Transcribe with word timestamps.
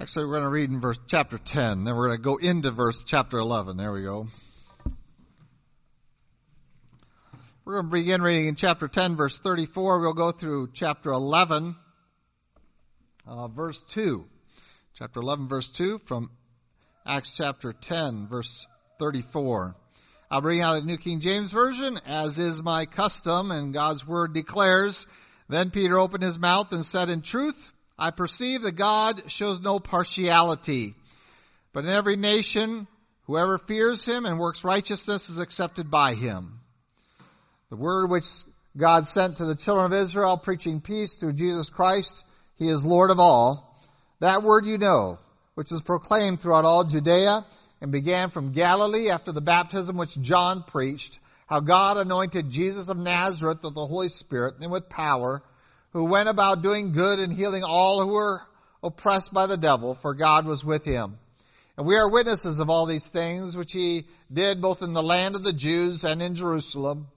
Actually, 0.00 0.24
we're 0.24 0.32
going 0.32 0.42
to 0.44 0.48
read 0.48 0.70
in 0.70 0.80
verse 0.80 0.98
chapter 1.06 1.36
10. 1.36 1.84
Then 1.84 1.94
we're 1.94 2.08
going 2.08 2.18
to 2.18 2.22
go 2.22 2.36
into 2.38 2.70
verse 2.70 3.02
chapter 3.04 3.36
11. 3.36 3.76
There 3.76 3.92
we 3.92 4.02
go. 4.02 4.26
We're 7.66 7.74
going 7.74 7.86
to 7.86 7.92
begin 7.92 8.22
reading 8.22 8.46
in 8.46 8.56
chapter 8.56 8.88
10, 8.88 9.16
verse 9.16 9.38
34. 9.38 10.00
We'll 10.00 10.14
go 10.14 10.32
through 10.32 10.70
chapter 10.72 11.12
11, 11.12 11.76
uh, 13.26 13.48
verse 13.48 13.80
2. 13.90 14.24
Chapter 14.94 15.20
11, 15.20 15.48
verse 15.48 15.68
2 15.68 15.98
from 15.98 16.30
Acts 17.04 17.34
chapter 17.36 17.74
10, 17.74 18.28
verse 18.28 18.66
34. 18.98 19.76
I'll 20.30 20.40
bring 20.40 20.62
out 20.62 20.80
the 20.80 20.86
New 20.86 20.96
King 20.96 21.20
James 21.20 21.52
Version, 21.52 22.00
as 22.06 22.38
is 22.38 22.62
my 22.62 22.86
custom, 22.86 23.50
and 23.50 23.74
God's 23.74 24.06
word 24.06 24.32
declares, 24.32 25.06
Then 25.50 25.70
Peter 25.70 25.98
opened 25.98 26.22
his 26.22 26.38
mouth 26.38 26.72
and 26.72 26.86
said, 26.86 27.10
In 27.10 27.20
truth, 27.20 27.71
I 27.98 28.10
perceive 28.10 28.62
that 28.62 28.72
God 28.72 29.30
shows 29.30 29.60
no 29.60 29.78
partiality, 29.78 30.94
but 31.72 31.84
in 31.84 31.90
every 31.90 32.16
nation, 32.16 32.86
whoever 33.26 33.58
fears 33.58 34.04
him 34.04 34.24
and 34.24 34.38
works 34.38 34.64
righteousness 34.64 35.30
is 35.30 35.38
accepted 35.38 35.90
by 35.90 36.14
him. 36.14 36.60
The 37.70 37.76
word 37.76 38.10
which 38.10 38.26
God 38.76 39.06
sent 39.06 39.36
to 39.36 39.44
the 39.44 39.54
children 39.54 39.86
of 39.86 39.98
Israel, 39.98 40.36
preaching 40.36 40.80
peace 40.80 41.14
through 41.14 41.34
Jesus 41.34 41.70
Christ, 41.70 42.24
he 42.56 42.68
is 42.68 42.84
Lord 42.84 43.10
of 43.10 43.20
all. 43.20 43.80
That 44.20 44.42
word 44.42 44.66
you 44.66 44.78
know, 44.78 45.18
which 45.54 45.70
was 45.70 45.82
proclaimed 45.82 46.40
throughout 46.40 46.64
all 46.64 46.84
Judea 46.84 47.44
and 47.80 47.92
began 47.92 48.30
from 48.30 48.52
Galilee 48.52 49.10
after 49.10 49.32
the 49.32 49.40
baptism 49.40 49.96
which 49.96 50.20
John 50.20 50.62
preached, 50.62 51.18
how 51.46 51.60
God 51.60 51.98
anointed 51.98 52.50
Jesus 52.50 52.88
of 52.88 52.96
Nazareth 52.96 53.62
with 53.62 53.74
the 53.74 53.86
Holy 53.86 54.08
Spirit 54.08 54.54
and 54.60 54.70
with 54.70 54.88
power, 54.88 55.42
who 55.92 56.04
went 56.04 56.28
about 56.28 56.62
doing 56.62 56.92
good 56.92 57.18
and 57.18 57.32
healing 57.32 57.64
all 57.64 58.00
who 58.00 58.12
were 58.12 58.42
oppressed 58.82 59.32
by 59.32 59.46
the 59.46 59.56
devil, 59.56 59.94
for 59.94 60.14
God 60.14 60.46
was 60.46 60.64
with 60.64 60.84
him. 60.84 61.18
And 61.76 61.86
we 61.86 61.96
are 61.96 62.10
witnesses 62.10 62.60
of 62.60 62.68
all 62.68 62.86
these 62.86 63.06
things 63.06 63.56
which 63.56 63.72
he 63.72 64.06
did 64.32 64.60
both 64.60 64.82
in 64.82 64.92
the 64.92 65.02
land 65.02 65.36
of 65.36 65.44
the 65.44 65.52
Jews 65.52 66.04
and 66.04 66.22
in 66.22 66.34
Jerusalem, 66.34 67.08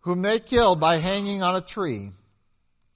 whom 0.00 0.22
they 0.22 0.38
killed 0.38 0.80
by 0.80 0.98
hanging 0.98 1.42
on 1.42 1.56
a 1.56 1.60
tree. 1.60 2.12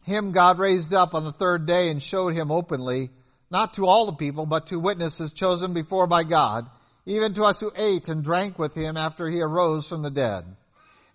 Him 0.05 0.33
God 0.33 0.59
raised 0.59 0.93
up 0.93 1.15
on 1.15 1.25
the 1.25 1.33
third 1.33 1.67
day 1.67 1.91
and 1.91 2.03
showed 2.03 2.35
him 2.35 2.51
openly, 2.51 3.11
not 3.51 3.75
to 3.75 3.87
all 3.87 4.07
the 4.07 4.13
people, 4.13 4.47
but 4.47 4.69
to 4.69 4.79
witnesses 4.79 5.33
chosen 5.33 5.73
before 5.73 6.07
by 6.07 6.25
God, 6.25 6.69
even 7.07 7.35
to 7.35 7.45
us 7.45 7.61
who 7.61 7.73
ate 7.75 8.09
and 8.09 8.23
drank 8.23 8.59
with 8.59 8.75
him 8.75 8.97
after 8.97 9.29
he 9.29 9.41
arose 9.41 9.89
from 9.89 10.03
the 10.03 10.11
dead. 10.11 10.45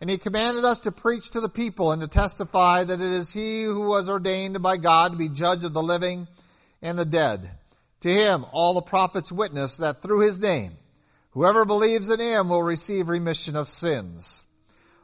And 0.01 0.09
he 0.09 0.17
commanded 0.17 0.63
us 0.63 0.81
to 0.81 0.91
preach 0.91 1.31
to 1.31 1.41
the 1.41 1.49
people 1.49 1.91
and 1.91 2.01
to 2.01 2.07
testify 2.07 2.83
that 2.83 3.01
it 3.01 3.11
is 3.11 3.33
he 3.33 3.63
who 3.63 3.81
was 3.81 4.09
ordained 4.09 4.61
by 4.61 4.77
God 4.77 5.11
to 5.11 5.17
be 5.17 5.27
judge 5.27 5.63
of 5.65 5.73
the 5.73 5.83
living 5.83 6.27
and 6.81 6.97
the 6.97 7.05
dead. 7.05 7.51
To 8.01 8.09
him 8.13 8.45
all 8.51 8.73
the 8.73 8.81
prophets 8.81 9.31
witness 9.31 9.77
that 9.77 10.01
through 10.01 10.21
his 10.21 10.39
name, 10.39 10.71
whoever 11.31 11.65
believes 11.65 12.09
in 12.09 12.19
him 12.19 12.47
will 12.47 12.63
receive 12.63 13.09
remission 13.09 13.57
of 13.57 13.67
sins. 13.67 14.43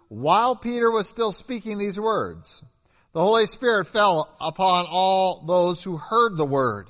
While 0.08 0.56
Peter 0.56 0.90
was 0.90 1.10
still 1.10 1.34
speaking 1.34 1.78
these 1.78 2.00
words, 2.00 2.64
the 3.12 3.22
Holy 3.22 3.48
Spirit 3.48 3.88
fell 3.88 4.34
upon 4.40 4.86
all 4.90 5.44
those 5.46 5.84
who 5.84 5.98
heard 5.98 6.38
the 6.38 6.46
word. 6.46 6.90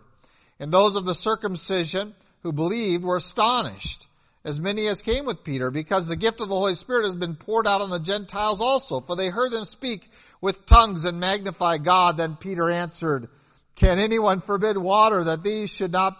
And 0.59 0.71
those 0.71 0.95
of 0.95 1.05
the 1.05 1.15
circumcision 1.15 2.13
who 2.43 2.51
believed 2.51 3.03
were 3.03 3.17
astonished 3.17 4.07
as 4.45 4.61
many 4.61 4.85
as 4.85 5.01
came 5.01 5.25
with 5.25 5.43
Peter, 5.43 5.71
because 5.71 6.05
the 6.05 6.15
gift 6.15 6.39
of 6.39 6.49
the 6.49 6.55
Holy 6.55 6.75
Spirit 6.75 7.05
has 7.05 7.15
been 7.15 7.35
poured 7.35 7.65
out 7.65 7.81
on 7.81 7.89
the 7.89 7.99
Gentiles 7.99 8.61
also, 8.61 9.01
for 9.01 9.15
they 9.15 9.29
heard 9.29 9.51
them 9.51 9.65
speak 9.65 10.07
with 10.39 10.67
tongues 10.67 11.05
and 11.05 11.19
magnify 11.19 11.79
God. 11.79 12.15
Then 12.15 12.35
Peter 12.35 12.69
answered, 12.69 13.27
Can 13.75 13.97
anyone 13.97 14.41
forbid 14.41 14.77
water 14.77 15.23
that 15.23 15.43
these 15.43 15.71
should 15.71 15.91
not 15.91 16.15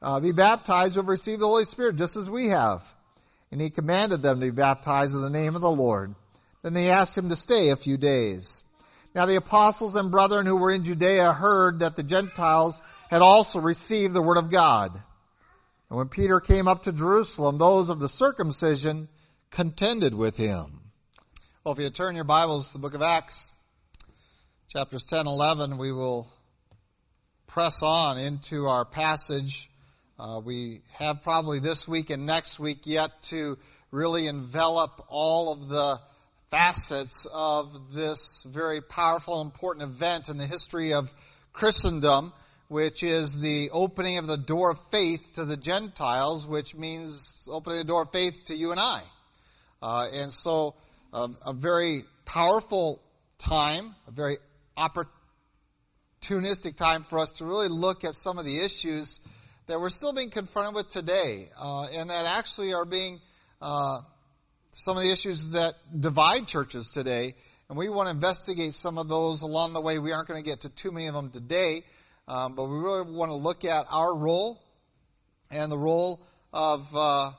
uh, 0.00 0.20
be 0.20 0.32
baptized 0.32 0.94
who 0.94 1.00
have 1.00 1.08
received 1.08 1.42
the 1.42 1.46
Holy 1.46 1.66
Spirit, 1.66 1.96
just 1.96 2.16
as 2.16 2.30
we 2.30 2.48
have? 2.48 2.82
And 3.52 3.60
he 3.60 3.68
commanded 3.68 4.22
them 4.22 4.40
to 4.40 4.46
be 4.46 4.50
baptized 4.50 5.14
in 5.14 5.20
the 5.20 5.30
name 5.30 5.54
of 5.54 5.60
the 5.60 5.70
Lord. 5.70 6.14
Then 6.62 6.72
they 6.72 6.90
asked 6.90 7.16
him 7.16 7.28
to 7.28 7.36
stay 7.36 7.68
a 7.68 7.76
few 7.76 7.98
days. 7.98 8.64
Now 9.14 9.26
the 9.26 9.36
apostles 9.36 9.96
and 9.96 10.10
brethren 10.10 10.46
who 10.46 10.56
were 10.56 10.70
in 10.70 10.82
Judea 10.82 11.32
heard 11.32 11.80
that 11.80 11.94
the 11.94 12.02
Gentiles 12.02 12.80
had 13.10 13.20
also 13.20 13.60
received 13.60 14.14
the 14.14 14.22
word 14.22 14.38
of 14.38 14.50
God. 14.50 14.98
And 15.88 15.98
when 15.98 16.08
Peter 16.08 16.40
came 16.40 16.66
up 16.66 16.84
to 16.84 16.92
Jerusalem, 16.92 17.58
those 17.58 17.88
of 17.90 18.00
the 18.00 18.08
circumcision 18.08 19.08
contended 19.50 20.14
with 20.14 20.36
him. 20.36 20.80
Well, 21.62 21.72
if 21.74 21.78
you 21.78 21.90
turn 21.90 22.16
your 22.16 22.24
Bibles 22.24 22.68
to 22.68 22.72
the 22.74 22.78
book 22.80 22.94
of 22.94 23.02
Acts, 23.02 23.52
chapters 24.68 25.04
10 25.04 25.26
11, 25.26 25.78
we 25.78 25.92
will 25.92 26.28
press 27.46 27.82
on 27.82 28.18
into 28.18 28.66
our 28.66 28.84
passage. 28.84 29.70
Uh, 30.18 30.40
we 30.44 30.82
have 30.94 31.22
probably 31.22 31.60
this 31.60 31.86
week 31.86 32.10
and 32.10 32.26
next 32.26 32.58
week 32.58 32.80
yet 32.84 33.10
to 33.24 33.56
really 33.92 34.26
envelop 34.26 35.04
all 35.08 35.52
of 35.52 35.68
the 35.68 36.00
facets 36.50 37.26
of 37.32 37.94
this 37.94 38.42
very 38.44 38.80
powerful, 38.80 39.40
important 39.40 39.84
event 39.84 40.28
in 40.28 40.36
the 40.36 40.46
history 40.46 40.94
of 40.94 41.14
Christendom 41.52 42.32
which 42.68 43.02
is 43.02 43.40
the 43.40 43.70
opening 43.70 44.18
of 44.18 44.26
the 44.26 44.36
door 44.36 44.70
of 44.70 44.78
faith 44.90 45.34
to 45.34 45.44
the 45.44 45.56
Gentiles, 45.56 46.46
which 46.46 46.74
means 46.74 47.48
opening 47.50 47.78
the 47.78 47.84
door 47.84 48.02
of 48.02 48.12
faith 48.12 48.46
to 48.46 48.56
you 48.56 48.72
and 48.72 48.80
I. 48.80 49.02
Uh, 49.80 50.08
and 50.12 50.32
so, 50.32 50.74
uh, 51.12 51.28
a 51.44 51.52
very 51.52 52.02
powerful 52.24 53.00
time, 53.38 53.94
a 54.08 54.10
very 54.10 54.38
opportunistic 54.76 56.76
time 56.76 57.04
for 57.04 57.18
us 57.18 57.32
to 57.32 57.46
really 57.46 57.68
look 57.68 58.04
at 58.04 58.14
some 58.14 58.38
of 58.38 58.44
the 58.44 58.58
issues 58.58 59.20
that 59.66 59.80
we're 59.80 59.88
still 59.88 60.12
being 60.12 60.30
confronted 60.30 60.74
with 60.74 60.88
today, 60.88 61.48
uh, 61.58 61.86
and 61.92 62.10
that 62.10 62.26
actually 62.26 62.74
are 62.74 62.84
being 62.84 63.20
uh, 63.60 64.00
some 64.72 64.96
of 64.96 65.02
the 65.02 65.10
issues 65.10 65.50
that 65.50 65.74
divide 65.98 66.46
churches 66.46 66.90
today. 66.90 67.34
And 67.68 67.76
we 67.76 67.88
want 67.88 68.06
to 68.06 68.12
investigate 68.12 68.74
some 68.74 68.98
of 68.98 69.08
those 69.08 69.42
along 69.42 69.72
the 69.72 69.80
way. 69.80 69.98
We 69.98 70.12
aren't 70.12 70.28
going 70.28 70.42
to 70.42 70.48
get 70.48 70.60
to 70.60 70.68
too 70.68 70.92
many 70.92 71.08
of 71.08 71.14
them 71.14 71.30
today. 71.30 71.84
Um, 72.28 72.54
but 72.54 72.64
we 72.64 72.78
really 72.78 73.10
want 73.10 73.30
to 73.30 73.36
look 73.36 73.64
at 73.64 73.86
our 73.88 74.16
role 74.16 74.60
and 75.50 75.70
the 75.70 75.78
role 75.78 76.20
of 76.52 76.88
uh, 76.96 77.30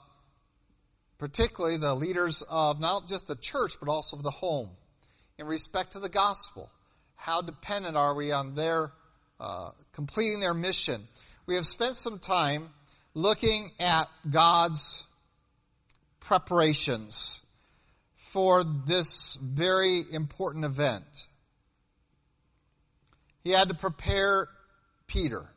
particularly 1.18 1.78
the 1.78 1.94
leaders 1.94 2.42
of 2.42 2.80
not 2.80 3.08
just 3.08 3.28
the 3.28 3.36
church, 3.36 3.74
but 3.80 3.90
also 3.90 4.16
of 4.16 4.24
the 4.24 4.32
home 4.32 4.70
in 5.38 5.46
respect 5.46 5.94
to 5.94 6.00
the 6.00 6.10
gospel. 6.10 6.70
How 7.16 7.42
dependent 7.42 7.98
are 7.98 8.16
we 8.16 8.32
on 8.32 8.56
their 8.56 8.92
uh, 9.40 9.72
completing 9.94 10.40
their 10.40 10.54
mission? 10.54 11.06
We 11.48 11.56
have 11.56 11.66
spent 11.66 11.96
some 11.96 12.20
time 12.20 12.70
looking 13.14 13.72
at 13.80 14.08
God's 14.30 15.06
preparations 16.22 17.42
for 18.16 18.64
this 18.64 19.38
very 19.42 20.04
important 20.12 20.66
event. 20.66 21.28
He 23.44 23.52
had 23.52 23.70
to 23.70 23.76
prepare 23.76 24.48
Peter 25.08 25.50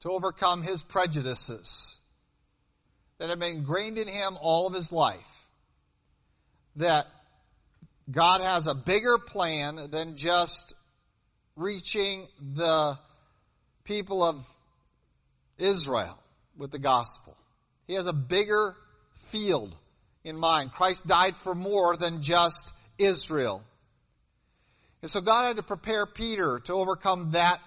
to 0.00 0.10
overcome 0.10 0.62
his 0.62 0.82
prejudices 0.82 1.96
that 3.18 3.28
had 3.28 3.38
been 3.38 3.58
ingrained 3.58 3.98
in 3.98 4.08
him 4.08 4.38
all 4.40 4.66
of 4.66 4.74
his 4.74 4.92
life. 4.92 5.48
That 6.76 7.06
God 8.10 8.40
has 8.40 8.66
a 8.66 8.74
bigger 8.74 9.18
plan 9.18 9.90
than 9.90 10.16
just 10.16 10.74
reaching 11.56 12.26
the 12.54 12.96
people 13.84 14.22
of 14.22 14.48
Israel 15.58 16.18
with 16.56 16.70
the 16.70 16.78
gospel. 16.78 17.36
He 17.86 17.94
has 17.94 18.06
a 18.06 18.12
bigger 18.12 18.76
field 19.30 19.74
in 20.24 20.36
mind. 20.36 20.72
Christ 20.72 21.06
died 21.06 21.36
for 21.36 21.54
more 21.54 21.96
than 21.96 22.22
just 22.22 22.72
Israel. 22.98 23.64
And 25.02 25.10
so 25.10 25.20
God 25.20 25.46
had 25.46 25.56
to 25.56 25.62
prepare 25.62 26.06
Peter 26.06 26.60
to 26.64 26.74
overcome 26.74 27.32
that 27.32 27.60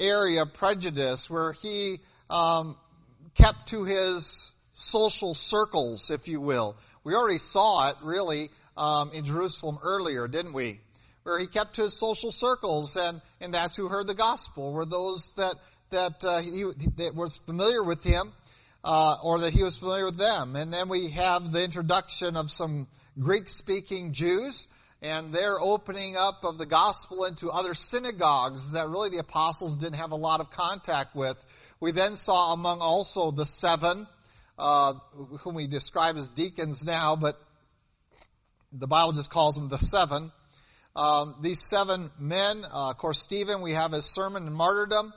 area 0.00 0.42
of 0.42 0.54
prejudice 0.54 1.30
where 1.30 1.52
he 1.52 2.00
um, 2.30 2.76
kept 3.34 3.68
to 3.68 3.84
his 3.84 4.52
social 4.72 5.34
circles, 5.34 6.10
if 6.10 6.28
you 6.28 6.40
will. 6.40 6.76
We 7.04 7.14
already 7.14 7.38
saw 7.38 7.88
it 7.88 7.96
really 8.02 8.50
um, 8.76 9.12
in 9.12 9.24
Jerusalem 9.24 9.78
earlier, 9.82 10.28
didn't 10.28 10.52
we? 10.52 10.80
Where 11.22 11.38
he 11.38 11.46
kept 11.46 11.76
to 11.76 11.82
his 11.82 11.94
social 11.94 12.30
circles, 12.30 12.96
and, 12.96 13.20
and 13.40 13.54
that's 13.54 13.76
who 13.76 13.88
heard 13.88 14.06
the 14.06 14.14
gospel. 14.14 14.72
Were 14.72 14.84
those 14.84 15.34
that 15.36 15.54
that 15.90 16.24
uh, 16.24 16.40
he 16.40 16.64
that 16.96 17.14
was 17.14 17.36
familiar 17.36 17.82
with 17.82 18.02
him, 18.04 18.32
uh, 18.84 19.16
or 19.22 19.40
that 19.40 19.52
he 19.52 19.62
was 19.62 19.78
familiar 19.78 20.04
with 20.04 20.18
them. 20.18 20.56
And 20.56 20.72
then 20.72 20.88
we 20.88 21.10
have 21.10 21.52
the 21.52 21.64
introduction 21.64 22.36
of 22.36 22.50
some 22.50 22.86
Greek-speaking 23.18 24.12
Jews 24.12 24.68
and 25.02 25.32
their 25.32 25.60
opening 25.60 26.16
up 26.16 26.44
of 26.44 26.58
the 26.58 26.66
gospel 26.66 27.24
into 27.24 27.50
other 27.50 27.74
synagogues 27.74 28.72
that 28.72 28.88
really 28.88 29.10
the 29.10 29.18
apostles 29.18 29.76
didn't 29.76 29.96
have 29.96 30.12
a 30.12 30.16
lot 30.16 30.40
of 30.40 30.50
contact 30.50 31.14
with. 31.14 31.36
We 31.80 31.92
then 31.92 32.16
saw 32.16 32.52
among 32.52 32.80
also 32.80 33.30
the 33.30 33.44
seven, 33.44 34.06
uh, 34.58 34.94
whom 35.40 35.54
we 35.54 35.66
describe 35.66 36.16
as 36.16 36.28
deacons 36.28 36.84
now, 36.84 37.16
but 37.16 37.38
the 38.72 38.86
Bible 38.86 39.12
just 39.12 39.30
calls 39.30 39.54
them 39.54 39.68
the 39.68 39.78
seven. 39.78 40.32
Um, 40.94 41.36
these 41.42 41.60
seven 41.60 42.10
men, 42.18 42.64
uh, 42.64 42.90
of 42.90 42.96
course, 42.96 43.20
Stephen, 43.20 43.60
we 43.60 43.72
have 43.72 43.92
his 43.92 44.06
sermon 44.06 44.46
and 44.46 44.56
martyrdom. 44.56 45.12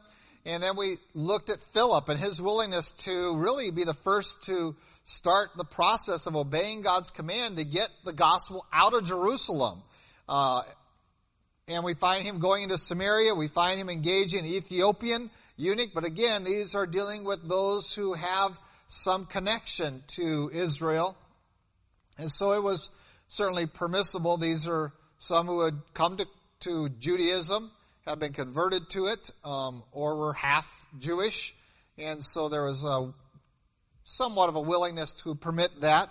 And 0.45 0.63
then 0.63 0.75
we 0.77 0.97
looked 1.13 1.49
at 1.49 1.61
Philip 1.61 2.09
and 2.09 2.19
his 2.19 2.41
willingness 2.41 2.93
to 3.03 3.37
really 3.37 3.71
be 3.71 3.83
the 3.83 3.93
first 3.93 4.43
to 4.43 4.75
start 5.09 5.49
the 5.57 5.65
process 5.65 6.27
of 6.27 6.35
obeying 6.35 6.83
God's 6.83 7.09
command 7.09 7.57
to 7.57 7.65
get 7.65 7.89
the 8.05 8.13
gospel 8.13 8.63
out 8.71 8.93
of 8.93 9.05
Jerusalem. 9.05 9.81
Uh, 10.27 10.61
and 11.67 11.83
we 11.83 11.95
find 11.95 12.23
him 12.23 12.39
going 12.39 12.61
into 12.61 12.77
Samaria. 12.77 13.33
We 13.33 13.47
find 13.47 13.79
him 13.79 13.89
engaging 13.89 14.41
an 14.41 14.45
Ethiopian 14.45 15.31
eunuch. 15.57 15.95
But 15.95 16.05
again, 16.05 16.43
these 16.43 16.75
are 16.75 16.85
dealing 16.85 17.23
with 17.23 17.47
those 17.49 17.91
who 17.91 18.13
have 18.13 18.55
some 18.87 19.25
connection 19.25 20.03
to 20.09 20.51
Israel. 20.53 21.17
And 22.19 22.29
so 22.29 22.51
it 22.51 22.61
was 22.61 22.91
certainly 23.29 23.65
permissible. 23.65 24.37
These 24.37 24.67
are 24.67 24.93
some 25.17 25.47
who 25.47 25.61
had 25.61 25.81
come 25.95 26.17
to, 26.17 26.27
to 26.59 26.89
Judaism, 26.89 27.71
had 28.05 28.19
been 28.19 28.33
converted 28.33 28.87
to 28.91 29.07
it, 29.07 29.31
um, 29.43 29.81
or 29.91 30.17
were 30.17 30.33
half 30.33 30.85
Jewish. 30.99 31.55
And 31.97 32.23
so 32.23 32.47
there 32.47 32.65
was 32.65 32.85
a, 32.85 33.11
somewhat 34.03 34.49
of 34.49 34.55
a 34.55 34.61
willingness 34.61 35.13
to 35.13 35.35
permit 35.35 35.81
that. 35.81 36.09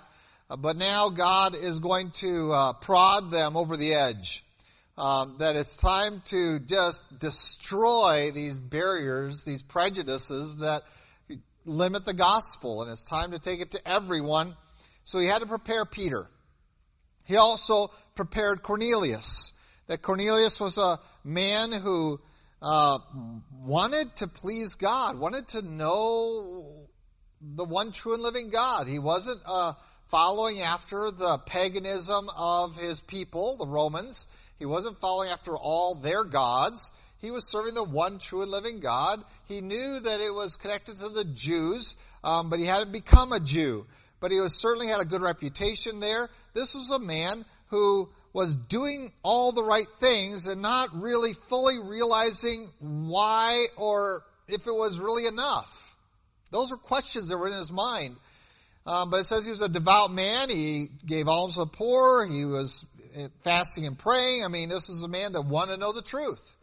Uh, 0.50 0.56
but 0.56 0.76
now 0.76 1.11
God 1.11 1.55
is 1.55 1.81
going 1.81 2.11
to 2.12 2.52
uh, 2.52 2.73
prod 2.75 3.31
them 3.31 3.56
over 3.56 3.76
the 3.76 3.94
edge 3.94 4.44
um, 4.99 5.37
that 5.38 5.55
it's 5.55 5.76
time 5.76 6.23
to 6.26 6.58
just 6.58 7.19
destroy 7.19 8.32
these 8.32 8.58
barriers, 8.58 9.44
these 9.44 9.62
prejudices 9.62 10.56
that 10.56 10.82
limit 11.64 12.05
the 12.05 12.14
gospel, 12.14 12.82
and 12.82 12.90
it's 12.90 13.05
time 13.05 13.31
to 13.31 13.38
take 13.38 13.61
it 13.61 13.70
to 13.73 13.88
everyone. 13.88 14.56
So 15.05 15.20
he 15.20 15.26
had 15.26 15.41
to 15.41 15.46
prepare 15.46 15.84
Peter. 15.84 16.26
He 17.26 17.37
also 17.37 17.91
prepared 18.17 18.62
Cornelius. 18.62 19.52
That 19.87 20.02
Cornelius 20.02 20.58
was 20.58 20.79
a 20.79 20.99
man 21.23 21.70
who 21.73 22.20
uh, 22.61 22.99
wanted 23.52 24.17
to 24.17 24.26
please 24.26 24.75
God, 24.75 25.19
wanted 25.19 25.49
to 25.49 25.62
know 25.62 26.88
the 27.40 27.64
one 27.64 27.93
true 27.93 28.14
and 28.14 28.23
living 28.23 28.50
God. 28.50 28.87
He 28.88 28.99
wasn't 28.99 29.40
uh, 29.46 29.75
following 30.08 30.61
after 30.61 31.11
the 31.11 31.38
paganism 31.38 32.29
of 32.37 32.76
his 32.76 33.00
people, 33.00 33.56
the 33.56 33.67
Romans. 33.67 34.26
He 34.58 34.67
wasn't 34.67 35.00
following 35.00 35.31
after 35.31 35.56
all 35.56 35.94
their 35.94 36.25
gods. 36.25 36.90
He 37.20 37.31
was 37.31 37.49
serving 37.49 37.75
the 37.75 37.85
one 37.85 38.19
true 38.19 38.43
and 38.43 38.50
living 38.50 38.81
God. 38.81 39.23
He 39.46 39.61
knew 39.61 40.00
that 40.00 40.20
it 40.20 40.32
was 40.32 40.56
connected 40.56 40.96
to 40.96 41.08
the 41.08 41.25
Jews, 41.25 41.96
um, 42.23 42.50
but 42.50 42.58
he 42.58 42.67
hadn't 42.67 42.93
become 42.93 43.32
a 43.32 43.41
Jew. 43.41 43.87
But 44.20 44.32
he 44.32 44.41
was 44.41 44.55
certainly 44.55 44.88
had 44.88 45.00
a 45.00 45.05
good 45.05 45.20
reputation 45.20 46.00
there. 46.00 46.29
This 46.55 46.75
was 46.75 46.91
a 46.91 46.99
man 46.99 47.44
who 47.69 48.08
was 48.32 48.56
doing 48.56 49.12
all 49.23 49.52
the 49.52 49.62
right 49.62 49.87
things 50.00 50.46
and 50.46 50.62
not 50.62 51.00
really 51.00 51.32
fully 51.32 51.79
realizing 51.79 52.69
why 52.81 53.67
or 53.76 54.25
if 54.49 54.67
it 54.67 54.75
was 54.75 54.99
really 54.99 55.26
enough. 55.26 55.88
Those 56.50 56.71
were 56.71 56.77
questions 56.77 57.29
that 57.29 57.39
were 57.39 57.49
in 57.49 57.55
his 57.55 57.71
mind. 57.71 58.17
Um, 58.87 59.11
but 59.11 59.21
it 59.21 59.25
says 59.25 59.45
he 59.45 59.50
was 59.50 59.61
a 59.61 59.69
devout 59.69 60.11
man. 60.11 60.49
He 60.49 60.89
gave 61.05 61.29
alms 61.29 61.55
to 61.55 61.61
the 61.61 61.67
poor. 61.67 62.27
He 62.27 62.45
was 62.45 62.87
fasting 63.43 63.87
and 63.87 63.99
praying. 63.99 64.45
I 64.45 64.49
mean, 64.49 64.69
this 64.69 64.89
is 64.89 65.03
a 65.03 65.09
man 65.09 65.33
that 65.33 65.43
wanted 65.43 65.75
to 65.75 65.81
know 65.81 65.93
the 65.93 66.03
truth. 66.03 66.56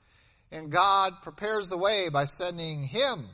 And 0.52 0.72
God 0.72 1.22
prepares 1.22 1.68
the 1.68 1.78
way 1.78 2.10
by 2.10 2.26
sending 2.26 2.84
him 2.84 3.28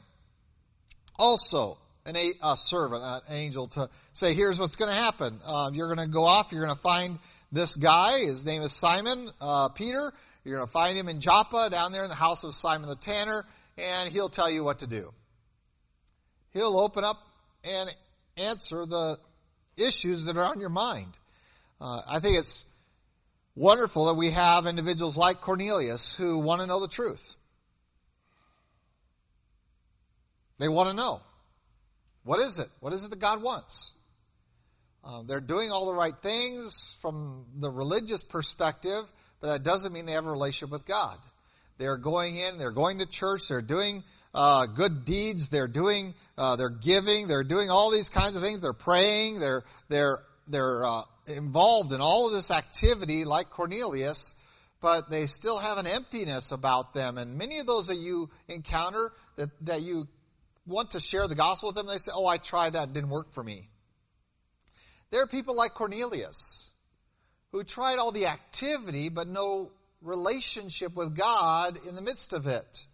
also 1.18 1.78
an, 2.06 2.16
a, 2.18 2.58
servant, 2.58 3.04
an 3.04 3.22
angel, 3.30 3.68
to 3.70 3.90
say, 4.14 4.34
here's 4.34 4.60
what's 4.60 4.76
going 4.76 4.90
to 4.90 5.00
happen. 5.00 5.40
Uh, 5.46 5.70
you're 5.74 5.94
going 5.94 6.06
to 6.06 6.12
go 6.12 6.26
off. 6.26 6.52
You're 6.52 6.64
going 6.64 6.76
to 6.76 6.82
find 6.82 7.20
this 7.52 7.76
guy. 7.76 8.20
His 8.20 8.46
name 8.46 8.62
is 8.62 8.74
Simon 8.74 9.30
uh, 9.40 9.70
Peter. 9.70 10.12
You're 10.44 10.58
going 10.58 10.68
to 10.68 10.72
find 10.72 10.98
him 10.98 11.08
in 11.08 11.20
Joppa, 11.20 11.70
down 11.70 11.92
there 11.92 12.04
in 12.04 12.10
the 12.10 12.16
house 12.16 12.44
of 12.44 12.56
Simon 12.56 12.90
the 12.90 12.96
tanner, 12.96 13.46
and 13.78 14.12
he'll 14.12 14.30
tell 14.30 14.50
you 14.50 14.64
what 14.64 14.80
to 14.80 14.88
do. 14.88 15.14
He'll 16.54 16.80
open 16.80 17.04
up 17.04 17.18
and 17.64 17.94
answer 18.38 18.86
the 18.86 19.18
issues 19.78 20.26
that 20.26 20.38
are 20.38 20.46
on 20.46 20.60
your 20.60 20.70
mind. 20.70 21.14
Uh, 21.80 22.02
I 22.08 22.20
think 22.20 22.38
it's 22.38 22.66
wonderful 23.56 24.06
that 24.06 24.16
we 24.16 24.32
have 24.32 24.68
individuals 24.68 25.18
like 25.18 25.42
Cornelius 25.42 26.14
who 26.16 26.40
want 26.40 26.62
to 26.62 26.68
know 26.68 26.80
the 26.80 26.88
truth. 26.88 27.36
They 30.60 30.68
want 30.68 30.90
to 30.90 30.96
know. 30.96 31.22
What 32.24 32.40
is 32.40 32.60
it? 32.60 32.70
What 32.82 32.94
is 32.94 33.04
it 33.04 33.10
that 33.10 33.20
God 33.20 33.42
wants? 33.42 33.94
Uh, 35.04 35.24
they're 35.24 35.42
doing 35.42 35.72
all 35.72 35.88
the 35.88 35.94
right 35.94 36.14
things 36.22 36.98
from 37.02 37.46
the 37.56 37.70
religious 37.70 38.22
perspective, 38.22 39.04
but 39.40 39.48
that 39.48 39.64
doesn't 39.64 39.92
mean 39.92 40.06
they 40.06 40.12
have 40.12 40.28
a 40.28 40.32
relationship 40.32 40.72
with 40.72 40.86
God. 40.86 41.18
They're 41.80 41.98
going 41.98 42.36
in, 42.36 42.60
they're 42.60 42.70
going 42.70 43.00
to 43.00 43.08
church, 43.08 43.48
they're 43.48 43.64
doing 43.64 44.04
uh, 44.34 44.66
good 44.66 45.06
deeds, 45.06 45.50
they're 45.50 45.68
doing, 45.68 46.14
uh, 46.38 46.56
they're 46.56 46.70
giving, 46.70 47.28
they're 47.28 47.44
doing 47.44 47.70
all 47.70 47.92
these 47.92 48.10
kinds 48.10 48.36
of 48.36 48.42
things. 48.42 48.62
They're 48.62 48.74
praying, 48.74 49.40
they're 49.40 49.64
they're 49.90 50.20
they're 50.48 50.86
uh, 50.86 51.04
involved 51.28 51.92
in 51.92 52.02
all 52.02 52.28
of 52.28 52.34
this 52.34 52.52
activity 52.52 53.26
like 53.26 53.50
Cornelius, 53.50 54.34
but 54.82 55.10
they 55.10 55.26
still 55.26 55.58
have 55.58 55.78
an 55.78 55.88
emptiness 55.88 56.52
about 56.52 56.94
them. 56.94 57.18
And 57.18 57.38
many 57.38 57.60
of 57.60 57.68
those 57.68 57.88
that 57.88 57.98
you 57.98 58.30
encounter 58.48 59.12
that, 59.36 59.50
that 59.66 59.82
you 59.82 60.08
want 60.66 60.92
to 60.92 61.00
share 61.00 61.28
the 61.28 61.36
gospel 61.36 61.70
with 61.70 61.76
them, 61.76 61.88
they 61.88 61.98
say, 61.98 62.12
Oh, 62.14 62.26
I 62.26 62.38
tried 62.38 62.74
that, 62.74 62.90
it 62.90 62.94
didn't 62.94 63.10
work 63.10 63.34
for 63.34 63.44
me. 63.44 63.70
There 65.12 65.22
are 65.22 65.28
people 65.28 65.56
like 65.56 65.74
Cornelius 65.74 66.72
who 67.52 67.64
tried 67.64 68.00
all 68.00 68.12
the 68.12 68.28
activity 68.28 69.10
but 69.10 69.28
no 69.28 69.72
relationship 70.02 70.96
with 70.96 71.16
God 71.16 71.78
in 71.88 71.96
the 71.96 72.02
midst 72.02 72.34
of 72.34 72.48
it. 72.48 72.86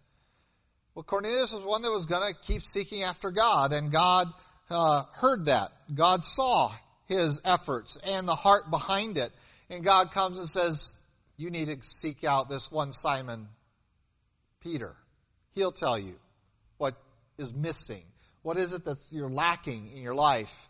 Well, 0.98 1.04
Cornelius 1.04 1.52
was 1.52 1.62
one 1.62 1.82
that 1.82 1.92
was 1.92 2.06
going 2.06 2.28
to 2.28 2.36
keep 2.36 2.62
seeking 2.62 3.04
after 3.04 3.30
God, 3.30 3.72
and 3.72 3.92
God 3.92 4.26
uh, 4.68 5.04
heard 5.12 5.44
that. 5.44 5.70
God 5.94 6.24
saw 6.24 6.72
his 7.06 7.40
efforts 7.44 7.96
and 8.02 8.26
the 8.26 8.34
heart 8.34 8.68
behind 8.68 9.16
it. 9.16 9.30
And 9.70 9.84
God 9.84 10.10
comes 10.10 10.38
and 10.38 10.48
says, 10.48 10.96
You 11.36 11.50
need 11.50 11.66
to 11.66 11.78
seek 11.86 12.24
out 12.24 12.48
this 12.48 12.72
one 12.72 12.90
Simon 12.90 13.46
Peter. 14.60 14.96
He'll 15.54 15.70
tell 15.70 15.96
you 15.96 16.16
what 16.78 16.96
is 17.38 17.54
missing. 17.54 18.02
What 18.42 18.56
is 18.56 18.72
it 18.72 18.84
that 18.86 18.98
you're 19.12 19.30
lacking 19.30 19.92
in 19.94 20.02
your 20.02 20.16
life? 20.16 20.68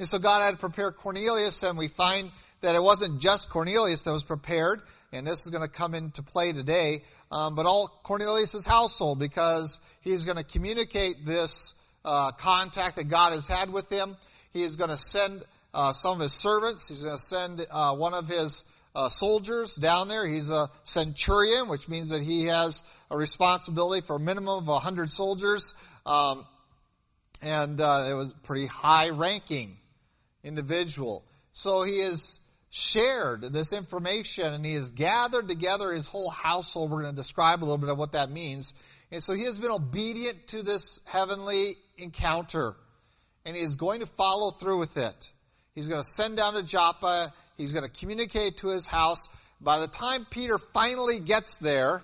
And 0.00 0.08
so 0.08 0.18
God 0.18 0.42
had 0.42 0.50
to 0.50 0.56
prepare 0.56 0.90
Cornelius, 0.90 1.62
and 1.62 1.78
we 1.78 1.86
find 1.86 2.32
that 2.60 2.74
it 2.74 2.82
wasn't 2.82 3.20
just 3.20 3.50
Cornelius 3.50 4.02
that 4.02 4.12
was 4.12 4.24
prepared, 4.24 4.82
and 5.12 5.26
this 5.26 5.40
is 5.40 5.50
going 5.50 5.64
to 5.64 5.70
come 5.70 5.94
into 5.94 6.22
play 6.22 6.52
today, 6.52 7.02
um, 7.30 7.54
but 7.54 7.66
all 7.66 7.88
Cornelius' 8.02 8.66
household, 8.66 9.18
because 9.18 9.80
he's 10.00 10.24
going 10.24 10.36
to 10.36 10.44
communicate 10.44 11.24
this 11.24 11.74
uh, 12.04 12.32
contact 12.32 12.96
that 12.96 13.08
God 13.08 13.32
has 13.32 13.46
had 13.46 13.70
with 13.70 13.90
him. 13.90 14.16
He 14.52 14.62
is 14.62 14.76
going 14.76 14.90
to 14.90 14.96
send 14.96 15.44
uh, 15.74 15.92
some 15.92 16.14
of 16.14 16.20
his 16.20 16.32
servants. 16.32 16.88
He's 16.88 17.02
going 17.02 17.16
to 17.16 17.22
send 17.22 17.66
uh, 17.70 17.94
one 17.94 18.14
of 18.14 18.28
his 18.28 18.64
uh, 18.94 19.08
soldiers 19.08 19.76
down 19.76 20.08
there. 20.08 20.26
He's 20.26 20.50
a 20.50 20.70
centurion, 20.84 21.68
which 21.68 21.88
means 21.88 22.10
that 22.10 22.22
he 22.22 22.46
has 22.46 22.82
a 23.10 23.16
responsibility 23.16 24.00
for 24.00 24.16
a 24.16 24.20
minimum 24.20 24.58
of 24.58 24.66
100 24.66 25.10
soldiers. 25.10 25.74
Um, 26.06 26.46
and 27.40 27.80
uh, 27.80 28.06
it 28.10 28.14
was 28.14 28.32
pretty 28.42 28.66
high 28.66 29.10
ranking 29.10 29.76
individual. 30.42 31.24
So 31.52 31.82
he 31.82 32.00
has 32.00 32.40
shared 32.70 33.42
this 33.42 33.72
information 33.72 34.52
and 34.52 34.64
he 34.64 34.74
has 34.74 34.90
gathered 34.90 35.48
together 35.48 35.92
his 35.92 36.08
whole 36.08 36.30
household. 36.30 36.90
We're 36.90 37.02
going 37.02 37.14
to 37.14 37.20
describe 37.20 37.60
a 37.60 37.64
little 37.64 37.78
bit 37.78 37.88
of 37.88 37.98
what 37.98 38.12
that 38.12 38.30
means. 38.30 38.74
And 39.10 39.22
so 39.22 39.32
he 39.32 39.44
has 39.44 39.58
been 39.58 39.70
obedient 39.70 40.48
to 40.48 40.62
this 40.62 41.00
heavenly 41.06 41.76
encounter 41.96 42.76
and 43.44 43.56
he 43.56 43.62
is 43.62 43.76
going 43.76 44.00
to 44.00 44.06
follow 44.06 44.50
through 44.50 44.78
with 44.78 44.96
it. 44.96 45.30
He's 45.74 45.88
going 45.88 46.02
to 46.02 46.06
send 46.06 46.36
down 46.36 46.54
to 46.54 46.62
Joppa. 46.62 47.32
He's 47.56 47.72
going 47.72 47.84
to 47.84 47.90
communicate 47.90 48.58
to 48.58 48.68
his 48.68 48.86
house. 48.86 49.26
By 49.60 49.78
the 49.78 49.88
time 49.88 50.26
Peter 50.28 50.58
finally 50.58 51.20
gets 51.20 51.56
there, 51.56 52.02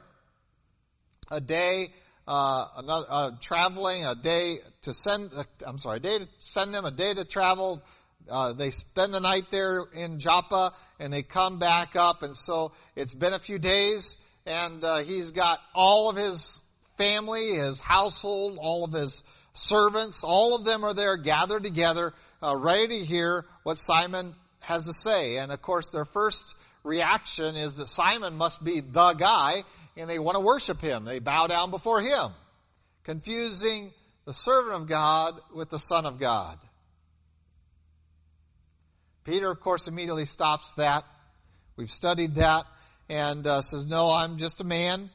a 1.30 1.40
day, 1.40 1.92
uh, 2.26 2.66
another, 2.76 3.06
uh, 3.08 3.30
traveling, 3.40 4.04
a 4.04 4.14
day 4.14 4.58
to 4.82 4.94
send, 4.94 5.30
uh, 5.36 5.44
I'm 5.66 5.78
sorry, 5.78 5.98
a 5.98 6.00
day 6.00 6.18
to 6.18 6.28
send 6.38 6.74
them, 6.74 6.84
a 6.84 6.90
day 6.90 7.14
to 7.14 7.24
travel. 7.24 7.82
Uh, 8.30 8.52
they 8.52 8.70
spend 8.70 9.12
the 9.12 9.20
night 9.20 9.50
there 9.50 9.84
in 9.94 10.18
Joppa 10.18 10.72
and 10.98 11.12
they 11.12 11.22
come 11.22 11.58
back 11.58 11.96
up. 11.96 12.22
And 12.22 12.36
so 12.36 12.72
it's 12.96 13.12
been 13.12 13.32
a 13.32 13.38
few 13.38 13.58
days 13.58 14.16
and 14.46 14.82
uh, 14.84 14.98
he's 14.98 15.32
got 15.32 15.60
all 15.74 16.10
of 16.10 16.16
his 16.16 16.62
family, 16.96 17.54
his 17.54 17.80
household, 17.80 18.58
all 18.60 18.84
of 18.84 18.92
his 18.92 19.22
servants, 19.54 20.24
all 20.24 20.54
of 20.54 20.64
them 20.64 20.84
are 20.84 20.94
there 20.94 21.16
gathered 21.16 21.62
together 21.62 22.12
uh, 22.42 22.56
ready 22.56 23.00
to 23.00 23.04
hear 23.04 23.46
what 23.62 23.78
Simon 23.78 24.34
has 24.62 24.84
to 24.84 24.92
say. 24.92 25.38
And 25.38 25.52
of 25.52 25.62
course, 25.62 25.88
their 25.88 26.04
first 26.04 26.54
reaction 26.82 27.56
is 27.56 27.76
that 27.76 27.86
Simon 27.86 28.36
must 28.36 28.62
be 28.62 28.80
the 28.80 29.14
guy, 29.14 29.62
and 29.96 30.10
they 30.10 30.18
want 30.18 30.36
to 30.36 30.40
worship 30.40 30.80
him. 30.80 31.04
They 31.04 31.20
bow 31.20 31.46
down 31.46 31.70
before 31.70 32.00
him, 32.00 32.32
confusing 33.04 33.92
the 34.26 34.34
servant 34.34 34.74
of 34.74 34.88
God 34.88 35.40
with 35.54 35.70
the 35.70 35.78
Son 35.78 36.04
of 36.04 36.18
God. 36.18 36.58
Peter, 39.24 39.50
of 39.50 39.60
course, 39.60 39.88
immediately 39.88 40.26
stops 40.26 40.74
that. 40.74 41.04
We've 41.76 41.90
studied 41.90 42.34
that 42.34 42.66
and 43.08 43.46
uh, 43.46 43.62
says, 43.62 43.86
No, 43.86 44.10
I'm 44.10 44.36
just 44.36 44.60
a 44.60 44.64
man. 44.64 45.08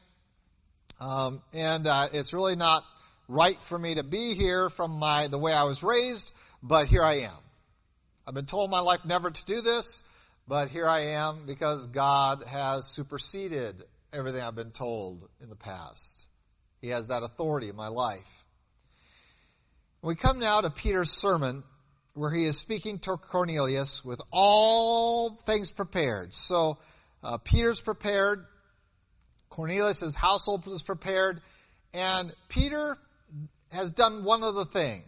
Um, 1.00 1.40
and 1.54 1.86
uh, 1.86 2.08
it's 2.12 2.32
really 2.32 2.56
not 2.56 2.84
right 3.28 3.60
for 3.62 3.78
me 3.78 3.94
to 3.94 4.02
be 4.02 4.34
here 4.34 4.68
from 4.68 4.98
my, 4.98 5.28
the 5.28 5.38
way 5.38 5.52
I 5.52 5.62
was 5.62 5.82
raised, 5.82 6.32
but 6.62 6.88
here 6.88 7.04
I 7.04 7.20
am. 7.20 7.38
I've 8.26 8.34
been 8.34 8.46
told 8.46 8.70
my 8.70 8.80
life 8.80 9.04
never 9.04 9.30
to 9.30 9.44
do 9.44 9.60
this, 9.60 10.02
but 10.48 10.68
here 10.68 10.88
I 10.88 11.12
am 11.12 11.46
because 11.46 11.86
God 11.86 12.42
has 12.48 12.88
superseded 12.88 13.84
everything 14.12 14.42
I've 14.42 14.56
been 14.56 14.72
told 14.72 15.28
in 15.40 15.48
the 15.48 15.56
past. 15.56 16.26
He 16.82 16.88
has 16.88 17.06
that 17.08 17.22
authority 17.22 17.68
in 17.68 17.76
my 17.76 17.88
life. 17.88 18.44
We 20.02 20.16
come 20.16 20.40
now 20.40 20.60
to 20.62 20.70
Peter's 20.70 21.10
sermon 21.10 21.62
where 22.20 22.30
he 22.30 22.44
is 22.44 22.58
speaking 22.58 22.98
to 22.98 23.16
Cornelius 23.16 24.04
with 24.04 24.20
all 24.30 25.30
things 25.46 25.70
prepared. 25.70 26.34
So 26.34 26.76
uh, 27.24 27.38
Peter's 27.38 27.80
prepared, 27.80 28.44
Cornelius' 29.48 30.14
household 30.14 30.68
is 30.68 30.82
prepared, 30.82 31.40
and 31.94 32.30
Peter 32.50 32.98
has 33.72 33.92
done 33.92 34.22
one 34.22 34.42
other 34.42 34.66
thing. 34.66 35.02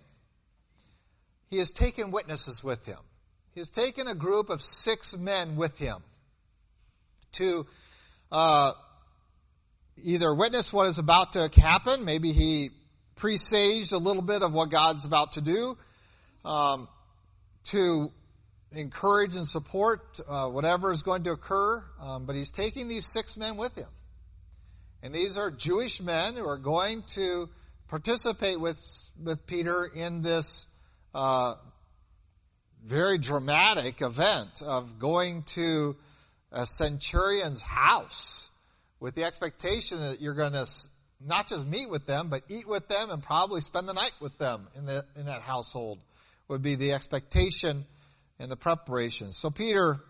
He 1.50 1.59
has 1.59 1.71
taken 1.71 2.12
witnesses 2.12 2.64
with 2.64 2.87
him. 2.87 2.97
He 3.52 3.61
has 3.61 3.69
taken 3.69 4.09
a 4.09 4.14
group 4.14 4.49
of 4.49 4.62
six 4.62 5.14
men 5.14 5.57
with 5.57 5.76
him 5.76 5.99
to 7.33 7.66
uh, 8.31 8.73
either 10.02 10.35
witness 10.35 10.73
what 10.73 10.87
is 10.87 10.99
about 10.99 11.35
to 11.35 11.50
happen. 11.61 12.07
Maybe 12.07 12.33
he 12.33 12.71
presaged 13.16 13.92
a 13.92 13.99
little 13.99 14.23
bit 14.23 14.42
of 14.42 14.54
what 14.54 14.71
God's 14.71 15.04
about 15.04 15.33
to 15.33 15.42
do. 15.42 15.76
Um, 16.47 16.88
to 17.64 18.11
encourage 18.73 19.37
and 19.37 19.47
support 19.47 20.21
uh, 20.26 20.49
whatever 20.49 20.90
is 20.90 21.02
going 21.02 21.25
to 21.25 21.33
occur. 21.33 21.85
Um, 22.00 22.26
but 22.26 22.37
he's 22.37 22.50
taking 22.50 22.88
these 22.88 23.07
six 23.07 23.37
men 23.37 23.57
with 23.57 23.76
him. 23.76 23.88
And 25.02 25.14
these 25.14 25.37
are 25.37 25.50
Jewish 25.50 26.00
men 26.00 26.37
who 26.37 26.47
are 26.47 26.59
going 26.59 27.02
to 27.14 27.49
participate 27.88 28.61
with, 28.61 28.81
with 29.23 29.47
Peter 29.47 29.85
in 29.85 30.23
this 30.23 30.66
uh, 31.14 31.54
very 32.85 33.19
dramatic 33.19 34.00
event 34.00 34.62
of 34.62 34.99
going 34.99 35.42
to 35.42 35.97
a 36.52 36.66
centurion's 36.66 37.62
house 37.62 38.49
with 39.00 39.14
the 39.14 39.25
expectation 39.25 39.99
that 40.00 40.21
you're 40.21 40.35
going 40.35 40.52
to 40.52 40.66
not 41.25 41.49
just 41.49 41.66
meet 41.66 41.88
with 41.88 42.07
them, 42.07 42.28
but 42.28 42.42
eat 42.49 42.66
with 42.66 42.88
them 42.88 43.11
and 43.11 43.23
probably 43.23 43.61
spend 43.61 43.88
the 43.88 43.92
night 43.92 44.12
with 44.21 44.37
them 44.38 44.69
in, 44.76 44.87
the, 44.87 45.04
in 45.16 45.26
that 45.26 45.42
household 45.42 45.99
would 46.49 46.63
be 46.63 46.75
the 46.75 46.93
expectation 46.93 47.85
and 48.39 48.51
the 48.51 48.57
preparation. 48.57 49.33
So 49.33 49.51
Peter 49.51 50.01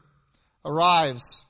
arrives 0.64 1.44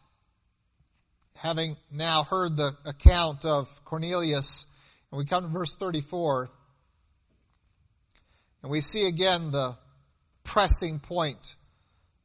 having 1.37 1.77
now 1.91 2.25
heard 2.25 2.57
the 2.57 2.73
account 2.85 3.45
of 3.45 3.85
Cornelius, 3.85 4.67
and 5.11 5.19
we 5.19 5.25
come 5.25 5.43
to 5.43 5.49
verse 5.49 5.75
34, 5.77 6.51
and 8.63 8.71
we 8.71 8.81
see 8.81 9.07
again 9.07 9.51
the 9.51 9.77
pressing 10.45 11.01
point 11.01 11.57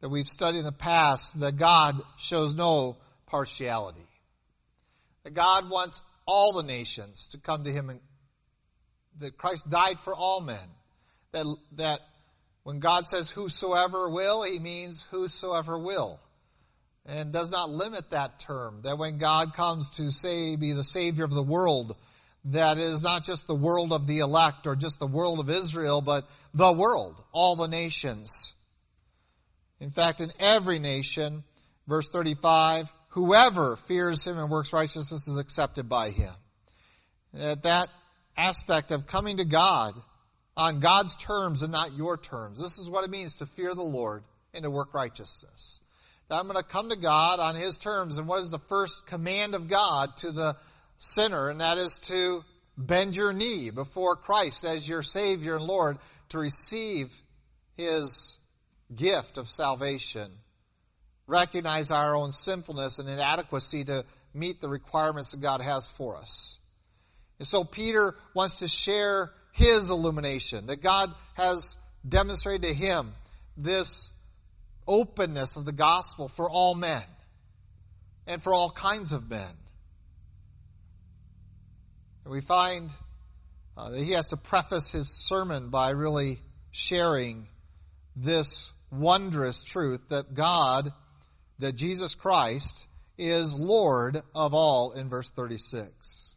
that 0.02 0.10
we've 0.10 0.28
studied 0.28 0.60
in 0.60 0.66
the 0.66 0.72
past, 0.72 1.40
that 1.40 1.58
God 1.58 2.00
shows 2.18 2.54
no 2.54 2.98
partiality. 3.26 4.08
That 5.24 5.34
God 5.34 5.70
wants 5.70 6.02
all 6.26 6.54
the 6.54 6.64
nations 6.64 7.28
to 7.28 7.40
come 7.40 7.64
to 7.64 7.72
Him 7.72 7.90
and 7.90 8.00
that 9.20 9.38
Christ 9.38 9.68
died 9.68 10.00
for 10.00 10.14
all 10.14 10.42
men. 10.42 10.70
That, 11.32 11.46
that 11.74 12.00
when 12.68 12.80
God 12.80 13.08
says 13.08 13.30
whosoever 13.30 14.10
will, 14.10 14.44
He 14.44 14.60
means 14.60 15.02
whosoever 15.04 15.80
will. 15.80 16.20
And 17.06 17.32
does 17.32 17.50
not 17.50 17.70
limit 17.70 18.10
that 18.10 18.40
term. 18.40 18.82
That 18.84 18.98
when 18.98 19.20
God 19.20 19.54
comes 19.54 19.92
to 19.92 20.12
say, 20.12 20.58
be 20.58 20.74
the 20.74 20.84
Savior 20.84 21.24
of 21.24 21.32
the 21.32 21.42
world, 21.42 21.96
that 22.44 22.78
is 22.78 23.02
not 23.02 23.24
just 23.24 23.48
the 23.48 23.56
world 23.56 23.94
of 23.94 24.06
the 24.06 24.20
elect 24.20 24.68
or 24.68 24.76
just 24.76 25.00
the 25.00 25.08
world 25.08 25.40
of 25.40 25.50
Israel, 25.50 26.02
but 26.02 26.28
the 26.54 26.74
world, 26.74 27.16
all 27.32 27.56
the 27.56 27.70
nations. 27.70 28.54
In 29.80 29.92
fact, 29.92 30.20
in 30.20 30.34
every 30.38 30.80
nation, 30.80 31.46
verse 31.88 32.10
35, 32.10 32.92
whoever 33.12 33.78
fears 33.78 34.28
him 34.28 34.38
and 34.38 34.50
works 34.50 34.74
righteousness 34.74 35.26
is 35.26 35.38
accepted 35.38 35.88
by 35.88 36.10
him. 36.10 36.34
At 37.34 37.64
that 37.64 37.88
aspect 38.36 38.92
of 38.92 39.08
coming 39.08 39.38
to 39.38 39.46
God 39.46 39.94
on 40.58 40.80
God's 40.80 41.16
terms 41.16 41.62
and 41.62 41.72
not 41.72 41.96
your 41.96 42.18
terms. 42.18 42.60
This 42.60 42.80
is 42.80 42.90
what 42.90 43.04
it 43.06 43.10
means 43.10 43.38
to 43.38 43.46
fear 43.46 43.74
the 43.74 43.84
Lord 43.84 44.24
and 44.54 44.64
to 44.64 44.72
work 44.72 44.94
righteousness. 44.94 45.82
That 46.28 46.40
I'm 46.40 46.48
going 46.48 46.58
to 46.58 46.64
come 46.64 46.90
to 46.90 46.98
God 46.98 47.40
on 47.40 47.56
His 47.56 47.78
terms. 47.78 48.18
And 48.18 48.28
what 48.28 48.42
is 48.42 48.52
the 48.52 48.60
first 48.60 49.06
command 49.06 49.56
of 49.56 49.70
God 49.70 50.18
to 50.18 50.32
the 50.32 50.58
sinner? 50.98 51.50
And 51.50 51.62
that 51.62 51.78
is 51.78 52.00
to 52.08 52.44
bend 52.78 53.16
your 53.16 53.32
knee 53.32 53.70
before 53.70 54.16
Christ 54.16 54.66
as 54.66 54.88
your 54.90 55.04
Savior 55.04 55.56
and 55.56 55.66
Lord 55.66 56.00
to 56.30 56.40
receive 56.40 57.16
His 57.78 58.38
gift 58.94 59.38
of 59.38 59.48
salvation 59.48 60.32
recognize 61.28 61.92
our 61.92 62.16
own 62.16 62.32
sinfulness 62.32 63.00
and 63.00 63.10
inadequacy 63.10 63.84
to 63.84 64.06
meet 64.34 64.62
the 64.62 64.70
requirements 64.70 65.32
that 65.32 65.42
God 65.42 65.62
has 65.62 65.88
for 65.88 66.16
us. 66.16 66.60
And 67.40 67.48
so 67.48 67.64
Peter 67.64 68.16
wants 68.34 68.60
to 68.60 68.68
share 68.68 69.32
his 69.58 69.90
illumination, 69.90 70.68
that 70.68 70.82
God 70.82 71.14
has 71.34 71.78
demonstrated 72.08 72.62
to 72.64 72.74
him 72.74 73.14
this 73.58 74.12
openness 74.88 75.58
of 75.58 75.66
the 75.66 75.72
gospel 75.72 76.28
for 76.28 76.50
all 76.50 76.76
men 76.76 77.04
and 78.28 78.42
for 78.42 78.54
all 78.54 78.70
kinds 78.70 79.14
of 79.14 79.30
men. 79.30 79.54
And 82.24 82.32
we 82.32 82.42
find 82.42 82.92
uh, 83.76 83.90
that 83.90 84.04
he 84.04 84.12
has 84.12 84.30
to 84.30 84.38
preface 84.38 84.92
his 84.92 85.10
sermon 85.10 85.70
by 85.70 85.92
really 85.92 86.40
sharing 86.72 87.48
this 88.16 88.74
wondrous 88.92 89.64
truth 89.64 90.02
that 90.10 90.34
God 90.34 90.92
that 91.60 91.76
Jesus 91.76 92.16
Christ 92.16 92.86
is 93.18 93.56
Lord 93.56 94.22
of 94.36 94.54
all 94.54 94.92
in 94.92 95.10
verse 95.10 95.32
36. 95.32 96.36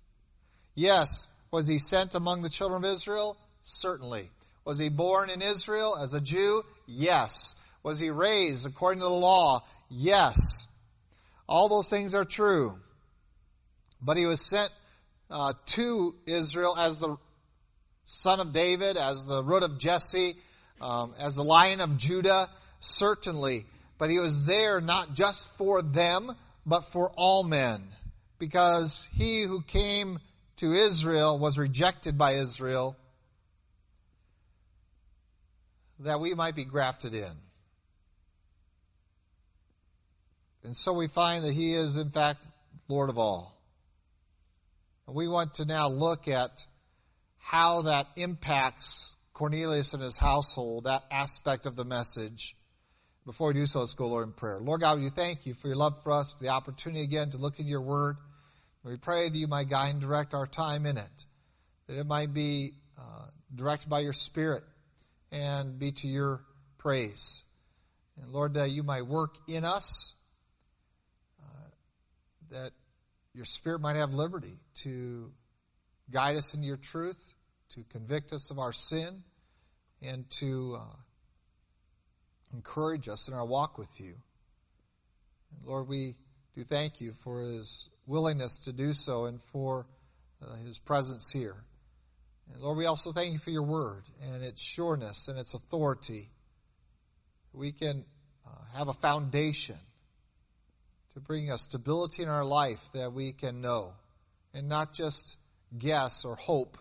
Yes, 0.75 1.27
was 1.51 1.67
he 1.67 1.79
sent 1.79 2.15
among 2.15 2.43
the 2.43 2.49
children 2.49 2.85
of 2.85 2.91
Israel? 2.91 3.37
Certainly. 3.63 4.31
Was 4.65 4.79
he 4.79 4.89
born 4.89 5.31
in 5.31 5.43
Israel 5.43 5.97
as 5.97 6.15
a 6.15 6.21
Jew? 6.21 6.65
Yes. 6.87 7.55
Was 7.83 7.99
he 7.99 8.11
raised 8.11 8.67
according 8.67 9.01
to 9.01 9.07
the 9.07 9.11
law? 9.11 9.65
Yes. 9.89 10.69
All 11.49 11.69
those 11.69 11.89
things 11.91 12.15
are 12.15 12.25
true. 12.25 12.79
But 14.01 14.17
he 14.17 14.27
was 14.27 14.41
sent 14.41 14.71
uh, 15.31 15.55
to 15.67 16.15
Israel 16.27 16.77
as 16.77 17.01
the 17.01 17.17
son 18.05 18.41
of 18.41 18.53
David, 18.53 18.97
as 18.97 19.27
the 19.27 19.43
root 19.43 19.63
of 19.63 19.79
Jesse, 19.79 20.37
um, 20.81 21.15
as 21.19 21.35
the 21.35 21.45
lion 21.45 21.81
of 21.81 21.97
Judah, 21.97 22.49
certainly. 22.81 23.67
But 23.99 24.11
he 24.11 24.19
was 24.19 24.47
there 24.47 24.81
not 24.81 25.15
just 25.15 25.47
for 25.57 25.83
them, 25.83 26.35
but 26.65 26.85
for 26.85 27.11
all 27.17 27.45
men. 27.45 27.83
Because 28.39 29.09
he 29.15 29.43
who 29.43 29.61
came 29.63 30.19
to 30.61 30.75
Israel 30.75 31.39
was 31.39 31.59
rejected 31.59 32.19
by 32.19 32.33
Israel 32.33 32.97
that 36.01 36.21
we 36.21 36.35
might 36.35 36.55
be 36.55 36.65
grafted 36.65 37.15
in. 37.15 37.33
And 40.63 40.77
so 40.77 40.93
we 40.93 41.09
find 41.09 41.45
that 41.45 41.53
he 41.53 41.73
is, 41.75 41.97
in 41.97 42.11
fact, 42.11 42.41
Lord 42.89 43.09
of 43.09 43.19
all. 43.19 43.59
And 45.07 45.17
we 45.17 45.29
want 45.29 45.55
to 45.55 45.65
now 45.65 45.89
look 45.89 46.29
at 46.29 46.67
how 47.39 47.83
that 47.83 48.07
impacts 48.17 49.15
Cornelius 49.33 49.95
and 49.95 50.03
his 50.03 50.19
household, 50.19 50.85
that 50.85 51.05
aspect 51.11 51.65
of 51.65 51.77
the 51.77 51.85
message. 51.85 52.55
Before 53.25 53.49
we 53.49 53.55
do 53.55 53.65
so, 53.65 53.81
let's 53.81 53.95
go, 53.95 54.09
Lord, 54.09 54.27
in 54.27 54.33
prayer. 54.35 54.61
Lord 54.61 54.83
God, 54.83 55.01
we 55.01 55.09
thank 55.09 55.47
you 55.47 55.55
for 55.55 55.69
your 55.69 55.77
love 55.77 56.03
for 56.03 56.13
us, 56.13 56.33
for 56.35 56.43
the 56.43 56.51
opportunity 56.51 57.03
again 57.03 57.31
to 57.31 57.39
look 57.39 57.59
in 57.59 57.67
your 57.67 57.81
word. 57.81 58.17
We 58.83 58.97
pray 58.97 59.29
that 59.29 59.37
you 59.37 59.47
might 59.47 59.69
guide 59.69 59.91
and 59.91 60.01
direct 60.01 60.33
our 60.33 60.47
time 60.47 60.87
in 60.87 60.97
it, 60.97 61.25
that 61.87 61.99
it 61.99 62.07
might 62.07 62.33
be 62.33 62.73
uh, 62.99 63.27
directed 63.55 63.91
by 63.91 64.01
your 64.01 64.15
Spirit 64.15 64.65
and 65.31 65.79
be 65.79 65.93
to 65.93 66.09
your 66.09 66.41
praise. 66.79 67.43
And 68.21 68.33
Lord, 68.33 68.55
that 68.55 68.71
you 68.71 68.83
might 68.83 69.07
work 69.07 69.37
in 69.47 69.65
us, 69.65 70.15
uh, 71.41 71.69
that 72.53 72.71
your 73.35 73.45
Spirit 73.45 73.81
might 73.81 73.97
have 73.97 74.13
liberty 74.13 74.59
to 74.77 75.31
guide 76.11 76.37
us 76.37 76.55
in 76.55 76.63
your 76.63 76.79
truth, 76.79 77.35
to 77.75 77.85
convict 77.91 78.33
us 78.33 78.51
of 78.51 78.59
our 78.59 78.73
sin, 78.73 79.23
and 80.01 80.29
to 80.31 80.79
uh, 80.81 80.97
encourage 82.55 83.09
us 83.09 83.29
in 83.29 83.35
our 83.35 83.45
walk 83.45 83.77
with 83.77 84.01
you. 84.01 84.15
And 85.57 85.67
Lord, 85.67 85.87
we 85.87 86.17
do 86.55 86.65
thank 86.65 87.01
you 87.01 87.13
for 87.13 87.43
his 87.43 87.89
willingness 88.11 88.59
to 88.59 88.73
do 88.73 88.93
so 88.93 89.27
and 89.27 89.41
for 89.53 89.87
uh, 90.43 90.57
his 90.67 90.79
presence 90.79 91.31
here. 91.31 91.55
And 92.53 92.61
Lord, 92.61 92.77
we 92.77 92.87
also 92.87 93.13
thank 93.13 93.33
you 93.33 93.39
for 93.39 93.51
your 93.51 93.63
word 93.63 94.03
and 94.33 94.43
its 94.43 94.61
sureness 94.61 95.29
and 95.29 95.39
its 95.39 95.55
authority. 95.55 96.29
We 97.53 97.71
can 97.71 98.05
uh, 98.45 98.79
have 98.79 98.89
a 98.89 98.93
foundation 98.95 99.79
to 101.15 101.21
bring 101.21 101.53
us 101.53 101.63
stability 101.63 102.25
in 102.25 102.29
our 102.29 102.45
life 102.45 102.85
that 102.95 103.13
we 103.13 103.33
can 103.33 103.61
know 103.61 103.93
and 104.55 104.69
not 104.69 104.93
just 104.93 105.37
guess 105.79 106.25
or 106.25 106.35
hope 106.35 106.79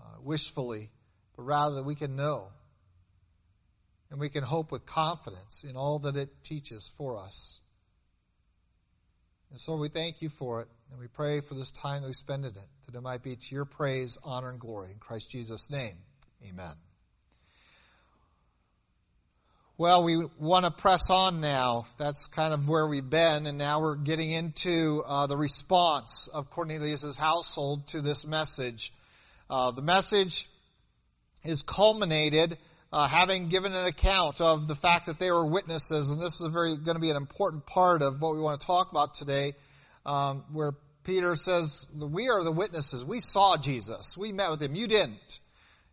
uh, 0.00 0.02
wishfully, 0.22 0.88
but 1.36 1.42
rather 1.42 1.76
that 1.76 1.84
we 1.84 1.94
can 1.94 2.16
know 2.16 2.48
and 4.10 4.18
we 4.18 4.30
can 4.30 4.42
hope 4.42 4.72
with 4.72 4.86
confidence 4.86 5.64
in 5.68 5.76
all 5.76 5.98
that 6.00 6.16
it 6.16 6.30
teaches 6.42 6.90
for 6.96 7.18
us. 7.18 7.60
And 9.58 9.62
so 9.64 9.74
we 9.74 9.88
thank 9.88 10.22
you 10.22 10.28
for 10.28 10.60
it, 10.60 10.68
and 10.92 11.00
we 11.00 11.08
pray 11.08 11.40
for 11.40 11.54
this 11.54 11.72
time 11.72 12.02
that 12.02 12.06
we 12.06 12.14
spend 12.14 12.44
in 12.44 12.52
it, 12.52 12.68
that 12.86 12.94
it 12.96 13.00
might 13.00 13.24
be 13.24 13.34
to 13.34 13.54
your 13.56 13.64
praise, 13.64 14.16
honor, 14.22 14.50
and 14.50 14.60
glory. 14.60 14.92
In 14.92 14.98
Christ 15.00 15.32
Jesus' 15.32 15.68
name, 15.68 15.96
amen. 16.48 16.74
Well, 19.76 20.04
we 20.04 20.24
want 20.38 20.64
to 20.64 20.70
press 20.70 21.10
on 21.10 21.40
now. 21.40 21.88
That's 21.98 22.28
kind 22.28 22.54
of 22.54 22.68
where 22.68 22.86
we've 22.86 23.10
been, 23.10 23.46
and 23.46 23.58
now 23.58 23.80
we're 23.80 23.96
getting 23.96 24.30
into 24.30 25.02
uh, 25.04 25.26
the 25.26 25.36
response 25.36 26.28
of 26.32 26.50
Cornelius' 26.50 27.16
household 27.16 27.88
to 27.88 28.00
this 28.00 28.24
message. 28.24 28.92
Uh, 29.50 29.72
the 29.72 29.82
message 29.82 30.48
is 31.42 31.62
culminated 31.62 32.58
uh, 32.92 33.06
having 33.06 33.48
given 33.48 33.74
an 33.74 33.86
account 33.86 34.40
of 34.40 34.66
the 34.66 34.74
fact 34.74 35.06
that 35.06 35.18
they 35.18 35.30
were 35.30 35.44
witnesses, 35.44 36.10
and 36.10 36.20
this 36.20 36.40
is 36.40 36.46
very 36.46 36.76
going 36.76 36.96
to 36.96 37.00
be 37.00 37.10
an 37.10 37.16
important 37.16 37.66
part 37.66 38.02
of 38.02 38.20
what 38.20 38.34
we 38.34 38.40
want 38.40 38.60
to 38.60 38.66
talk 38.66 38.90
about 38.90 39.14
today, 39.14 39.54
um, 40.06 40.44
where 40.52 40.72
Peter 41.04 41.36
says, 41.36 41.86
"We 41.94 42.28
are 42.28 42.42
the 42.42 42.52
witnesses. 42.52 43.04
We 43.04 43.20
saw 43.20 43.56
Jesus. 43.56 44.16
We 44.16 44.32
met 44.32 44.50
with 44.50 44.62
him. 44.62 44.74
You 44.74 44.86
didn't." 44.86 45.40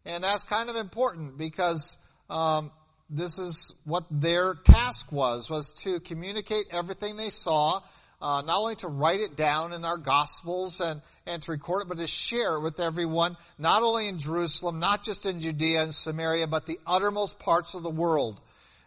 And 0.06 0.24
that's 0.24 0.44
kind 0.44 0.70
of 0.70 0.76
important 0.76 1.38
because 1.38 1.98
um, 2.30 2.72
this 3.10 3.40
is 3.40 3.74
what 3.84 4.06
their 4.10 4.54
task 4.54 5.12
was, 5.12 5.50
was 5.50 5.72
to 5.84 6.00
communicate 6.00 6.68
everything 6.72 7.18
they 7.18 7.30
saw, 7.30 7.82
uh, 8.22 8.42
not 8.46 8.58
only 8.58 8.76
to 8.78 8.88
write 8.88 9.20
it 9.20 9.36
down 9.36 9.74
in 9.74 9.86
our 9.86 9.98
gospels 9.98 10.82
and, 10.82 11.02
and 11.26 11.42
to 11.44 11.52
record 11.52 11.84
it, 11.84 11.90
but 11.90 11.98
to 11.98 12.08
share 12.08 12.56
it 12.56 12.62
with 12.62 12.80
everyone, 12.80 13.38
not 13.58 13.84
only 13.84 14.08
in 14.08 14.18
Jerusalem, 14.18 14.80
not 14.80 15.04
just 15.04 15.26
in 15.26 15.40
Judea 15.40 15.84
and 15.84 15.94
Samaria, 15.94 16.48
but 16.48 16.66
the 16.66 16.80
uttermost 16.88 17.40
parts 17.40 17.74
of 17.74 17.84
the 17.84 17.90
world. 17.90 18.40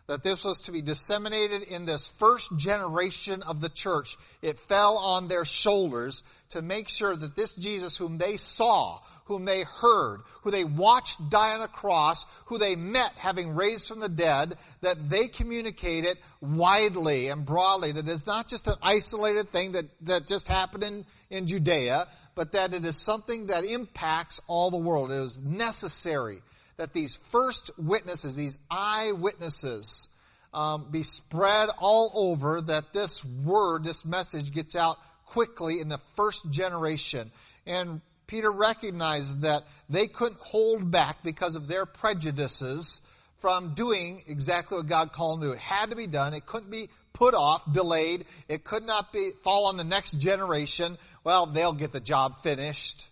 That 0.07 0.23
this 0.23 0.43
was 0.43 0.63
to 0.63 0.73
be 0.73 0.81
disseminated 0.81 1.65
in 1.65 1.85
this 1.85 2.09
first 2.09 2.49
generation 2.57 3.43
of 3.43 3.61
the 3.61 3.69
church. 3.69 4.17
It 4.41 4.59
fell 4.59 4.97
on 4.97 5.29
their 5.29 5.45
shoulders 5.45 6.23
to 6.51 6.63
make 6.63 6.89
sure 6.89 7.15
that 7.15 7.37
this 7.37 7.53
Jesus 7.53 7.99
whom 7.99 8.17
they 8.17 8.39
saw, 8.39 9.01
whom 9.29 9.45
they 9.45 9.63
heard, 9.63 10.23
who 10.43 10.51
they 10.51 10.65
watched 10.65 11.31
die 11.31 11.55
on 11.55 11.61
a 11.61 11.69
cross, 11.69 12.27
who 12.47 12.59
they 12.59 12.75
met 12.75 13.13
having 13.17 13.55
raised 13.55 13.87
from 13.87 14.01
the 14.01 14.09
dead, 14.09 14.57
that 14.81 15.09
they 15.09 15.29
communicate 15.29 16.05
it 16.05 16.19
widely 16.41 17.29
and 17.29 17.45
broadly, 17.45 17.93
that 17.93 18.09
it's 18.09 18.27
not 18.27 18.49
just 18.49 18.67
an 18.67 18.77
isolated 18.83 19.53
thing 19.53 19.73
that, 19.73 19.85
that 20.03 20.27
just 20.27 20.49
happened 20.49 20.83
in, 20.83 21.05
in 21.31 21.47
Judea, 21.47 22.07
but 22.35 22.53
that 22.53 22.75
it 22.75 22.85
is 22.85 22.97
something 22.97 23.49
that 23.49 23.65
impacts 23.65 24.41
all 24.47 24.71
the 24.71 24.77
world. 24.79 25.13
It 25.13 25.19
is 25.19 25.41
necessary 25.41 26.41
that 26.79 26.93
these 26.93 27.17
first 27.31 27.71
witnesses, 27.79 28.35
these 28.35 28.59
eyewitnesses, 28.71 30.09
um, 30.55 30.87
be 30.91 31.03
spread 31.03 31.69
all 31.79 32.11
over, 32.15 32.63
that 32.63 32.95
this 32.95 33.25
word, 33.25 33.85
this 33.85 34.05
message 34.05 34.53
gets 34.53 34.75
out 34.75 34.97
quickly 35.27 35.81
in 35.81 35.89
the 35.89 36.01
first 36.17 36.49
generation. 36.51 37.31
And 37.67 38.01
Peter 38.29 38.51
recognized 38.51 39.43
that 39.43 39.65
they 39.89 40.07
couldn't 40.07 40.39
hold 40.39 40.89
back 40.91 41.23
because 41.25 41.57
of 41.57 41.67
their 41.67 41.87
prejudices 41.87 43.01
from 43.39 43.75
doing 43.75 44.23
exactly 44.29 44.77
what 44.77 44.87
God 44.87 45.13
called 45.13 45.41
them 45.41 45.49
to. 45.49 45.55
It 45.55 45.61
had 45.61 45.91
to 45.91 45.97
be 45.97 46.07
done. 46.07 46.35
It 46.35 46.45
couldn't 46.47 46.71
be 46.71 46.91
put 47.15 47.35
off, 47.35 47.71
delayed. 47.73 48.27
It 48.49 48.65
could 48.65 48.85
not 48.85 49.13
be 49.13 49.31
fall 49.43 49.67
on 49.67 49.77
the 49.77 49.85
next 49.85 50.13
generation. 50.13 50.99
Well, 51.25 51.47
they'll 51.47 51.73
get 51.73 51.91
the 51.91 52.01
job 52.01 52.43
finished. 52.43 53.09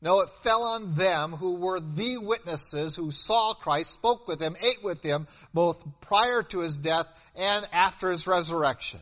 No, 0.00 0.20
it 0.20 0.30
fell 0.30 0.64
on 0.64 0.94
them 0.94 1.32
who 1.32 1.56
were 1.56 1.80
the 1.80 2.18
witnesses 2.18 2.96
who 2.96 3.10
saw 3.10 3.54
Christ, 3.54 3.92
spoke 3.92 4.26
with 4.26 4.40
him, 4.40 4.56
ate 4.60 4.82
with 4.82 5.02
him, 5.02 5.26
both 5.54 5.82
prior 6.00 6.42
to 6.42 6.60
his 6.60 6.76
death 6.76 7.06
and 7.36 7.66
after 7.72 8.10
his 8.10 8.26
resurrection. 8.26 9.00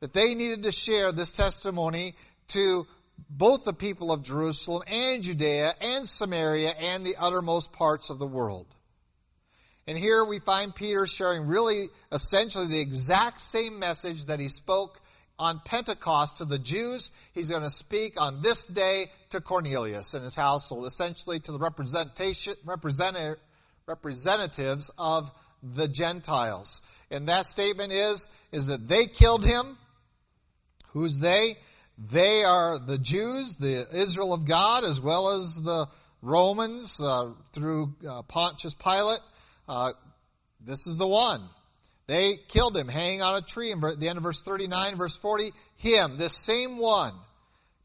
That 0.00 0.12
they 0.12 0.34
needed 0.34 0.64
to 0.64 0.72
share 0.72 1.12
this 1.12 1.32
testimony 1.32 2.14
to 2.48 2.86
both 3.30 3.64
the 3.64 3.72
people 3.72 4.12
of 4.12 4.22
Jerusalem 4.22 4.82
and 4.86 5.22
Judea 5.22 5.74
and 5.80 6.08
Samaria 6.08 6.70
and 6.70 7.04
the 7.04 7.16
uttermost 7.18 7.72
parts 7.72 8.10
of 8.10 8.18
the 8.18 8.26
world. 8.26 8.66
And 9.86 9.98
here 9.98 10.24
we 10.24 10.38
find 10.38 10.74
Peter 10.74 11.06
sharing 11.06 11.46
really 11.46 11.88
essentially 12.12 12.68
the 12.68 12.80
exact 12.80 13.40
same 13.40 13.78
message 13.78 14.26
that 14.26 14.38
he 14.38 14.48
spoke 14.48 15.00
on 15.38 15.60
Pentecost 15.64 16.38
to 16.38 16.44
the 16.44 16.58
Jews. 16.58 17.10
He's 17.32 17.50
going 17.50 17.62
to 17.62 17.70
speak 17.70 18.20
on 18.20 18.42
this 18.42 18.64
day 18.64 19.10
to 19.30 19.40
Cornelius 19.40 20.14
and 20.14 20.22
his 20.22 20.36
household, 20.36 20.86
essentially 20.86 21.40
to 21.40 21.52
the 21.52 21.58
representation, 21.58 22.54
representatives 22.64 24.90
of 24.98 25.32
the 25.62 25.88
Gentiles. 25.88 26.82
And 27.10 27.28
that 27.28 27.46
statement 27.46 27.92
is, 27.92 28.28
is 28.52 28.68
that 28.68 28.86
they 28.86 29.06
killed 29.06 29.44
him. 29.44 29.76
Who's 30.88 31.18
they? 31.18 31.56
They 32.10 32.42
are 32.42 32.78
the 32.78 32.98
Jews, 32.98 33.56
the 33.56 33.86
Israel 33.92 34.32
of 34.32 34.44
God, 34.44 34.84
as 34.84 35.00
well 35.00 35.38
as 35.38 35.62
the 35.62 35.86
Romans 36.20 37.00
uh, 37.00 37.30
through 37.52 37.94
uh, 38.08 38.22
Pontius 38.22 38.74
Pilate. 38.74 39.20
Uh, 39.68 39.92
this 40.60 40.86
is 40.88 40.96
the 40.96 41.06
one. 41.06 41.42
They 42.08 42.36
killed 42.48 42.76
him, 42.76 42.88
hanging 42.88 43.22
on 43.22 43.36
a 43.36 43.40
tree. 43.40 43.70
In 43.70 43.80
the 43.80 44.08
end 44.08 44.16
of 44.16 44.24
verse 44.24 44.42
39, 44.42 44.96
verse 44.96 45.16
40, 45.16 45.52
him, 45.76 46.18
this 46.18 46.32
same 46.32 46.78
one, 46.78 47.14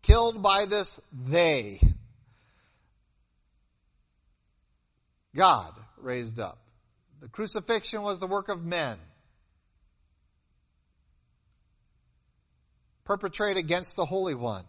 killed 0.02 0.42
by 0.42 0.66
this 0.66 1.00
they. 1.12 1.80
God 5.36 5.74
raised 5.98 6.40
up. 6.40 6.58
The 7.22 7.28
crucifixion 7.28 8.02
was 8.02 8.20
the 8.20 8.28
work 8.28 8.50
of 8.50 8.64
men. 8.64 8.98
Perpetrated 13.08 13.58
against 13.58 13.96
the 13.96 14.06
Holy 14.06 14.36
One. 14.36 14.66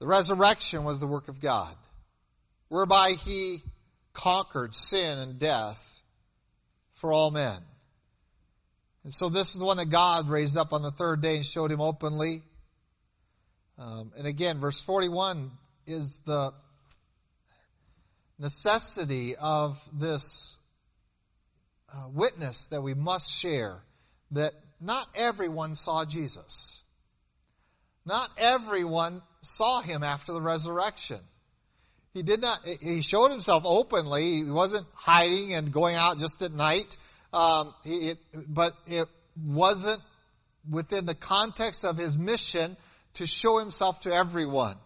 The 0.00 0.06
resurrection 0.06 0.82
was 0.82 0.98
the 0.98 1.06
work 1.06 1.28
of 1.28 1.40
God, 1.40 1.74
whereby 2.68 3.12
he 3.12 3.62
conquered 4.12 4.74
sin 4.74 5.18
and 5.18 5.38
death 5.38 6.02
for 6.94 7.12
all 7.12 7.30
men. 7.30 7.56
And 9.04 9.14
so 9.14 9.28
this 9.28 9.54
is 9.54 9.60
the 9.60 9.64
one 9.64 9.76
that 9.76 9.90
God 9.90 10.28
raised 10.28 10.56
up 10.56 10.72
on 10.72 10.82
the 10.82 10.90
third 10.90 11.22
day 11.22 11.36
and 11.36 11.46
showed 11.46 11.70
him 11.70 11.80
openly. 11.80 12.42
Um, 13.78 14.12
and 14.16 14.26
again, 14.26 14.58
verse 14.58 14.82
41 14.82 15.52
is 15.86 16.18
the 16.26 16.52
necessity 18.40 19.36
of 19.36 19.80
this 19.92 20.56
uh, 21.92 22.08
witness 22.12 22.68
that 22.68 22.82
we 22.82 22.94
must 22.94 23.30
share 23.30 23.80
that 24.32 24.54
not 24.80 25.06
everyone 25.14 25.74
saw 25.74 26.04
Jesus. 26.04 26.82
Not 28.06 28.30
everyone 28.36 29.22
saw 29.40 29.80
him 29.80 30.02
after 30.02 30.32
the 30.32 30.40
resurrection. 30.40 31.20
He 32.12 32.22
did 32.22 32.40
not, 32.40 32.64
he 32.64 33.02
showed 33.02 33.30
himself 33.30 33.64
openly. 33.66 34.36
He 34.36 34.44
wasn't 34.44 34.86
hiding 34.94 35.54
and 35.54 35.72
going 35.72 35.96
out 35.96 36.18
just 36.18 36.42
at 36.42 36.52
night. 36.52 36.96
Um, 37.32 37.74
it, 37.84 38.18
but 38.34 38.76
it 38.86 39.08
wasn't 39.44 40.00
within 40.70 41.06
the 41.06 41.14
context 41.14 41.84
of 41.84 41.96
his 41.96 42.16
mission 42.16 42.76
to 43.14 43.26
show 43.26 43.58
himself 43.58 44.00
to 44.00 44.14
everyone. 44.14 44.76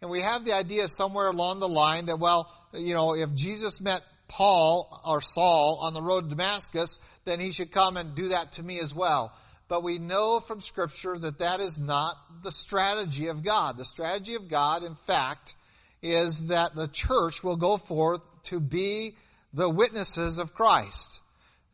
And 0.00 0.10
we 0.10 0.20
have 0.20 0.44
the 0.44 0.52
idea 0.52 0.86
somewhere 0.86 1.28
along 1.28 1.60
the 1.60 1.68
line 1.68 2.06
that, 2.06 2.18
well, 2.18 2.52
you 2.74 2.94
know, 2.94 3.14
if 3.14 3.34
Jesus 3.34 3.80
met 3.80 4.02
Paul 4.28 5.00
or 5.04 5.20
Saul 5.20 5.78
on 5.80 5.94
the 5.94 6.02
road 6.02 6.24
to 6.24 6.30
Damascus, 6.30 6.98
then 7.24 7.40
he 7.40 7.50
should 7.50 7.72
come 7.72 7.96
and 7.96 8.14
do 8.14 8.28
that 8.28 8.52
to 8.52 8.62
me 8.62 8.78
as 8.78 8.94
well. 8.94 9.32
But 9.68 9.82
we 9.82 9.98
know 9.98 10.40
from 10.40 10.60
Scripture 10.60 11.18
that 11.18 11.40
that 11.40 11.60
is 11.60 11.78
not 11.78 12.16
the 12.42 12.52
strategy 12.52 13.28
of 13.28 13.42
God. 13.42 13.76
The 13.76 13.84
strategy 13.84 14.34
of 14.34 14.48
God, 14.48 14.82
in 14.82 14.94
fact, 14.94 15.54
is 16.02 16.46
that 16.46 16.74
the 16.74 16.88
church 16.88 17.42
will 17.42 17.56
go 17.56 17.76
forth 17.76 18.22
to 18.44 18.60
be 18.60 19.14
the 19.52 19.68
witnesses 19.68 20.38
of 20.38 20.54
Christ. 20.54 21.20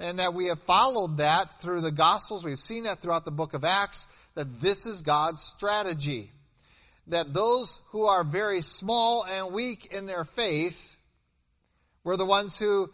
And 0.00 0.18
that 0.18 0.34
we 0.34 0.46
have 0.46 0.60
followed 0.60 1.18
that 1.18 1.60
through 1.60 1.82
the 1.82 1.92
Gospels. 1.92 2.44
We've 2.44 2.58
seen 2.58 2.84
that 2.84 3.00
throughout 3.00 3.24
the 3.24 3.30
book 3.30 3.54
of 3.54 3.64
Acts, 3.64 4.08
that 4.34 4.60
this 4.60 4.86
is 4.86 5.02
God's 5.02 5.40
strategy. 5.40 6.32
That 7.08 7.32
those 7.32 7.80
who 7.90 8.06
are 8.06 8.24
very 8.24 8.60
small 8.62 9.24
and 9.24 9.52
weak 9.52 9.92
in 9.92 10.06
their 10.06 10.24
faith 10.24 10.96
were 12.04 12.16
the 12.16 12.26
ones 12.26 12.58
who 12.58 12.90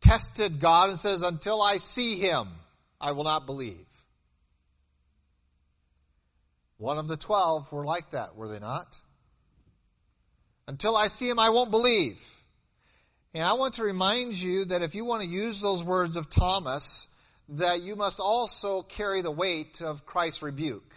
tested 0.00 0.60
God 0.60 0.88
and 0.88 0.98
says, 0.98 1.22
until 1.22 1.60
I 1.60 1.76
see 1.76 2.16
him, 2.16 2.48
I 3.00 3.12
will 3.12 3.24
not 3.24 3.46
believe. 3.46 3.86
One 6.78 6.98
of 6.98 7.08
the 7.08 7.16
twelve 7.16 7.70
were 7.70 7.84
like 7.84 8.10
that, 8.12 8.34
were 8.34 8.48
they 8.48 8.58
not? 8.58 8.98
Until 10.66 10.96
I 10.96 11.08
see 11.08 11.28
him, 11.28 11.38
I 11.38 11.50
won't 11.50 11.70
believe. 11.70 12.20
And 13.34 13.44
I 13.44 13.54
want 13.54 13.74
to 13.74 13.84
remind 13.84 14.34
you 14.34 14.66
that 14.66 14.82
if 14.82 14.94
you 14.94 15.04
want 15.04 15.22
to 15.22 15.28
use 15.28 15.60
those 15.60 15.82
words 15.82 16.16
of 16.16 16.28
Thomas, 16.28 17.08
that 17.50 17.82
you 17.82 17.96
must 17.96 18.20
also 18.20 18.82
carry 18.82 19.20
the 19.20 19.30
weight 19.30 19.80
of 19.80 20.06
Christ's 20.06 20.42
rebuke. 20.42 20.94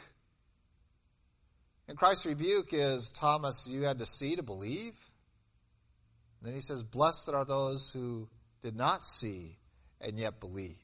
And 1.87 1.97
Christ's 1.97 2.25
rebuke 2.25 2.69
is, 2.73 3.11
Thomas, 3.11 3.67
you 3.67 3.83
had 3.83 3.99
to 3.99 4.05
see 4.05 4.35
to 4.35 4.43
believe? 4.43 4.95
Then 6.45 6.53
he 6.53 6.61
says, 6.61 6.83
Blessed 6.83 7.31
are 7.33 7.43
those 7.43 7.91
who 7.91 8.29
did 8.61 8.75
not 8.75 9.03
see 9.03 9.57
and 9.99 10.19
yet 10.19 10.39
believed. 10.39 10.77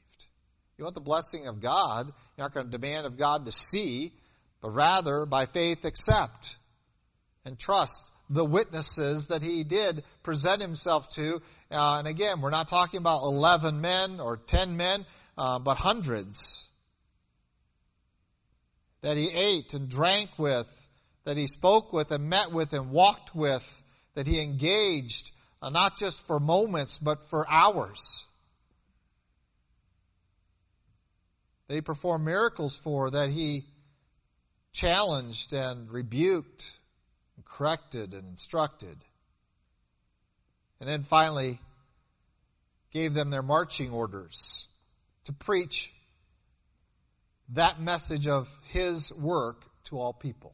You 0.76 0.84
want 0.84 0.96
the 0.96 1.00
blessing 1.00 1.46
of 1.46 1.60
God, 1.60 2.06
you're 2.36 2.44
not 2.44 2.52
going 2.52 2.66
to 2.66 2.72
demand 2.72 3.06
of 3.06 3.16
God 3.16 3.44
to 3.44 3.52
see, 3.52 4.12
but 4.60 4.70
rather 4.70 5.24
by 5.24 5.46
faith 5.46 5.84
accept 5.84 6.56
and 7.44 7.56
trust 7.56 8.10
the 8.28 8.44
witnesses 8.44 9.28
that 9.28 9.42
he 9.42 9.62
did 9.62 10.02
present 10.24 10.60
himself 10.60 11.08
to. 11.10 11.40
Uh, 11.70 11.98
and 11.98 12.08
again, 12.08 12.40
we're 12.40 12.50
not 12.50 12.66
talking 12.66 12.98
about 12.98 13.22
11 13.22 13.80
men 13.80 14.18
or 14.18 14.38
10 14.38 14.76
men, 14.76 15.06
uh, 15.38 15.60
but 15.60 15.76
hundreds 15.76 16.68
that 19.02 19.16
he 19.16 19.30
ate 19.30 19.74
and 19.74 19.88
drank 19.88 20.30
with, 20.38 20.88
that 21.24 21.36
he 21.36 21.46
spoke 21.46 21.92
with 21.92 22.10
and 22.10 22.28
met 22.28 22.50
with 22.50 22.72
and 22.72 22.90
walked 22.90 23.32
with, 23.34 23.82
that 24.14 24.26
he 24.26 24.40
engaged, 24.40 25.30
uh, 25.62 25.70
not 25.70 25.96
just 25.96 26.26
for 26.26 26.40
moments, 26.40 26.98
but 26.98 27.22
for 27.28 27.48
hours. 27.48 28.26
They 31.68 31.76
he 31.76 31.80
performed 31.80 32.24
miracles 32.24 32.76
for, 32.76 33.10
that 33.12 33.30
he 33.30 33.64
challenged 34.72 35.52
and 35.52 35.90
rebuked, 35.90 36.70
and 37.36 37.44
corrected 37.44 38.12
and 38.12 38.28
instructed. 38.28 38.96
And 40.80 40.88
then 40.88 41.02
finally, 41.02 41.60
gave 42.90 43.14
them 43.14 43.30
their 43.30 43.42
marching 43.42 43.90
orders 43.90 44.66
to 45.24 45.32
preach 45.32 45.92
that 47.50 47.80
message 47.80 48.26
of 48.26 48.50
his 48.70 49.12
work 49.12 49.62
to 49.84 49.98
all 49.98 50.12
people. 50.12 50.52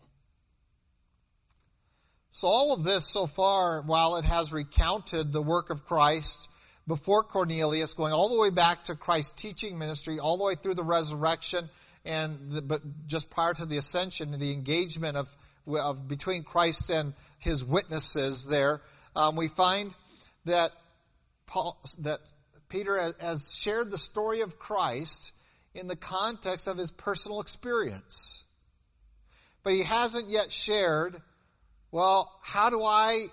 So 2.38 2.46
all 2.46 2.72
of 2.72 2.84
this 2.84 3.04
so 3.04 3.26
far, 3.26 3.82
while 3.82 4.14
it 4.14 4.24
has 4.24 4.52
recounted 4.52 5.32
the 5.32 5.42
work 5.42 5.70
of 5.70 5.84
Christ 5.84 6.48
before 6.86 7.24
Cornelius, 7.24 7.94
going 7.94 8.12
all 8.12 8.28
the 8.28 8.40
way 8.40 8.50
back 8.50 8.84
to 8.84 8.94
Christ's 8.94 9.32
teaching 9.32 9.76
ministry, 9.76 10.20
all 10.20 10.38
the 10.38 10.44
way 10.44 10.54
through 10.54 10.76
the 10.76 10.84
resurrection, 10.84 11.68
and 12.04 12.52
the, 12.52 12.62
but 12.62 12.80
just 13.08 13.28
prior 13.28 13.54
to 13.54 13.66
the 13.66 13.76
ascension 13.76 14.32
and 14.32 14.40
the 14.40 14.52
engagement 14.52 15.16
of, 15.16 15.36
of 15.66 16.06
between 16.06 16.44
Christ 16.44 16.90
and 16.90 17.12
his 17.40 17.64
witnesses 17.64 18.46
there, 18.46 18.82
um, 19.16 19.34
we 19.34 19.48
find 19.48 19.92
that 20.44 20.70
Paul, 21.48 21.76
that 22.02 22.20
Peter 22.68 23.14
has 23.18 23.52
shared 23.52 23.90
the 23.90 23.98
story 23.98 24.42
of 24.42 24.60
Christ 24.60 25.32
in 25.74 25.88
the 25.88 25.96
context 25.96 26.68
of 26.68 26.78
his 26.78 26.92
personal 26.92 27.40
experience. 27.40 28.44
But 29.64 29.72
he 29.72 29.82
hasn't 29.82 30.28
yet 30.28 30.52
shared, 30.52 31.20
well, 31.90 32.32
how 32.42 32.70
do 32.70 32.82
I 32.82 33.26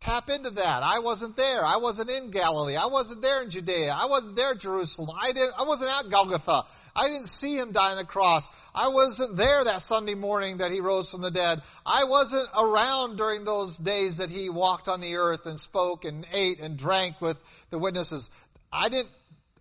tap 0.00 0.30
into 0.30 0.50
that? 0.50 0.82
I 0.82 1.00
wasn't 1.00 1.36
there. 1.36 1.64
I 1.64 1.76
wasn't 1.76 2.10
in 2.10 2.30
Galilee. 2.30 2.76
I 2.76 2.86
wasn't 2.86 3.22
there 3.22 3.42
in 3.42 3.50
Judea. 3.50 3.92
I 3.92 4.06
wasn't 4.06 4.36
there 4.36 4.52
in 4.52 4.58
Jerusalem. 4.58 5.16
I 5.20 5.32
didn't, 5.32 5.54
I 5.58 5.64
wasn't 5.64 5.90
at 5.90 6.10
Golgotha. 6.10 6.64
I 6.94 7.08
didn't 7.08 7.28
see 7.28 7.56
him 7.56 7.72
die 7.72 7.92
on 7.92 7.96
the 7.96 8.04
cross. 8.04 8.48
I 8.74 8.88
wasn't 8.88 9.36
there 9.36 9.64
that 9.64 9.82
Sunday 9.82 10.14
morning 10.14 10.58
that 10.58 10.72
he 10.72 10.80
rose 10.80 11.10
from 11.10 11.20
the 11.20 11.30
dead. 11.30 11.62
I 11.86 12.04
wasn't 12.04 12.48
around 12.56 13.16
during 13.16 13.44
those 13.44 13.76
days 13.76 14.18
that 14.18 14.30
he 14.30 14.48
walked 14.48 14.88
on 14.88 15.00
the 15.00 15.16
earth 15.16 15.46
and 15.46 15.60
spoke 15.60 16.04
and 16.04 16.26
ate 16.32 16.60
and 16.60 16.76
drank 16.76 17.20
with 17.20 17.36
the 17.70 17.78
witnesses. 17.78 18.30
I 18.72 18.88
didn't 18.88 19.10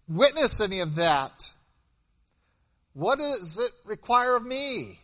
witness 0.08 0.62
any 0.62 0.80
of 0.80 0.96
that. 0.96 1.52
What 2.94 3.20
does 3.20 3.60
it 3.60 3.72
require 3.86 4.36
of 4.36 4.44
me? 4.44 5.00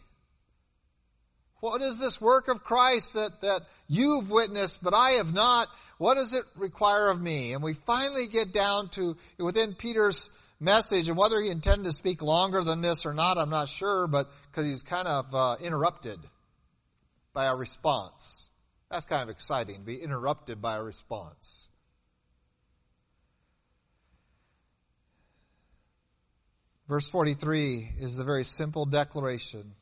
What 1.63 1.81
is 1.81 1.97
this 1.97 2.19
work 2.19 2.49
of 2.49 2.61
Christ 2.61 3.13
that, 3.13 3.39
that 3.39 3.61
you've 3.87 4.29
witnessed, 4.29 4.83
but 4.83 4.93
I 4.93 5.11
have 5.11 5.33
not? 5.33 5.69
What 5.97 6.15
does 6.15 6.33
it 6.33 6.43
require 6.57 7.07
of 7.07 7.21
me? 7.21 7.53
And 7.53 7.63
we 7.63 7.73
finally 7.73 8.27
get 8.27 8.51
down 8.51 8.89
to 8.89 9.15
within 9.39 9.73
Peter's 9.73 10.29
message, 10.59 11.07
and 11.07 11.17
whether 11.17 11.39
he 11.39 11.49
intended 11.49 11.85
to 11.85 11.93
speak 11.93 12.21
longer 12.21 12.65
than 12.65 12.81
this 12.81 13.05
or 13.05 13.13
not, 13.13 13.37
I'm 13.37 13.49
not 13.49 13.69
sure, 13.69 14.07
but 14.07 14.29
because 14.51 14.65
he's 14.65 14.83
kind 14.83 15.07
of 15.07 15.33
uh, 15.33 15.55
interrupted 15.61 16.19
by 17.31 17.45
a 17.45 17.55
response. 17.55 18.49
That's 18.91 19.05
kind 19.05 19.23
of 19.23 19.29
exciting, 19.29 19.77
to 19.77 19.85
be 19.85 19.95
interrupted 19.95 20.61
by 20.61 20.75
a 20.75 20.83
response. 20.83 21.69
Verse 26.89 27.07
43 27.07 27.87
is 28.01 28.17
the 28.17 28.25
very 28.25 28.43
simple 28.43 28.85
declaration. 28.85 29.75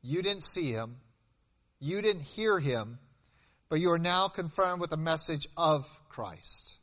You 0.00 0.22
didn't 0.22 0.42
see 0.42 0.72
him. 0.72 0.96
You 1.80 2.02
didn't 2.02 2.22
hear 2.22 2.58
him, 2.58 2.98
but 3.68 3.80
you 3.80 3.90
are 3.92 3.98
now 3.98 4.28
confirmed 4.28 4.80
with 4.80 4.90
the 4.90 4.96
message 4.96 5.48
of 5.56 5.86
Christ. 6.08 6.78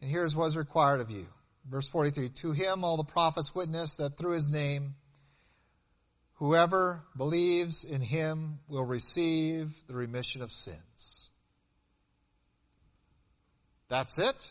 And 0.00 0.10
here's 0.10 0.36
what 0.36 0.46
is 0.46 0.56
required 0.56 1.00
of 1.00 1.10
you. 1.10 1.26
Verse 1.68 1.88
43 1.88 2.28
To 2.28 2.52
him 2.52 2.84
all 2.84 2.96
the 2.96 3.04
prophets 3.04 3.54
witness 3.54 3.96
that 3.96 4.18
through 4.18 4.34
his 4.34 4.48
name, 4.48 4.94
whoever 6.34 7.02
believes 7.16 7.84
in 7.84 8.00
him 8.00 8.58
will 8.68 8.84
receive 8.84 9.74
the 9.88 9.94
remission 9.94 10.42
of 10.42 10.52
sins. 10.52 11.28
That's 13.88 14.18
it. 14.18 14.50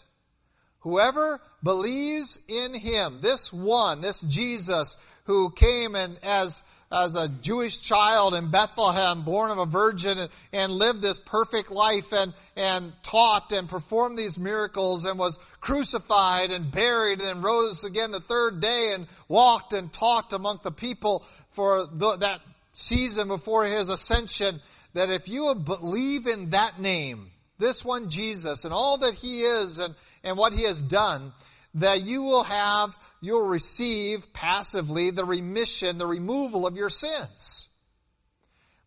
Whoever 0.86 1.42
believes 1.64 2.40
in 2.48 2.76
him, 2.76 3.18
this 3.20 3.52
one, 3.52 4.02
this 4.02 4.20
Jesus 4.20 4.96
who 5.24 5.50
came 5.50 5.96
and 5.96 6.16
as, 6.24 6.64
as 6.92 7.16
a 7.16 7.28
Jewish 7.28 7.82
child 7.82 8.36
in 8.36 8.52
Bethlehem, 8.52 9.24
born 9.24 9.50
of 9.50 9.58
a 9.58 9.66
virgin 9.66 10.30
and, 10.54 10.72
lived 10.72 11.02
this 11.02 11.20
perfect 11.20 11.72
life 11.72 12.14
and, 12.14 12.36
and 12.56 12.94
taught 13.02 13.52
and 13.52 13.68
performed 13.68 14.16
these 14.16 14.38
miracles 14.38 15.08
and 15.08 15.18
was 15.18 15.40
crucified 15.60 16.52
and 16.52 16.72
buried 16.72 17.20
and 17.20 17.42
rose 17.42 17.84
again 17.84 18.12
the 18.12 18.20
third 18.20 18.60
day 18.60 18.92
and 18.94 19.08
walked 19.28 19.74
and 19.74 19.92
talked 19.92 20.34
among 20.34 20.60
the 20.62 20.72
people 20.72 21.26
for 21.50 21.88
the, 21.92 22.18
that 22.18 22.42
season 22.74 23.28
before 23.28 23.66
his 23.66 23.90
ascension, 23.90 24.62
that 24.94 25.10
if 25.10 25.30
you 25.30 25.56
believe 25.56 26.28
in 26.28 26.52
that 26.52 26.80
name, 26.80 27.32
this 27.58 27.84
one 27.84 28.10
Jesus 28.10 28.66
and 28.66 28.74
all 28.74 28.98
that 29.00 29.14
he 29.14 29.42
is 29.42 29.80
and, 29.80 29.96
and 30.24 30.38
what 30.38 30.54
he 30.54 30.64
has 30.64 30.82
done, 30.82 31.34
that 31.76 32.02
you 32.02 32.24
will 32.24 32.44
have, 32.44 32.98
you'll 33.22 33.48
receive 33.48 34.32
passively 34.34 35.12
the 35.12 35.26
remission, 35.26 35.98
the 35.98 36.08
removal 36.08 36.68
of 36.68 36.76
your 36.76 36.90
sins. 36.90 37.70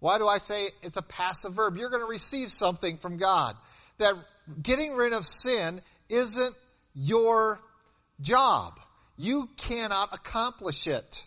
Why 0.00 0.18
do 0.18 0.28
I 0.28 0.38
say 0.38 0.70
it's 0.82 0.96
a 0.96 1.02
passive 1.02 1.54
verb? 1.54 1.76
You're 1.76 1.90
going 1.90 2.02
to 2.02 2.10
receive 2.10 2.50
something 2.50 2.98
from 2.98 3.16
God. 3.16 3.56
That 3.98 4.14
getting 4.62 4.94
rid 4.94 5.12
of 5.12 5.26
sin 5.26 5.80
isn't 6.08 6.54
your 6.94 7.60
job. 8.20 8.78
You 9.16 9.48
cannot 9.56 10.14
accomplish 10.14 10.86
it. 10.86 11.26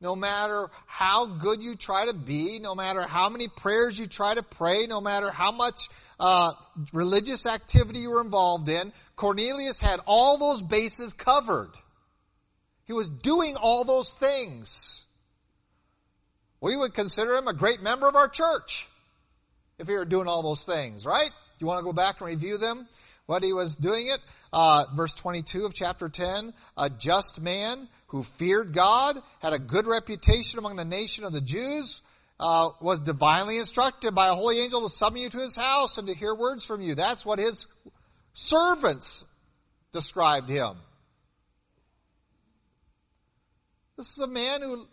No 0.00 0.14
matter 0.14 0.68
how 0.86 1.26
good 1.26 1.62
you 1.62 1.74
try 1.74 2.06
to 2.06 2.12
be, 2.12 2.60
no 2.60 2.74
matter 2.74 3.02
how 3.02 3.28
many 3.28 3.48
prayers 3.48 3.98
you 3.98 4.06
try 4.06 4.34
to 4.34 4.44
pray, 4.44 4.86
no 4.86 5.00
matter 5.00 5.30
how 5.30 5.50
much 5.50 5.88
uh, 6.20 6.52
religious 6.92 7.46
activity 7.46 8.00
you 8.00 8.10
were 8.10 8.20
involved 8.20 8.68
in, 8.68 8.92
Cornelius 9.16 9.80
had 9.80 10.00
all 10.06 10.38
those 10.38 10.62
bases 10.62 11.12
covered. 11.12 11.70
He 12.86 12.92
was 12.92 13.08
doing 13.08 13.56
all 13.56 13.84
those 13.84 14.10
things. 14.10 15.04
We 16.60 16.76
would 16.76 16.94
consider 16.94 17.34
him 17.34 17.48
a 17.48 17.52
great 17.52 17.82
member 17.82 18.08
of 18.08 18.14
our 18.14 18.28
church 18.28 18.88
if 19.78 19.88
he 19.88 19.94
were 19.94 20.04
doing 20.04 20.28
all 20.28 20.42
those 20.42 20.64
things, 20.64 21.06
right? 21.06 21.28
Do 21.28 21.64
you 21.64 21.66
want 21.66 21.80
to 21.80 21.84
go 21.84 21.92
back 21.92 22.20
and 22.20 22.28
review 22.28 22.56
them? 22.56 22.88
What 23.28 23.44
he 23.44 23.52
was 23.52 23.76
doing 23.76 24.06
it? 24.06 24.20
Uh, 24.54 24.86
verse 24.96 25.12
22 25.12 25.66
of 25.66 25.74
chapter 25.74 26.08
10, 26.08 26.54
a 26.78 26.88
just 26.88 27.38
man 27.38 27.86
who 28.06 28.22
feared 28.22 28.72
God, 28.72 29.20
had 29.40 29.52
a 29.52 29.58
good 29.58 29.86
reputation 29.86 30.58
among 30.58 30.76
the 30.76 30.86
nation 30.86 31.24
of 31.24 31.34
the 31.34 31.42
Jews, 31.42 32.00
uh, 32.40 32.70
was 32.80 33.00
divinely 33.00 33.58
instructed 33.58 34.14
by 34.14 34.28
a 34.28 34.34
holy 34.34 34.60
angel 34.60 34.80
to 34.80 34.88
summon 34.88 35.20
you 35.20 35.28
to 35.28 35.40
his 35.40 35.56
house 35.56 35.98
and 35.98 36.08
to 36.08 36.14
hear 36.14 36.34
words 36.34 36.64
from 36.64 36.80
you. 36.80 36.94
That's 36.94 37.26
what 37.26 37.38
his 37.38 37.66
servants 38.32 39.26
described 39.92 40.48
him. 40.48 40.78
This 43.98 44.10
is 44.10 44.20
a 44.20 44.26
man 44.26 44.62
who 44.62 44.86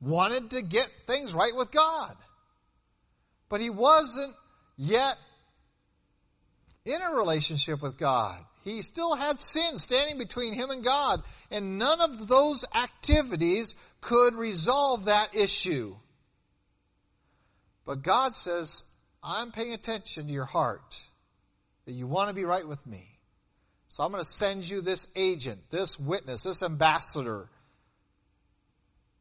wanted 0.00 0.50
to 0.50 0.62
get 0.62 0.88
things 1.08 1.34
right 1.34 1.56
with 1.56 1.72
God. 1.72 2.16
But 3.48 3.60
he 3.60 3.70
wasn't 3.70 4.32
yet 4.76 5.18
in 6.86 7.02
a 7.02 7.14
relationship 7.14 7.82
with 7.82 7.98
God. 7.98 8.38
He 8.64 8.82
still 8.82 9.14
had 9.14 9.38
sin 9.38 9.78
standing 9.78 10.18
between 10.18 10.54
him 10.54 10.70
and 10.70 10.82
God, 10.82 11.22
and 11.50 11.78
none 11.78 12.00
of 12.00 12.26
those 12.26 12.64
activities 12.74 13.74
could 14.00 14.34
resolve 14.34 15.04
that 15.04 15.36
issue. 15.36 15.94
But 17.84 18.02
God 18.02 18.34
says, 18.34 18.82
I'm 19.22 19.52
paying 19.52 19.72
attention 19.72 20.26
to 20.26 20.32
your 20.32 20.44
heart, 20.44 21.00
that 21.84 21.92
you 21.92 22.06
want 22.06 22.28
to 22.28 22.34
be 22.34 22.44
right 22.44 22.66
with 22.66 22.84
me. 22.86 23.06
So 23.88 24.02
I'm 24.02 24.10
going 24.10 24.24
to 24.24 24.28
send 24.28 24.68
you 24.68 24.80
this 24.80 25.06
agent, 25.14 25.60
this 25.70 25.98
witness, 25.98 26.42
this 26.42 26.62
ambassador 26.62 27.48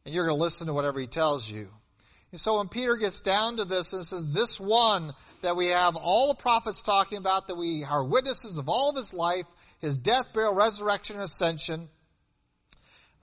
and 0.06 0.14
you're 0.14 0.26
going 0.26 0.38
to 0.38 0.44
listen 0.44 0.68
to 0.68 0.74
whatever 0.74 1.00
he 1.00 1.08
tells 1.08 1.50
you. 1.50 1.68
And 2.32 2.40
so 2.40 2.58
when 2.58 2.68
Peter 2.68 2.96
gets 2.96 3.22
down 3.22 3.58
to 3.58 3.66
this 3.66 3.94
and 3.94 4.04
says, 4.04 4.32
this 4.32 4.60
one 4.60 5.14
that 5.42 5.56
we 5.56 5.68
have 5.68 5.96
all 5.96 6.30
the 6.30 6.36
prophets 6.42 6.82
talking 6.82 7.18
about, 7.18 7.48
that 7.48 7.56
we 7.56 7.84
are 7.84 8.04
witnesses 8.04 8.58
of 8.58 8.70
all 8.70 8.90
of 8.90 8.96
his 8.96 9.14
life, 9.14 9.46
his 9.80 9.98
death, 9.98 10.34
burial, 10.34 10.54
resurrection, 10.54 11.20
ascension, 11.20 11.90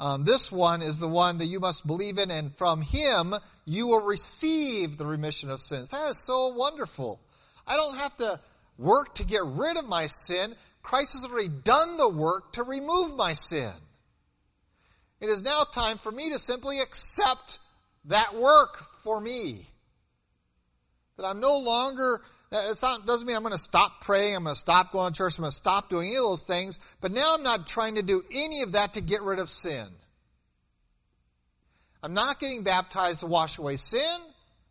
um, 0.03 0.25
this 0.25 0.51
one 0.51 0.83
is 0.83 0.99
the 0.99 1.07
one 1.07 1.39
that 1.39 1.47
you 1.47 1.61
must 1.61 1.87
believe 1.87 2.19
in, 2.19 2.33
and 2.33 2.53
from 2.57 2.83
him 2.83 3.37
you 3.65 3.87
will 3.87 4.01
receive 4.01 4.97
the 4.97 5.07
remission 5.07 5.49
of 5.49 5.61
sins. 5.61 5.91
That 5.91 6.11
is 6.11 6.19
so 6.19 6.49
wonderful. 6.49 7.21
I 7.69 7.77
don't 7.77 7.97
have 7.97 8.17
to 8.17 8.41
work 8.79 9.15
to 9.17 9.25
get 9.25 9.45
rid 9.45 9.77
of 9.77 9.89
my 9.89 10.09
sin. 10.09 10.57
Christ 10.83 11.13
has 11.13 11.25
already 11.25 11.47
done 11.47 11.99
the 11.99 12.09
work 12.09 12.55
to 12.55 12.65
remove 12.65 13.15
my 13.15 13.35
sin. 13.35 13.71
It 15.21 15.29
is 15.29 15.45
now 15.45 15.63
time 15.63 15.99
for 15.99 16.11
me 16.11 16.31
to 16.31 16.39
simply 16.41 16.81
accept 16.81 17.61
that 18.07 18.35
work 18.35 18.79
for 19.05 19.21
me. 19.21 19.69
That 21.17 21.27
I'm 21.27 21.41
no 21.41 21.59
longer, 21.59 22.21
it 22.51 22.81
doesn't 22.81 23.27
mean 23.27 23.37
I'm 23.37 23.43
going 23.43 23.53
to 23.53 23.59
stop 23.59 24.01
praying, 24.01 24.37
I'm 24.37 24.45
going 24.45 24.55
to 24.55 24.59
stop 24.59 24.93
going 24.93 25.13
to 25.13 25.17
church, 25.17 25.39
I'm 25.39 25.43
going 25.43 25.51
to 25.51 25.57
stop 25.57 25.91
doing 25.91 26.09
any 26.09 26.17
of 26.17 26.25
those 26.25 26.43
things, 26.43 26.79
but 27.01 27.13
now 27.13 27.35
I'm 27.35 27.43
not 27.43 27.67
trying 27.67 27.97
to 27.97 28.03
do 28.03 28.25
any 28.33 28.63
of 28.63 28.73
that 28.73 28.95
to 28.95 29.01
get 29.01 29.23
rid 29.23 29.39
of 29.39 29.51
sin. 29.51 29.87
I'm 32.03 32.15
not 32.15 32.41
getting 32.41 32.63
baptized 32.63 33.21
to 33.21 33.27
wash 33.27 33.59
away 33.59 33.77
sin. 33.77 34.19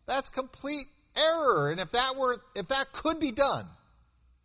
That's 0.06 0.28
complete 0.30 0.86
error. 1.16 1.70
And 1.70 1.80
if 1.80 1.92
that 1.92 2.16
were, 2.16 2.36
if 2.54 2.68
that 2.68 2.92
could 2.92 3.20
be 3.20 3.32
done, 3.32 3.66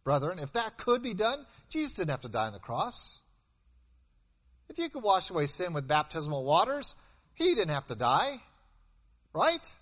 brethren, 0.04 0.40
if 0.40 0.54
that 0.54 0.78
could 0.78 1.04
be 1.04 1.14
done, 1.14 1.46
Jesus 1.70 1.96
didn't 1.96 2.12
have 2.12 2.22
to 2.22 2.30
die 2.30 2.48
on 2.48 2.54
the 2.54 2.60
cross. 2.60 3.20
If 4.70 4.78
you 4.78 4.90
could 4.90 5.04
wash 5.04 5.30
away 5.30 5.48
sin 5.48 5.74
with 5.74 5.88
baptismal 5.88 6.46
waters, 6.46 6.96
he 7.34 7.56
didn't 7.56 7.74
have 7.74 7.88
to 7.88 7.96
die. 7.96 8.42
Right? 9.34 9.74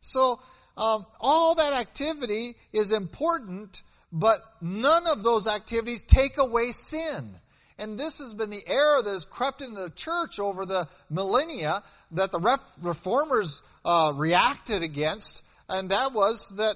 So, 0.00 0.40
um, 0.76 1.04
all 1.20 1.56
that 1.56 1.72
activity 1.72 2.56
is 2.72 2.92
important, 2.92 3.82
but 4.12 4.40
none 4.60 5.06
of 5.06 5.22
those 5.22 5.46
activities 5.46 6.02
take 6.02 6.38
away 6.38 6.72
sin. 6.72 7.34
And 7.78 7.98
this 7.98 8.18
has 8.18 8.34
been 8.34 8.50
the 8.50 8.62
error 8.66 9.02
that 9.02 9.10
has 9.10 9.24
crept 9.24 9.62
into 9.62 9.80
the 9.80 9.90
church 9.90 10.38
over 10.38 10.66
the 10.66 10.86
millennia 11.08 11.82
that 12.12 12.32
the 12.32 12.58
reformers 12.82 13.62
uh, 13.84 14.12
reacted 14.16 14.82
against, 14.82 15.42
and 15.68 15.90
that 15.90 16.12
was 16.12 16.56
that 16.56 16.74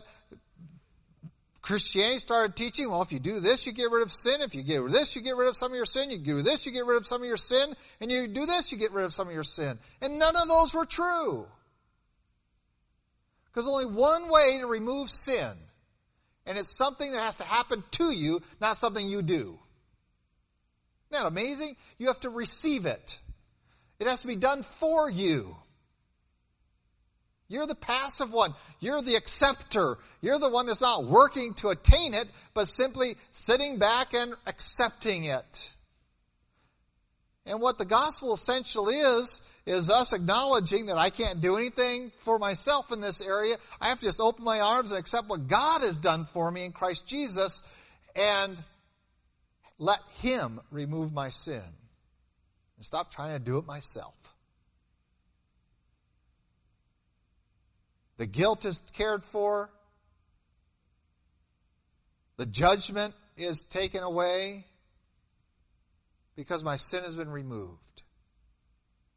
Christianity 1.65 2.19
started 2.19 2.57
teaching, 2.57 2.91
well, 2.91 3.01
if 3.01 3.11
you 3.11 3.19
do 3.19 3.41
this, 3.41 3.67
you 3.67 3.73
get 3.73 3.91
rid 3.91 4.03
of 4.03 4.13
sin. 4.13 4.43
If 4.43 4.55
you 4.55 4.63
get 4.63 4.83
rid 4.83 4.89
of 4.89 4.93
this, 4.93 5.17
you 5.17 5.23
get 5.23 5.35
rid 5.35 5.49
of 5.49 5.57
some 5.57 5.73
of 5.73 5.77
your 5.77 5.87
sin. 5.87 6.11
You 6.11 6.19
do 6.19 6.43
this, 6.43 6.67
you 6.67 6.73
get 6.73 6.85
rid 6.85 6.99
of 6.99 7.07
some 7.07 7.23
of 7.23 7.27
your 7.27 7.39
sin. 7.39 7.75
And 8.03 8.13
you 8.13 8.29
do 8.29 8.45
this, 8.45 8.71
you 8.71 8.77
get 8.77 8.93
rid 8.93 9.07
of 9.07 9.15
some 9.15 9.29
of 9.29 9.35
your 9.35 9.45
sin. 9.45 9.79
And 10.03 10.19
none 10.19 10.37
of 10.37 10.47
those 10.47 10.75
were 10.75 10.85
true. 10.85 11.47
Because 13.55 13.69
only 13.69 13.87
one 13.87 14.29
way 14.29 14.59
to 14.59 14.67
remove 14.67 15.09
sin. 15.09 15.53
And 16.45 16.59
it's 16.59 16.71
something 16.71 17.11
that 17.13 17.23
has 17.23 17.37
to 17.37 17.45
happen 17.45 17.85
to 17.93 18.11
you, 18.11 18.43
not 18.61 18.77
something 18.77 19.09
you 19.09 19.23
do. 19.23 19.59
Isn't 21.11 21.23
that 21.23 21.27
amazing? 21.27 21.77
You 21.99 22.09
have 22.09 22.21
to 22.21 22.31
receive 22.31 22.87
it. 22.87 23.21
It 24.01 24.09
has 24.09 24.23
to 24.23 24.27
be 24.27 24.35
done 24.35 24.65
for 24.65 25.09
you. 25.09 25.57
You're 27.47 27.67
the 27.67 27.77
passive 27.77 28.33
one. 28.33 28.55
You're 28.81 29.03
the 29.03 29.15
acceptor. 29.15 29.99
You're 30.21 30.41
the 30.41 30.49
one 30.49 30.67
that's 30.67 30.81
not 30.81 31.07
working 31.07 31.55
to 31.55 31.69
attain 31.69 32.15
it, 32.15 32.29
but 32.55 32.67
simply 32.67 33.17
sitting 33.31 33.79
back 33.79 34.15
and 34.15 34.35
accepting 34.47 35.25
it. 35.25 35.71
And 37.47 37.61
what 37.61 37.77
the 37.77 37.85
gospel 37.85 38.33
essentially 38.33 38.97
is, 38.97 39.43
is 39.67 39.91
us 39.91 40.15
acknowledging 40.15 40.87
that 40.87 40.97
I 40.97 41.11
can't 41.11 41.43
do 41.43 41.57
anything 41.57 42.11
for 42.21 42.39
myself 42.39 42.91
in 42.91 43.03
this 43.03 43.21
area. 43.21 43.57
I 43.81 43.89
have 43.89 44.01
to 44.01 44.07
just 44.07 44.21
open 44.21 44.45
my 44.45 44.61
arms 44.61 44.93
and 44.93 44.99
accept 44.99 45.29
what 45.29 45.47
God 45.47 45.83
has 45.83 45.97
done 45.97 46.25
for 46.25 46.51
me 46.51 46.65
in 46.65 46.73
Christ 46.73 47.07
Jesus 47.07 47.63
and 48.17 48.57
let 49.79 49.99
Him 50.21 50.61
remove 50.71 51.13
my 51.13 51.29
sin. 51.29 51.63
And 52.77 52.85
stop 52.85 53.13
trying 53.13 53.39
to 53.39 53.45
do 53.45 53.59
it 53.59 53.67
myself. 53.67 54.15
The 58.17 58.27
guilt 58.27 58.65
is 58.65 58.83
cared 58.95 59.25
for. 59.25 59.71
The 62.37 62.47
judgment 62.47 63.15
is 63.37 63.61
taken 63.65 64.03
away 64.03 64.65
because 66.37 66.65
my 66.65 66.77
sin 66.77 67.05
has 67.05 67.17
been 67.17 67.31
removed. 67.31 68.03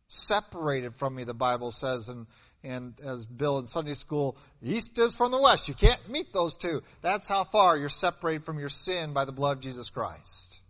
Separated 0.08 0.96
from 0.96 1.16
me, 1.16 1.24
the 1.24 1.34
Bible 1.34 1.72
says, 1.72 2.10
and, 2.10 2.28
and 2.64 3.00
as 3.04 3.26
Bill 3.26 3.60
in 3.60 3.68
Sunday 3.68 3.94
school, 3.94 4.38
east 4.62 4.98
is 4.98 5.16
from 5.16 5.32
the 5.32 5.42
west. 5.42 5.68
You 5.68 5.74
can't 5.74 6.10
meet 6.10 6.32
those 6.34 6.56
two. 6.56 6.82
That's 7.02 7.28
how 7.28 7.44
far 7.44 7.78
you're 7.78 7.90
separated 7.90 8.46
from 8.46 8.60
your 8.60 8.70
sin 8.70 9.14
by 9.14 9.26
the 9.26 9.32
blood 9.32 9.58
of 9.58 9.64
Jesus 9.64 9.90
Christ. 9.90 10.62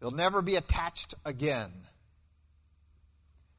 You'll 0.00 0.12
never 0.12 0.42
be 0.42 0.54
attached 0.54 1.14
again. 1.24 1.72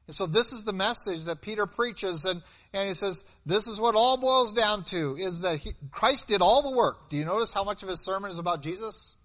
And 0.06 0.14
so 0.14 0.26
this 0.26 0.52
is 0.52 0.64
the 0.64 0.72
message 0.72 1.26
that 1.26 1.42
Peter 1.42 1.66
preaches, 1.66 2.24
and, 2.24 2.42
and 2.72 2.88
he 2.88 2.94
says, 2.94 3.24
this 3.46 3.68
is 3.68 3.78
what 3.78 3.94
all 3.94 4.16
boils 4.16 4.52
down 4.52 4.84
to, 4.86 5.16
is 5.16 5.42
that 5.42 5.56
he, 5.56 5.72
Christ 5.92 6.26
did 6.26 6.42
all 6.42 6.62
the 6.62 6.76
work. 6.76 7.10
Do 7.10 7.16
you 7.16 7.24
notice 7.24 7.52
how 7.52 7.64
much 7.64 7.82
of 7.82 7.88
his 7.88 8.00
sermon 8.00 8.30
is 8.30 8.38
about 8.38 8.62
Jesus? 8.62 9.16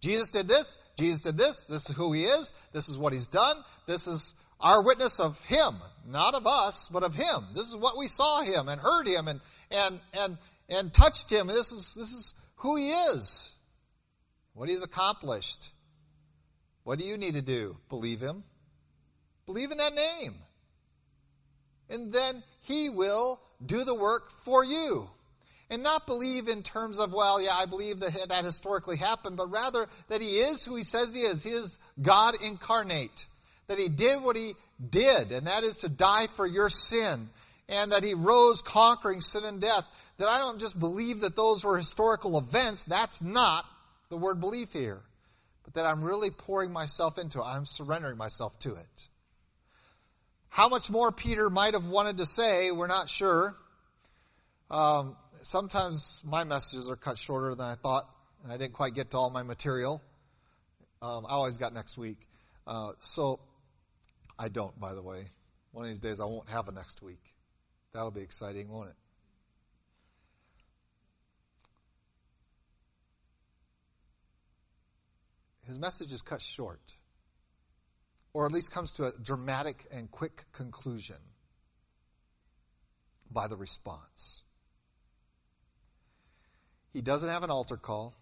Jesus 0.00 0.30
did 0.30 0.48
this, 0.48 0.76
Jesus 0.98 1.22
did 1.22 1.36
this, 1.36 1.64
this 1.64 1.90
is 1.90 1.96
who 1.96 2.12
he 2.12 2.24
is, 2.24 2.52
this 2.72 2.88
is 2.88 2.96
what 2.96 3.12
he's 3.12 3.26
done, 3.26 3.56
this 3.86 4.06
is 4.06 4.34
our 4.60 4.82
witness 4.82 5.20
of 5.20 5.44
him, 5.46 5.76
not 6.06 6.34
of 6.34 6.46
us, 6.46 6.88
but 6.92 7.02
of 7.02 7.14
him. 7.14 7.46
This 7.54 7.68
is 7.68 7.76
what 7.76 7.96
we 7.96 8.08
saw 8.08 8.42
him 8.42 8.68
and 8.68 8.80
heard 8.80 9.06
him 9.06 9.28
and, 9.28 9.40
and, 9.70 10.00
and, 10.14 10.38
and 10.68 10.92
touched 10.92 11.32
him. 11.32 11.46
This 11.46 11.72
is, 11.72 11.94
this 11.94 12.12
is 12.12 12.34
who 12.56 12.76
he 12.76 12.90
is, 12.90 13.52
what 14.54 14.68
he's 14.68 14.82
accomplished. 14.82 15.70
What 16.84 16.98
do 16.98 17.04
you 17.04 17.18
need 17.18 17.34
to 17.34 17.42
do? 17.42 17.76
Believe 17.88 18.20
him. 18.20 18.44
Believe 19.46 19.70
in 19.70 19.78
that 19.78 19.94
name. 19.94 20.34
And 21.90 22.12
then 22.12 22.42
He 22.60 22.90
will 22.90 23.40
do 23.64 23.84
the 23.84 23.94
work 23.94 24.30
for 24.30 24.64
you. 24.64 25.08
And 25.70 25.82
not 25.82 26.06
believe 26.06 26.48
in 26.48 26.62
terms 26.62 26.98
of, 26.98 27.12
well, 27.12 27.42
yeah, 27.42 27.54
I 27.54 27.66
believe 27.66 28.00
that 28.00 28.28
that 28.30 28.44
historically 28.44 28.96
happened, 28.96 29.36
but 29.36 29.50
rather 29.50 29.86
that 30.08 30.22
He 30.22 30.38
is 30.38 30.64
who 30.64 30.76
He 30.76 30.82
says 30.82 31.12
He 31.12 31.20
is. 31.20 31.42
He 31.42 31.50
is 31.50 31.78
God 32.00 32.36
incarnate. 32.42 33.26
That 33.66 33.78
He 33.78 33.88
did 33.88 34.22
what 34.22 34.36
He 34.36 34.54
did, 34.90 35.30
and 35.30 35.46
that 35.46 35.64
is 35.64 35.76
to 35.76 35.90
die 35.90 36.26
for 36.28 36.46
your 36.46 36.70
sin. 36.70 37.28
And 37.68 37.92
that 37.92 38.02
He 38.02 38.14
rose 38.14 38.62
conquering 38.62 39.20
sin 39.20 39.44
and 39.44 39.60
death. 39.60 39.84
That 40.16 40.28
I 40.28 40.38
don't 40.38 40.58
just 40.58 40.78
believe 40.78 41.20
that 41.20 41.36
those 41.36 41.64
were 41.64 41.76
historical 41.76 42.38
events. 42.38 42.84
That's 42.84 43.20
not 43.20 43.66
the 44.08 44.16
word 44.16 44.40
belief 44.40 44.72
here. 44.72 45.00
But 45.64 45.74
that 45.74 45.84
I'm 45.84 46.02
really 46.02 46.30
pouring 46.30 46.72
myself 46.72 47.18
into 47.18 47.40
it. 47.40 47.44
I'm 47.44 47.66
surrendering 47.66 48.16
myself 48.16 48.58
to 48.60 48.74
it. 48.74 49.08
How 50.48 50.70
much 50.70 50.88
more 50.90 51.12
Peter 51.12 51.50
might 51.50 51.74
have 51.74 51.84
wanted 51.84 52.18
to 52.18 52.26
say, 52.26 52.70
we're 52.70 52.86
not 52.86 53.10
sure. 53.10 53.54
Um, 54.70 55.14
sometimes 55.42 56.22
my 56.24 56.44
messages 56.44 56.90
are 56.90 56.96
cut 56.96 57.18
shorter 57.18 57.54
than 57.54 57.66
I 57.66 57.74
thought, 57.74 58.08
and 58.42 58.52
I 58.52 58.56
didn't 58.56 58.74
quite 58.74 58.94
get 58.94 59.10
to 59.12 59.18
all 59.18 59.30
my 59.30 59.42
material. 59.42 60.02
Um, 61.00 61.26
I 61.26 61.32
always 61.32 61.58
got 61.58 61.72
next 61.72 61.96
week. 61.98 62.18
Uh, 62.66 62.92
so 63.00 63.40
I 64.38 64.48
don't, 64.48 64.78
by 64.78 64.94
the 64.94 65.02
way. 65.02 65.24
One 65.72 65.84
of 65.84 65.90
these 65.90 66.00
days 66.00 66.20
I 66.20 66.24
won't 66.24 66.48
have 66.48 66.68
a 66.68 66.72
next 66.72 67.02
week. 67.02 67.22
That'll 67.92 68.10
be 68.10 68.22
exciting, 68.22 68.68
won't 68.68 68.90
it? 68.90 68.96
His 75.66 75.78
message 75.78 76.12
is 76.12 76.22
cut 76.22 76.40
short 76.40 76.80
or 78.32 78.46
at 78.46 78.52
least 78.52 78.70
comes 78.70 78.92
to 78.92 79.04
a 79.04 79.12
dramatic 79.12 79.84
and 79.92 80.10
quick 80.10 80.44
conclusion 80.52 81.16
by 83.30 83.48
the 83.48 83.56
response. 83.56 84.42
He 86.92 87.00
doesn't 87.00 87.28
have 87.28 87.44
an 87.44 87.50
altar 87.50 87.76
call. 87.76 88.14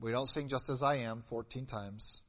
We 0.00 0.10
don't 0.10 0.28
sing 0.28 0.48
just 0.48 0.68
as 0.70 0.82
I 0.82 0.96
am 0.96 1.22
14 1.28 1.66
times. 1.66 2.22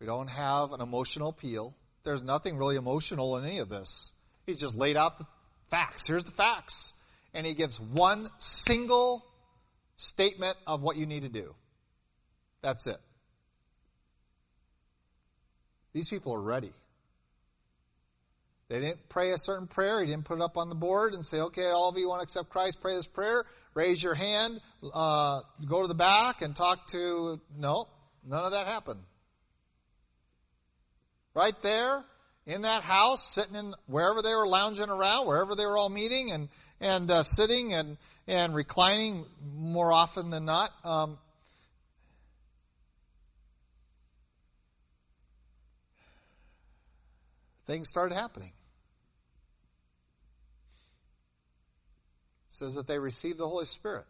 We 0.00 0.06
don't 0.06 0.28
have 0.28 0.72
an 0.72 0.80
emotional 0.80 1.28
appeal. 1.28 1.74
There's 2.02 2.22
nothing 2.22 2.58
really 2.58 2.76
emotional 2.76 3.36
in 3.38 3.44
any 3.44 3.58
of 3.58 3.68
this. 3.68 4.12
He's 4.46 4.58
just 4.58 4.76
laid 4.76 4.96
out 4.96 5.18
the 5.18 5.26
facts. 5.70 6.06
Here's 6.06 6.24
the 6.24 6.30
facts. 6.30 6.92
And 7.32 7.46
he 7.46 7.54
gives 7.54 7.80
one 7.80 8.28
single 8.38 9.24
statement 9.96 10.56
of 10.66 10.82
what 10.82 10.96
you 10.96 11.06
need 11.06 11.22
to 11.22 11.28
do. 11.28 11.54
That's 12.60 12.86
it. 12.86 12.98
These 15.92 16.08
people 16.08 16.34
are 16.34 16.40
ready. 16.40 16.72
They 18.74 18.80
didn't 18.80 19.08
pray 19.08 19.30
a 19.30 19.38
certain 19.38 19.68
prayer. 19.68 20.00
He 20.00 20.08
didn't 20.08 20.24
put 20.24 20.38
it 20.38 20.42
up 20.42 20.56
on 20.56 20.68
the 20.68 20.74
board 20.74 21.14
and 21.14 21.24
say, 21.24 21.38
okay, 21.42 21.66
all 21.66 21.90
of 21.90 21.96
you 21.96 22.08
want 22.08 22.22
to 22.22 22.24
accept 22.24 22.48
Christ, 22.50 22.80
pray 22.82 22.96
this 22.96 23.06
prayer. 23.06 23.44
Raise 23.72 24.02
your 24.02 24.14
hand, 24.14 24.60
uh, 24.92 25.42
go 25.64 25.82
to 25.82 25.86
the 25.86 25.94
back 25.94 26.42
and 26.42 26.56
talk 26.56 26.88
to, 26.88 27.40
no, 27.56 27.86
none 28.26 28.44
of 28.44 28.50
that 28.50 28.66
happened. 28.66 28.98
right 31.34 31.54
there 31.62 32.04
in 32.46 32.62
that 32.62 32.82
house, 32.82 33.24
sitting 33.24 33.54
in 33.54 33.74
wherever 33.86 34.22
they 34.22 34.34
were 34.34 34.48
lounging 34.48 34.88
around, 34.88 35.28
wherever 35.28 35.54
they 35.54 35.66
were 35.66 35.76
all 35.76 35.88
meeting 35.88 36.32
and 36.32 36.48
and 36.80 37.10
uh, 37.10 37.22
sitting 37.22 37.72
and 37.72 37.96
and 38.26 38.56
reclining 38.56 39.24
more 39.56 39.92
often 39.92 40.30
than 40.30 40.44
not. 40.44 40.70
Um, 40.84 41.18
things 47.66 47.88
started 47.88 48.14
happening. 48.14 48.52
Says 52.54 52.76
that 52.76 52.86
they 52.86 52.98
received 52.98 53.38
the 53.38 53.48
Holy 53.48 53.64
Spirit. 53.64 54.04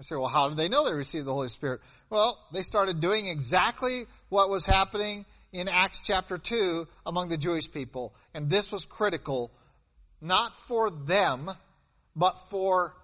I 0.00 0.02
say, 0.02 0.16
well, 0.16 0.26
how 0.28 0.48
did 0.48 0.58
they 0.58 0.68
know 0.68 0.84
they 0.84 0.94
received 0.94 1.24
the 1.24 1.32
Holy 1.32 1.48
Spirit? 1.48 1.80
Well, 2.10 2.38
they 2.52 2.62
started 2.62 3.00
doing 3.00 3.26
exactly 3.26 4.06
what 4.28 4.48
was 4.50 4.66
happening 4.66 5.24
in 5.52 5.68
Acts 5.68 6.00
chapter 6.04 6.36
2 6.36 6.86
among 7.06 7.28
the 7.28 7.36
Jewish 7.36 7.70
people. 7.70 8.12
And 8.34 8.50
this 8.50 8.72
was 8.72 8.84
critical, 8.84 9.52
not 10.20 10.56
for 10.56 10.90
them, 10.90 11.50
but 12.14 12.38
for 12.50 12.94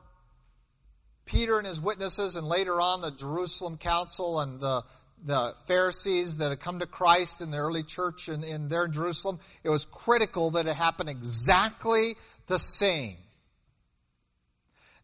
Peter 1.26 1.58
and 1.58 1.66
his 1.66 1.80
witnesses, 1.80 2.36
and 2.36 2.46
later 2.46 2.80
on 2.80 3.00
the 3.00 3.12
Jerusalem 3.12 3.76
Council 3.76 4.40
and 4.40 4.60
the, 4.60 4.82
the 5.24 5.54
Pharisees 5.66 6.38
that 6.38 6.50
had 6.50 6.60
come 6.60 6.80
to 6.80 6.86
Christ 6.86 7.40
in 7.40 7.50
the 7.50 7.58
early 7.58 7.82
church 7.82 8.28
in, 8.28 8.44
in 8.44 8.68
there 8.68 8.84
in 8.84 8.92
Jerusalem. 8.92 9.38
It 9.62 9.70
was 9.70 9.84
critical 9.84 10.52
that 10.52 10.66
it 10.66 10.74
happen 10.74 11.08
exactly 11.08 12.16
the 12.46 12.58
same. 12.58 13.16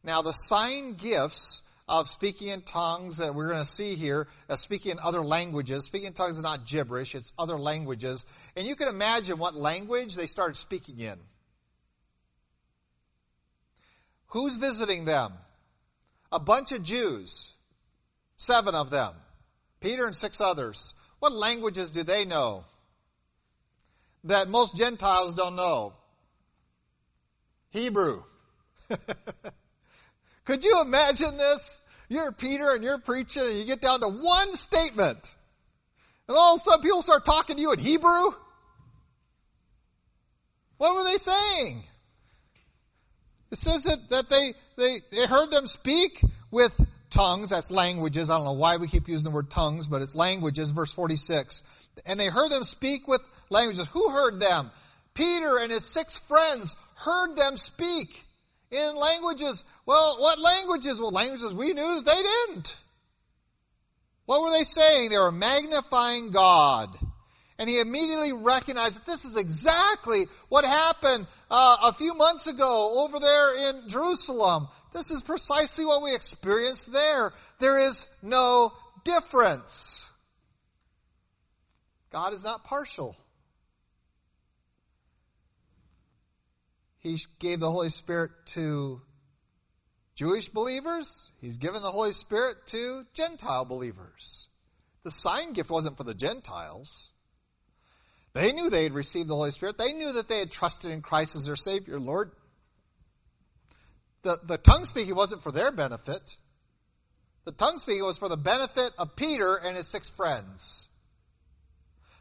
Now, 0.03 0.23
the 0.23 0.33
sign 0.33 0.95
gifts 0.95 1.63
of 1.91 2.09
speaking 2.09 2.49
in 2.49 2.63
tongues 2.63 3.19
that 3.19 3.35
we're 3.35 3.49
going 3.49 3.59
to 3.59 3.65
see 3.65 3.97
here, 3.97 4.29
uh, 4.49 4.55
speaking 4.55 4.93
in 4.93 4.99
other 5.01 5.23
languages. 5.23 5.85
Speaking 5.85 6.07
in 6.07 6.13
tongues 6.13 6.37
is 6.37 6.43
not 6.43 6.65
gibberish, 6.65 7.15
it's 7.15 7.33
other 7.37 7.59
languages. 7.59 8.27
And 8.57 8.67
you 8.67 8.77
can 8.77 8.89
imagine 8.89 9.39
what 9.39 9.57
language 9.57 10.15
they 10.15 10.27
started 10.27 10.57
speaking 10.57 11.01
in. 11.01 11.19
Who's 14.29 14.57
visiting 14.57 15.05
them? 15.05 15.33
A 16.31 16.39
bunch 16.39 16.71
of 16.71 16.85
Jews. 16.85 17.53
Seven 18.37 18.77
of 18.77 18.91
them. 18.91 19.15
Peter 19.81 20.07
and 20.07 20.15
six 20.15 20.41
others. 20.41 20.95
What 21.19 21.33
languages 21.33 21.91
do 21.91 22.03
they 22.03 22.25
know? 22.25 22.65
That 24.25 24.49
most 24.49 24.77
Gentiles 24.77 25.35
don't 25.35 25.57
know. 25.57 25.95
Hebrew. 27.71 28.23
Could 30.45 30.65
you 30.65 30.83
imagine 30.83 31.37
this? 31.37 31.81
You're 32.09 32.33
Peter 32.33 32.75
and 32.75 32.83
you're 32.83 32.99
preaching 32.99 33.43
and 33.43 33.59
you 33.59 33.65
get 33.65 33.81
down 33.81 34.01
to 34.01 34.09
one 34.09 34.53
statement. 34.53 35.37
And 36.27 36.37
all 36.37 36.55
of 36.55 36.61
a 36.61 36.65
sudden 36.65 36.83
people 36.83 37.03
start 37.03 37.25
talking 37.25 37.57
to 37.57 37.63
you 37.63 37.73
in 37.73 37.79
Hebrew. 37.79 38.31
What 40.79 40.97
were 40.97 41.05
they 41.05 41.19
saying? 41.19 41.83
It 43.51 43.59
says 43.59 43.85
that, 43.85 43.99
that 44.11 44.31
they, 44.31 44.55
they, 44.77 45.01
they 45.11 45.27
heard 45.27 45.51
them 45.51 45.67
speak 45.67 46.21
with 46.51 46.73
tongues. 47.11 47.51
That's 47.51 47.71
languages. 47.71 48.31
I 48.31 48.37
don't 48.37 48.45
know 48.45 48.53
why 48.53 48.77
we 48.77 48.89
keep 48.89 49.09
using 49.09 49.25
the 49.25 49.31
word 49.31 49.51
tongues, 49.51 49.87
but 49.87 50.03
it's 50.03 50.15
languages, 50.15 50.71
verse 50.71 50.93
46. 50.93 51.63
And 52.07 52.19
they 52.19 52.27
heard 52.27 52.51
them 52.51 52.63
speak 52.63 53.09
with 53.09 53.21
languages. 53.51 53.87
Who 53.93 54.11
heard 54.11 54.41
them? 54.41 54.71
Peter 55.15 55.59
and 55.59 55.71
his 55.71 55.85
six 55.85 56.19
friends 56.19 56.77
heard 56.95 57.37
them 57.37 57.57
speak 57.57 58.25
in 58.71 58.97
languages. 58.97 59.65
Well, 59.87 60.21
what 60.21 60.39
languages? 60.39 61.01
Well, 61.01 61.11
languages 61.11 61.53
we 61.53 61.73
knew 61.73 61.97
that 61.97 62.07
they 62.07 62.23
didn't. 62.23 62.77
What 64.27 64.43
were 64.43 64.51
they 64.51 64.65
saying? 64.65 65.11
They 65.11 65.19
were 65.19 65.33
magnifying 65.33 66.31
God. 66.31 66.97
And 67.61 67.69
he 67.69 67.79
immediately 67.79 68.33
recognized 68.33 68.97
that 68.97 69.05
this 69.05 69.27
is 69.27 69.37
exactly 69.37 70.25
what 70.49 70.65
happened 70.65 71.27
uh, 71.51 71.77
a 71.83 71.93
few 71.93 72.15
months 72.15 72.47
ago 72.47 73.05
over 73.05 73.21
there 73.21 73.69
in 73.69 73.87
Jerusalem. 73.91 74.69
This 74.95 75.11
is 75.11 75.23
precisely 75.23 75.85
what 75.85 76.03
we 76.03 76.15
experienced 76.15 76.91
there. 76.91 77.33
There 77.59 77.79
is 77.79 78.07
no 78.23 78.73
difference. 79.05 80.09
God 82.11 82.33
is 82.33 82.43
not 82.43 82.65
partial. 82.65 83.15
He 87.01 87.19
gave 87.41 87.61
the 87.61 87.71
Holy 87.71 87.91
Spirit 87.91 88.31
to 88.55 89.03
Jewish 90.15 90.49
believers. 90.49 91.31
He's 91.43 91.59
given 91.59 91.83
the 91.83 91.91
Holy 91.91 92.13
Spirit 92.13 92.57
to 92.69 93.05
Gentile 93.13 93.67
believers. 93.67 94.49
The 95.03 95.11
sign 95.11 95.53
gift 95.53 95.71
wasn't 95.71 95.99
for 95.99 96.05
the 96.05 96.15
Gentiles. 96.15 97.13
They 98.33 98.53
knew 98.53 98.71
they 98.71 98.85
had 98.85 98.95
received 98.95 99.29
the 99.29 99.35
Holy 99.35 99.51
Spirit. 99.51 99.79
They 99.79 99.93
knew 99.93 100.13
that 100.13 100.29
they 100.29 100.39
had 100.39 100.51
trusted 100.51 100.91
in 100.91 101.03
Christ 101.03 101.35
as 101.37 101.45
their 101.45 101.57
Savior, 101.57 101.99
Lord. 101.99 102.31
The, 104.23 104.39
the 104.45 104.59
tongue 104.59 104.85
speaking 104.85 105.15
wasn't 105.15 105.43
for 105.43 105.51
their 105.51 105.73
benefit. 105.73 106.37
The 107.45 107.53
tongue 107.53 107.79
speaking 107.79 108.05
was 108.05 108.19
for 108.19 108.29
the 108.29 108.37
benefit 108.37 108.93
of 108.99 109.17
Peter 109.17 109.57
and 109.57 109.77
his 109.77 109.89
six 109.89 110.11
friends. 110.11 110.89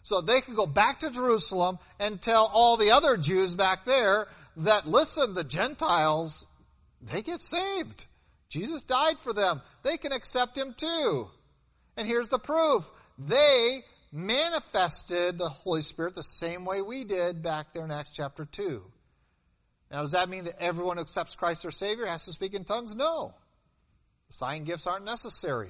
So 0.03 0.21
they 0.21 0.41
could 0.41 0.55
go 0.55 0.65
back 0.65 1.01
to 1.01 1.11
Jerusalem 1.11 1.77
and 1.99 2.21
tell 2.21 2.49
all 2.51 2.77
the 2.77 2.91
other 2.91 3.17
Jews 3.17 3.53
back 3.53 3.85
there 3.85 4.27
that, 4.57 4.87
listen, 4.87 5.33
the 5.33 5.43
Gentiles, 5.43 6.47
they 7.01 7.21
get 7.21 7.41
saved. 7.41 8.05
Jesus 8.49 8.83
died 8.83 9.19
for 9.19 9.33
them. 9.33 9.61
They 9.83 9.97
can 9.97 10.11
accept 10.11 10.57
him 10.57 10.73
too. 10.75 11.29
And 11.95 12.07
here's 12.07 12.29
the 12.29 12.39
proof. 12.39 12.89
They 13.19 13.83
manifested 14.11 15.37
the 15.37 15.49
Holy 15.49 15.81
Spirit 15.81 16.15
the 16.15 16.23
same 16.23 16.65
way 16.65 16.81
we 16.81 17.03
did 17.03 17.43
back 17.43 17.73
there 17.73 17.85
in 17.85 17.91
Acts 17.91 18.11
chapter 18.13 18.45
2. 18.45 18.83
Now, 19.91 20.01
does 20.01 20.11
that 20.11 20.29
mean 20.29 20.45
that 20.45 20.61
everyone 20.61 20.97
who 20.97 21.01
accepts 21.01 21.35
Christ 21.35 21.63
their 21.63 21.71
Savior 21.71 22.05
has 22.05 22.25
to 22.25 22.31
speak 22.31 22.53
in 22.53 22.63
tongues? 22.63 22.95
No. 22.95 23.33
The 24.27 24.33
sign 24.33 24.63
gifts 24.63 24.87
aren't 24.87 25.05
necessary. 25.05 25.69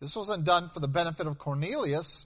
This 0.00 0.16
wasn't 0.16 0.44
done 0.44 0.70
for 0.70 0.80
the 0.80 0.88
benefit 0.88 1.26
of 1.26 1.38
Cornelius, 1.38 2.24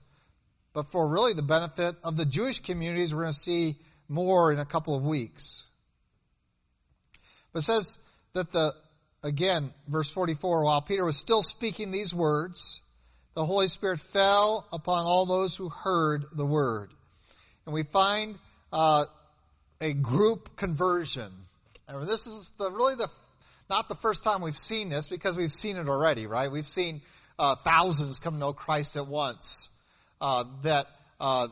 but 0.73 0.87
for 0.87 1.09
really 1.09 1.33
the 1.33 1.43
benefit 1.43 1.97
of 2.05 2.17
the 2.17 2.25
Jewish 2.25 2.61
communities 2.61 3.13
we're 3.13 3.23
going 3.23 3.33
to 3.33 3.39
see 3.39 3.77
more 4.09 4.53
in 4.53 4.61
a 4.61 4.65
couple 4.65 4.95
of 4.95 5.03
weeks. 5.03 5.69
But 7.53 7.61
it 7.61 7.63
says 7.63 7.99
that 8.35 8.53
the, 8.53 8.75
again, 9.25 9.73
verse 9.89 10.11
44, 10.11 10.65
while 10.65 10.83
Peter 10.83 11.05
was 11.05 11.17
still 11.17 11.43
speaking 11.43 11.91
these 11.91 12.15
words, 12.15 12.81
the 13.35 13.45
Holy 13.45 13.69
Spirit 13.69 14.01
fell 14.01 14.67
upon 14.73 15.05
all 15.07 15.27
those 15.27 15.57
who 15.57 15.69
heard 15.69 16.25
the 16.33 16.47
word. 16.47 16.91
And 17.67 17.75
we 17.75 17.83
find 17.83 18.39
uh, 18.73 19.07
a 19.81 19.93
group 19.93 20.57
conversion. 20.57 21.31
And 21.89 22.09
this 22.09 22.27
is 22.27 22.53
the, 22.59 22.71
really 22.71 22.95
the 22.95 23.09
not 23.69 23.89
the 23.89 23.95
first 23.95 24.25
time 24.25 24.43
we've 24.43 24.57
seen 24.57 24.89
this 24.89 25.07
because 25.07 25.37
we've 25.37 25.53
seen 25.53 25.77
it 25.77 25.89
already, 25.89 26.27
right? 26.27 26.51
We've 26.51 26.67
seen 26.67 27.01
uh, 27.39 27.57
thousands 27.57 28.19
come 28.19 28.35
to 28.35 28.41
know 28.41 28.53
Christ 28.53 28.97
at 28.97 29.07
once. 29.07 29.71
Uh, 30.21 30.45
that 30.63 30.87
uh, 31.21 31.49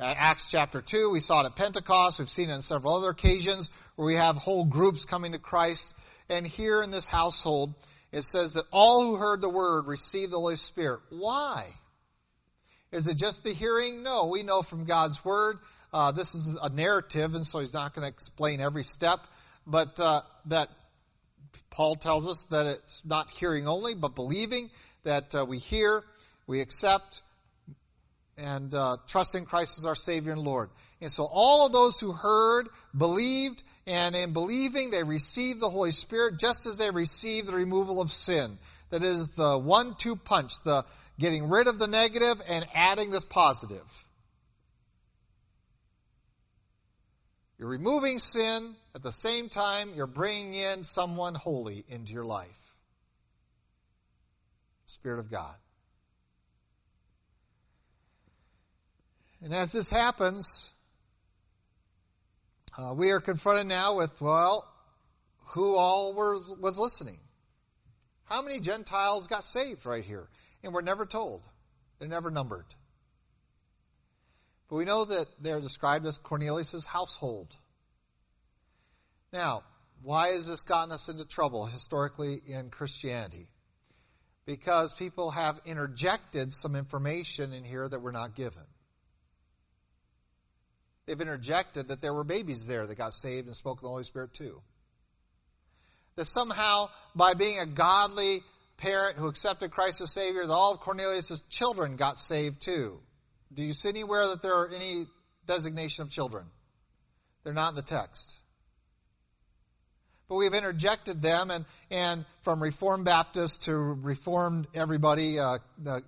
Acts 0.00 0.50
chapter 0.50 0.80
2, 0.80 1.10
we 1.10 1.20
saw 1.20 1.42
it 1.42 1.46
at 1.46 1.56
Pentecost. 1.56 2.18
We've 2.18 2.28
seen 2.28 2.50
it 2.50 2.52
on 2.52 2.62
several 2.62 2.94
other 2.94 3.10
occasions 3.10 3.70
where 3.96 4.06
we 4.06 4.14
have 4.14 4.36
whole 4.36 4.64
groups 4.64 5.04
coming 5.04 5.32
to 5.32 5.38
Christ. 5.38 5.94
And 6.28 6.46
here 6.46 6.82
in 6.82 6.90
this 6.90 7.08
household, 7.08 7.74
it 8.14 8.22
says 8.22 8.54
that 8.54 8.64
all 8.70 9.02
who 9.02 9.16
heard 9.16 9.40
the 9.40 9.48
word 9.48 9.88
received 9.88 10.30
the 10.30 10.38
Holy 10.38 10.54
Spirit. 10.54 11.00
Why? 11.10 11.66
Is 12.92 13.08
it 13.08 13.16
just 13.16 13.42
the 13.42 13.52
hearing? 13.52 14.04
No, 14.04 14.26
we 14.26 14.44
know 14.44 14.62
from 14.62 14.84
God's 14.84 15.24
word. 15.24 15.58
Uh, 15.92 16.12
this 16.12 16.36
is 16.36 16.56
a 16.62 16.68
narrative, 16.68 17.34
and 17.34 17.44
so 17.44 17.58
he's 17.58 17.74
not 17.74 17.92
going 17.92 18.04
to 18.04 18.08
explain 18.08 18.60
every 18.60 18.84
step, 18.84 19.18
but 19.66 19.98
uh, 19.98 20.22
that 20.46 20.68
Paul 21.70 21.96
tells 21.96 22.28
us 22.28 22.42
that 22.50 22.66
it's 22.66 23.04
not 23.04 23.30
hearing 23.30 23.66
only, 23.66 23.94
but 23.94 24.14
believing 24.14 24.70
that 25.02 25.34
uh, 25.34 25.44
we 25.44 25.58
hear, 25.58 26.04
we 26.46 26.60
accept, 26.60 27.20
and 28.38 28.72
uh, 28.74 28.98
trust 29.08 29.34
in 29.34 29.44
Christ 29.44 29.78
as 29.78 29.86
our 29.86 29.96
Savior 29.96 30.30
and 30.30 30.40
Lord. 30.40 30.70
And 31.00 31.10
so 31.10 31.24
all 31.24 31.66
of 31.66 31.72
those 31.72 31.98
who 31.98 32.12
heard, 32.12 32.68
believed, 32.96 33.60
and 33.86 34.16
in 34.16 34.32
believing 34.32 34.90
they 34.90 35.02
receive 35.02 35.60
the 35.60 35.70
Holy 35.70 35.90
Spirit 35.90 36.38
just 36.38 36.66
as 36.66 36.78
they 36.78 36.90
receive 36.90 37.46
the 37.46 37.52
removal 37.52 38.00
of 38.00 38.10
sin. 38.10 38.58
That 38.90 39.02
is 39.02 39.30
the 39.30 39.58
one-two 39.58 40.16
punch, 40.16 40.62
the 40.62 40.84
getting 41.18 41.48
rid 41.48 41.68
of 41.68 41.78
the 41.78 41.86
negative 41.86 42.40
and 42.48 42.66
adding 42.74 43.10
this 43.10 43.24
positive. 43.24 43.82
You're 47.58 47.68
removing 47.68 48.18
sin, 48.18 48.74
at 48.94 49.02
the 49.02 49.12
same 49.12 49.48
time 49.48 49.92
you're 49.94 50.06
bringing 50.06 50.54
in 50.54 50.84
someone 50.84 51.34
holy 51.34 51.84
into 51.88 52.12
your 52.12 52.24
life. 52.24 52.74
Spirit 54.86 55.20
of 55.20 55.30
God. 55.30 55.54
And 59.42 59.54
as 59.54 59.72
this 59.72 59.90
happens, 59.90 60.72
uh, 62.76 62.94
we 62.94 63.10
are 63.10 63.20
confronted 63.20 63.66
now 63.66 63.96
with, 63.96 64.20
well, 64.20 64.68
who 65.48 65.76
all 65.76 66.14
were, 66.14 66.38
was 66.60 66.78
listening? 66.78 67.18
How 68.24 68.42
many 68.42 68.60
Gentiles 68.60 69.26
got 69.26 69.44
saved 69.44 69.86
right 69.86 70.04
here? 70.04 70.28
And 70.62 70.72
we're 70.72 70.82
never 70.82 71.06
told. 71.06 71.42
They're 71.98 72.08
never 72.08 72.30
numbered. 72.30 72.66
But 74.68 74.76
we 74.76 74.84
know 74.84 75.04
that 75.04 75.26
they're 75.40 75.60
described 75.60 76.06
as 76.06 76.18
Cornelius' 76.18 76.86
household. 76.86 77.48
Now, 79.32 79.62
why 80.02 80.28
has 80.28 80.48
this 80.48 80.62
gotten 80.62 80.92
us 80.92 81.08
into 81.08 81.24
trouble 81.24 81.66
historically 81.66 82.40
in 82.46 82.70
Christianity? 82.70 83.48
Because 84.46 84.92
people 84.92 85.30
have 85.30 85.60
interjected 85.64 86.52
some 86.52 86.76
information 86.76 87.52
in 87.52 87.64
here 87.64 87.88
that 87.88 88.02
we're 88.02 88.10
not 88.10 88.34
given. 88.34 88.64
They've 91.06 91.20
interjected 91.20 91.88
that 91.88 92.00
there 92.00 92.14
were 92.14 92.24
babies 92.24 92.66
there 92.66 92.86
that 92.86 92.94
got 92.96 93.14
saved 93.14 93.46
and 93.46 93.54
spoke 93.54 93.80
the 93.80 93.88
Holy 93.88 94.04
Spirit 94.04 94.32
too. 94.34 94.62
That 96.16 96.26
somehow, 96.26 96.86
by 97.14 97.34
being 97.34 97.58
a 97.58 97.66
godly 97.66 98.42
parent 98.78 99.16
who 99.16 99.28
accepted 99.28 99.70
Christ 99.70 100.00
as 100.00 100.12
Savior, 100.12 100.46
that 100.46 100.52
all 100.52 100.72
of 100.72 100.80
Cornelius' 100.80 101.42
children 101.50 101.96
got 101.96 102.18
saved 102.18 102.62
too. 102.62 103.00
Do 103.52 103.62
you 103.62 103.72
see 103.72 103.90
anywhere 103.90 104.28
that 104.28 104.42
there 104.42 104.54
are 104.54 104.68
any 104.68 105.06
designation 105.46 106.02
of 106.02 106.10
children? 106.10 106.46
They're 107.42 107.52
not 107.52 107.70
in 107.70 107.74
the 107.76 107.82
text. 107.82 108.34
But 110.28 110.36
we've 110.36 110.54
interjected 110.54 111.20
them, 111.20 111.50
and, 111.50 111.66
and 111.90 112.24
from 112.42 112.62
Reformed 112.62 113.04
Baptists 113.04 113.66
to 113.66 113.74
Reformed 113.76 114.68
everybody, 114.74 115.38
uh, 115.38 115.58
the 115.78 115.96
uh, 115.96 116.00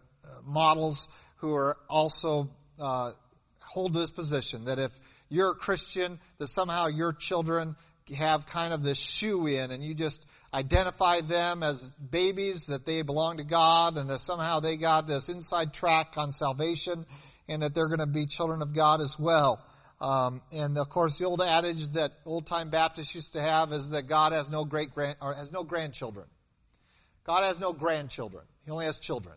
models 0.44 1.08
who 1.36 1.54
are 1.54 1.76
also 1.88 2.48
uh, 2.80 3.12
hold 3.76 3.92
this 3.92 4.10
position 4.10 4.64
that 4.64 4.78
if 4.78 4.98
you're 5.28 5.50
a 5.50 5.54
Christian, 5.54 6.18
that 6.38 6.46
somehow 6.46 6.86
your 6.86 7.12
children 7.12 7.76
have 8.16 8.46
kind 8.46 8.72
of 8.72 8.82
this 8.82 8.96
shoe 8.96 9.46
in, 9.46 9.70
and 9.70 9.84
you 9.84 9.92
just 9.92 10.24
identify 10.54 11.20
them 11.20 11.62
as 11.62 11.90
babies, 11.90 12.68
that 12.68 12.86
they 12.86 13.02
belong 13.02 13.36
to 13.36 13.44
God, 13.44 13.98
and 13.98 14.08
that 14.08 14.20
somehow 14.20 14.60
they 14.60 14.78
got 14.78 15.06
this 15.06 15.28
inside 15.28 15.74
track 15.74 16.14
on 16.16 16.32
salvation, 16.32 17.04
and 17.48 17.62
that 17.62 17.74
they're 17.74 17.88
going 17.88 17.98
to 17.98 18.06
be 18.06 18.24
children 18.24 18.62
of 18.62 18.72
God 18.72 19.02
as 19.02 19.18
well. 19.18 19.62
Um, 20.00 20.40
and 20.52 20.78
of 20.78 20.88
course, 20.88 21.18
the 21.18 21.26
old 21.26 21.42
adage 21.42 21.86
that 21.88 22.12
old 22.24 22.46
time 22.46 22.70
Baptists 22.70 23.14
used 23.14 23.34
to 23.34 23.42
have 23.42 23.74
is 23.74 23.90
that 23.90 24.06
God 24.08 24.32
has 24.32 24.48
no 24.48 24.64
great 24.64 24.94
grand 24.94 25.16
or 25.20 25.34
has 25.34 25.52
no 25.52 25.64
grandchildren. 25.64 26.24
God 27.24 27.44
has 27.44 27.60
no 27.60 27.74
grandchildren. 27.74 28.44
He 28.64 28.70
only 28.70 28.86
has 28.86 28.98
children. 28.98 29.36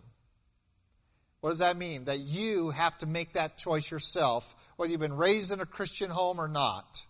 What 1.41 1.51
does 1.51 1.59
that 1.59 1.77
mean? 1.77 2.05
That 2.05 2.19
you 2.19 2.69
have 2.69 2.97
to 2.99 3.05
make 3.05 3.33
that 3.33 3.57
choice 3.57 3.89
yourself, 3.89 4.55
whether 4.75 4.91
you've 4.91 4.99
been 4.99 5.15
raised 5.15 5.51
in 5.51 5.61
a 5.61 5.65
Christian 5.65 6.09
home 6.09 6.39
or 6.39 6.47
not. 6.47 7.05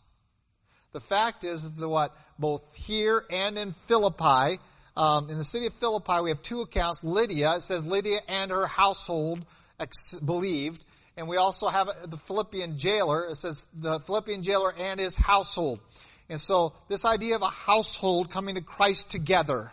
The 0.92 1.00
fact 1.00 1.44
is 1.44 1.72
that 1.72 1.90
what 1.90 2.16
both 2.38 2.76
here 2.76 3.24
and 3.30 3.58
in 3.58 3.72
Philippi, 3.72 4.60
um, 4.96 5.30
in 5.30 5.38
the 5.38 5.46
city 5.46 5.68
of 5.68 5.74
Philippi, 5.74 6.22
we 6.22 6.30
have 6.30 6.42
two 6.42 6.62
accounts. 6.62 7.04
Lydia, 7.04 7.56
it 7.56 7.62
says 7.62 7.86
Lydia 7.86 8.20
and 8.28 8.52
her 8.52 8.66
household 8.66 9.46
ex- 9.80 10.14
believed. 10.14 10.84
And 11.16 11.28
we 11.28 11.38
also 11.38 11.68
have 11.68 11.90
the 12.06 12.18
Philippian 12.18 12.78
jailer. 12.78 13.28
It 13.28 13.36
says 13.36 13.64
the 13.74 14.00
Philippian 14.00 14.42
jailer 14.42 14.74
and 14.78 15.00
his 15.00 15.16
household. 15.16 15.80
And 16.30 16.40
so 16.40 16.74
this 16.88 17.06
idea 17.06 17.36
of 17.36 17.42
a 17.42 17.50
household 17.50 18.30
coming 18.30 18.56
to 18.56 18.62
Christ 18.62 19.10
together, 19.10 19.72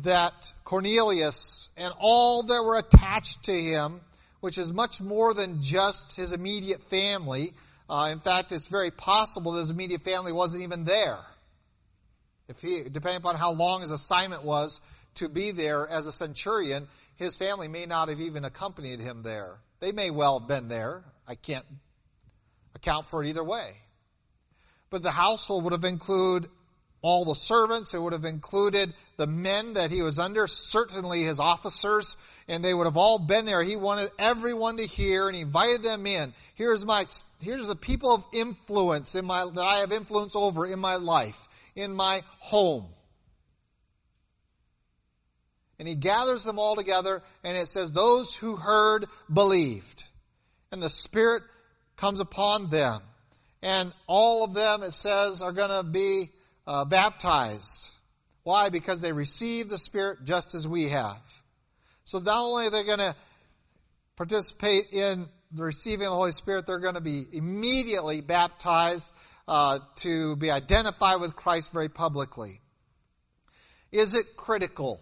that 0.00 0.52
Cornelius 0.64 1.68
and 1.76 1.92
all 1.98 2.44
that 2.44 2.64
were 2.64 2.78
attached 2.78 3.44
to 3.44 3.52
him, 3.52 4.00
which 4.40 4.56
is 4.56 4.72
much 4.72 5.00
more 5.00 5.34
than 5.34 5.60
just 5.62 6.16
his 6.16 6.32
immediate 6.32 6.82
family. 6.84 7.52
Uh, 7.88 8.08
in 8.10 8.20
fact, 8.20 8.52
it's 8.52 8.66
very 8.66 8.90
possible 8.90 9.52
that 9.52 9.60
his 9.60 9.70
immediate 9.70 10.02
family 10.02 10.32
wasn't 10.32 10.62
even 10.62 10.84
there. 10.84 11.18
If 12.48 12.60
he, 12.60 12.84
depending 12.84 13.18
upon 13.18 13.36
how 13.36 13.52
long 13.52 13.82
his 13.82 13.90
assignment 13.90 14.44
was 14.44 14.80
to 15.16 15.28
be 15.28 15.50
there 15.50 15.86
as 15.86 16.06
a 16.06 16.12
centurion, 16.12 16.88
his 17.16 17.36
family 17.36 17.68
may 17.68 17.86
not 17.86 18.08
have 18.08 18.20
even 18.20 18.44
accompanied 18.44 19.00
him 19.00 19.22
there. 19.22 19.58
They 19.80 19.92
may 19.92 20.10
well 20.10 20.38
have 20.38 20.48
been 20.48 20.68
there. 20.68 21.04
I 21.28 21.34
can't 21.34 21.66
account 22.74 23.06
for 23.06 23.22
it 23.22 23.28
either 23.28 23.44
way. 23.44 23.76
But 24.90 25.02
the 25.02 25.10
household 25.10 25.64
would 25.64 25.72
have 25.72 25.84
included 25.84 26.50
all 27.02 27.24
the 27.24 27.34
servants. 27.34 27.92
It 27.92 28.00
would 28.00 28.12
have 28.12 28.24
included 28.24 28.94
the 29.16 29.26
men 29.26 29.74
that 29.74 29.90
he 29.90 30.02
was 30.02 30.18
under, 30.18 30.46
certainly 30.46 31.22
his 31.22 31.40
officers, 31.40 32.16
and 32.48 32.64
they 32.64 32.72
would 32.72 32.86
have 32.86 32.96
all 32.96 33.18
been 33.18 33.44
there. 33.44 33.62
He 33.62 33.76
wanted 33.76 34.10
everyone 34.18 34.78
to 34.78 34.86
hear, 34.86 35.26
and 35.26 35.36
he 35.36 35.42
invited 35.42 35.82
them 35.82 36.06
in. 36.06 36.32
Here's 36.54 36.86
my, 36.86 37.06
here's 37.40 37.66
the 37.66 37.76
people 37.76 38.14
of 38.14 38.24
influence 38.32 39.14
in 39.14 39.26
my, 39.26 39.44
that 39.44 39.64
I 39.64 39.78
have 39.78 39.92
influence 39.92 40.34
over 40.36 40.64
in 40.66 40.78
my 40.78 40.96
life, 40.96 41.48
in 41.76 41.92
my 41.92 42.22
home. 42.38 42.86
And 45.78 45.88
he 45.88 45.96
gathers 45.96 46.44
them 46.44 46.60
all 46.60 46.76
together, 46.76 47.22
and 47.42 47.56
it 47.56 47.68
says, 47.68 47.90
those 47.90 48.34
who 48.34 48.54
heard 48.54 49.06
believed. 49.32 50.04
And 50.70 50.80
the 50.80 50.88
Spirit 50.88 51.42
comes 51.96 52.20
upon 52.20 52.70
them. 52.70 53.02
And 53.62 53.92
all 54.06 54.44
of 54.44 54.54
them, 54.54 54.82
it 54.82 54.92
says, 54.92 55.42
are 55.42 55.52
going 55.52 55.70
to 55.70 55.82
be 55.82 56.30
uh, 56.66 56.84
baptized. 56.84 57.90
Why? 58.42 58.68
Because 58.70 59.00
they 59.00 59.12
received 59.12 59.70
the 59.70 59.78
Spirit 59.78 60.24
just 60.24 60.54
as 60.54 60.66
we 60.66 60.88
have. 60.88 61.20
So 62.04 62.18
not 62.18 62.38
only 62.38 62.66
are 62.66 62.70
they 62.70 62.84
going 62.84 62.98
to 62.98 63.14
participate 64.16 64.92
in 64.92 65.28
receiving 65.56 66.06
the 66.06 66.14
Holy 66.14 66.32
Spirit, 66.32 66.66
they're 66.66 66.80
going 66.80 66.94
to 66.94 67.00
be 67.00 67.26
immediately 67.32 68.20
baptized 68.20 69.12
uh, 69.46 69.80
to 69.96 70.36
be 70.36 70.50
identified 70.50 71.20
with 71.20 71.36
Christ 71.36 71.72
very 71.72 71.88
publicly. 71.88 72.60
Is 73.90 74.14
it 74.14 74.36
critical 74.36 75.00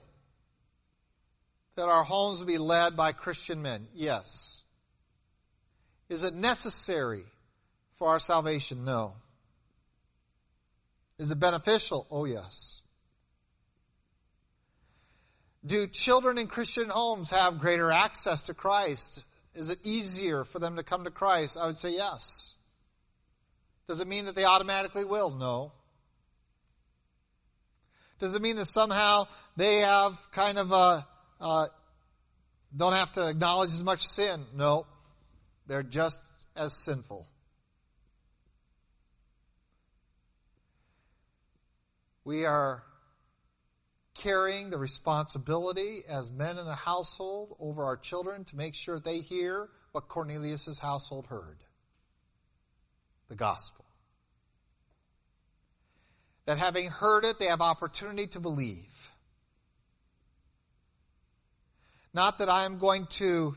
that 1.77 1.87
our 1.87 2.03
homes 2.03 2.43
be 2.45 2.59
led 2.59 2.97
by 2.97 3.13
Christian 3.13 3.63
men? 3.63 3.87
Yes. 3.95 4.63
Is 6.09 6.25
it 6.25 6.35
necessary 6.35 7.23
for 7.95 8.09
our 8.09 8.19
salvation? 8.19 8.85
No. 8.85 9.15
Is 11.21 11.31
it 11.31 11.39
beneficial? 11.39 12.07
Oh, 12.11 12.25
yes. 12.25 12.81
Do 15.66 15.87
children 15.87 16.39
in 16.39 16.47
Christian 16.47 16.89
homes 16.89 17.29
have 17.29 17.61
greater 17.61 17.91
access 17.91 18.45
to 18.45 18.55
Christ? 18.55 19.23
Is 19.55 19.68
it 19.68 19.81
easier 19.85 20.45
for 20.45 20.59
them 20.59 20.77
to 20.77 20.83
come 20.83 21.05
to 21.05 21.11
Christ? 21.11 21.59
I 21.61 21.66
would 21.66 21.77
say 21.77 21.91
yes. 21.91 22.55
Does 23.87 24.01
it 24.01 24.09
mean 24.09 24.25
that 24.25 24.35
they 24.35 24.47
automatically 24.47 25.05
will? 25.05 25.29
No. 25.29 25.73
Does 28.18 28.35
it 28.35 28.41
mean 28.41 28.57
that 28.57 28.64
somehow 28.64 29.27
they 29.57 29.81
have 29.81 30.18
kind 30.33 30.57
of 30.57 30.73
a 30.73 31.07
uh, 31.39 31.66
don't 32.75 32.95
have 32.95 33.12
to 33.12 33.29
acknowledge 33.29 33.71
as 33.71 33.85
much 33.85 34.07
sin. 34.07 34.47
No, 34.55 34.87
they're 35.66 35.83
just 35.83 36.21
as 36.57 36.73
sinful. 36.73 37.27
We 42.25 42.45
are 42.45 42.83
carrying 44.14 44.71
the 44.71 44.79
responsibility 44.79 46.03
as 46.07 46.31
men 46.31 46.59
in 46.59 46.66
the 46.66 46.75
household 46.75 47.57
over 47.59 47.85
our 47.85 47.97
children 47.97 48.45
to 48.47 48.57
make 48.57 48.75
sure 48.75 49.01
they 49.01 49.21
hear 49.21 49.68
what 49.93 50.09
Cornelius' 50.09 50.79
household 50.79 51.27
heard 51.27 51.59
the 53.29 53.37
gospel. 53.37 53.85
That 56.47 56.59
having 56.59 56.89
heard 56.89 57.25
it, 57.25 57.39
they 57.39 57.47
have 57.47 57.61
opportunity 57.61 58.27
to 58.29 58.41
believe. 58.41 59.12
Not 62.12 62.39
that 62.39 62.49
I 62.49 62.64
am 62.64 62.79
going 62.79 63.07
to 63.18 63.57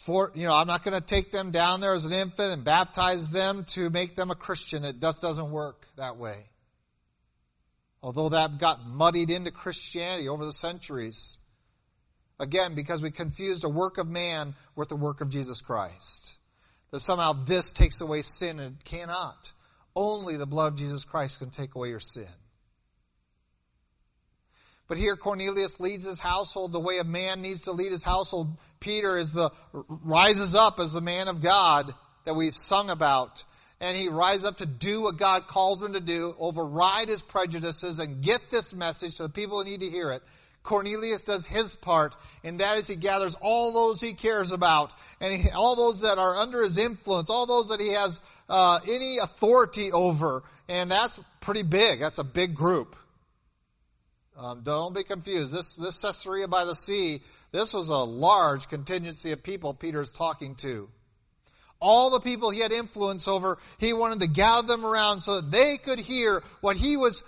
for 0.00 0.32
you 0.34 0.46
know, 0.46 0.54
I'm 0.54 0.66
not 0.66 0.82
going 0.82 0.98
to 0.98 1.06
take 1.06 1.30
them 1.30 1.50
down 1.50 1.80
there 1.80 1.92
as 1.92 2.06
an 2.06 2.12
infant 2.12 2.52
and 2.52 2.64
baptize 2.64 3.30
them 3.30 3.64
to 3.70 3.90
make 3.90 4.16
them 4.16 4.30
a 4.30 4.34
Christian. 4.34 4.82
It 4.84 4.98
just 4.98 5.20
doesn't 5.20 5.50
work 5.50 5.86
that 5.96 6.16
way. 6.16 6.36
Although 8.02 8.30
that 8.30 8.58
got 8.58 8.86
muddied 8.86 9.28
into 9.28 9.50
Christianity 9.50 10.28
over 10.28 10.46
the 10.46 10.54
centuries. 10.54 11.36
Again, 12.38 12.74
because 12.74 13.02
we 13.02 13.10
confused 13.10 13.64
a 13.64 13.68
work 13.68 13.98
of 13.98 14.08
man 14.08 14.54
with 14.74 14.88
the 14.88 14.96
work 14.96 15.20
of 15.20 15.28
Jesus 15.28 15.60
Christ. 15.60 16.34
That 16.92 17.00
somehow 17.00 17.34
this 17.44 17.70
takes 17.70 18.00
away 18.00 18.22
sin 18.22 18.58
and 18.58 18.76
it 18.76 18.84
cannot. 18.84 19.52
Only 19.94 20.38
the 20.38 20.46
blood 20.46 20.72
of 20.72 20.78
Jesus 20.78 21.04
Christ 21.04 21.40
can 21.40 21.50
take 21.50 21.74
away 21.74 21.90
your 21.90 22.00
sin. 22.00 22.24
But 24.90 24.98
here 24.98 25.14
Cornelius 25.14 25.78
leads 25.78 26.04
his 26.04 26.18
household 26.18 26.72
the 26.72 26.80
way 26.80 26.98
a 26.98 27.04
man 27.04 27.42
needs 27.42 27.62
to 27.62 27.70
lead 27.70 27.92
his 27.92 28.02
household. 28.02 28.58
Peter 28.80 29.16
is 29.16 29.32
the, 29.32 29.50
rises 29.72 30.56
up 30.56 30.80
as 30.80 30.94
the 30.94 31.00
man 31.00 31.28
of 31.28 31.40
God 31.40 31.94
that 32.24 32.34
we've 32.34 32.56
sung 32.56 32.90
about. 32.90 33.44
And 33.80 33.96
he 33.96 34.08
rises 34.08 34.46
up 34.46 34.56
to 34.56 34.66
do 34.66 35.02
what 35.02 35.16
God 35.16 35.46
calls 35.46 35.80
him 35.80 35.92
to 35.92 36.00
do, 36.00 36.34
override 36.36 37.08
his 37.08 37.22
prejudices, 37.22 38.00
and 38.00 38.20
get 38.20 38.50
this 38.50 38.74
message 38.74 39.18
to 39.18 39.22
the 39.22 39.28
people 39.28 39.58
who 39.58 39.64
need 39.64 39.78
to 39.78 39.88
hear 39.88 40.10
it. 40.10 40.24
Cornelius 40.64 41.22
does 41.22 41.46
his 41.46 41.76
part, 41.76 42.16
and 42.42 42.58
that 42.58 42.76
is 42.76 42.88
he 42.88 42.96
gathers 42.96 43.36
all 43.40 43.72
those 43.72 44.00
he 44.00 44.14
cares 44.14 44.50
about, 44.50 44.92
and 45.20 45.32
he, 45.32 45.50
all 45.50 45.76
those 45.76 46.00
that 46.00 46.18
are 46.18 46.36
under 46.36 46.64
his 46.64 46.78
influence, 46.78 47.30
all 47.30 47.46
those 47.46 47.68
that 47.68 47.78
he 47.78 47.92
has 47.92 48.20
uh, 48.48 48.80
any 48.88 49.18
authority 49.18 49.92
over, 49.92 50.42
and 50.68 50.90
that's 50.90 51.18
pretty 51.40 51.62
big. 51.62 52.00
That's 52.00 52.18
a 52.18 52.24
big 52.24 52.56
group 52.56 52.96
Um, 54.40 54.62
don't 54.62 54.94
be 54.94 55.04
confused. 55.04 55.52
This, 55.52 55.76
this 55.76 56.00
Caesarea 56.00 56.48
by 56.48 56.64
the 56.64 56.74
sea, 56.74 57.20
this 57.52 57.74
was 57.74 57.90
a 57.90 57.98
large 57.98 58.68
contingency 58.68 59.32
of 59.32 59.42
people 59.42 59.74
Peter's 59.74 60.10
talking 60.10 60.54
to. 60.56 60.88
All 61.78 62.08
the 62.08 62.20
people 62.20 62.48
he 62.48 62.60
had 62.60 62.72
influence 62.72 63.28
over, 63.28 63.58
he 63.76 63.92
wanted 63.92 64.20
to 64.20 64.26
gather 64.28 64.66
them 64.66 64.86
around 64.86 65.20
so 65.20 65.36
that 65.36 65.50
they 65.50 65.76
could 65.76 65.98
hear 65.98 66.42
what 66.62 66.78
he 66.78 66.96
was 66.96 67.22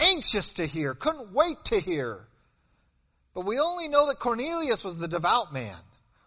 anxious 0.00 0.52
to 0.52 0.66
hear, 0.66 0.94
couldn't 0.94 1.32
wait 1.32 1.64
to 1.66 1.78
hear. 1.78 2.26
But 3.32 3.46
we 3.46 3.60
only 3.60 3.86
know 3.86 4.08
that 4.08 4.18
Cornelius 4.18 4.82
was 4.82 4.98
the 4.98 5.06
devout 5.06 5.52
man. 5.52 5.76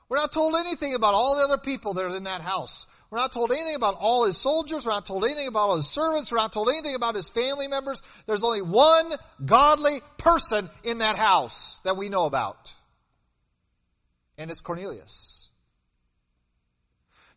We're 0.08 0.18
not 0.18 0.32
told 0.32 0.56
anything 0.56 0.96
about 0.96 1.16
all 1.16 1.36
the 1.36 1.44
other 1.44 1.58
people 1.58 1.96
that 1.96 2.06
are 2.06 2.16
in 2.16 2.24
that 2.24 2.42
house. 2.42 2.88
We're 3.10 3.18
not 3.18 3.32
told 3.32 3.52
anything 3.52 3.76
about 3.76 3.96
all 4.00 4.26
his 4.26 4.38
soldiers. 4.38 4.86
We're 4.86 4.92
not 4.92 5.06
told 5.06 5.26
anything 5.26 5.48
about 5.48 5.70
all 5.70 5.76
his 5.78 5.88
servants. 5.88 6.32
We're 6.32 6.38
not 6.38 6.54
told 6.54 6.70
anything 6.70 6.94
about 6.94 7.16
his 7.16 7.30
family 7.30 7.68
members. 7.68 8.02
There's 8.28 8.44
only 8.44 8.62
one 8.62 9.12
godly 9.44 10.02
person 10.18 10.70
in 10.84 11.00
that 11.00 11.16
house 11.16 11.80
that 11.86 11.98
we 11.98 12.10
know 12.10 12.26
about. 12.26 12.74
And 14.38 14.52
it's 14.52 14.62
Cornelius. 14.62 15.50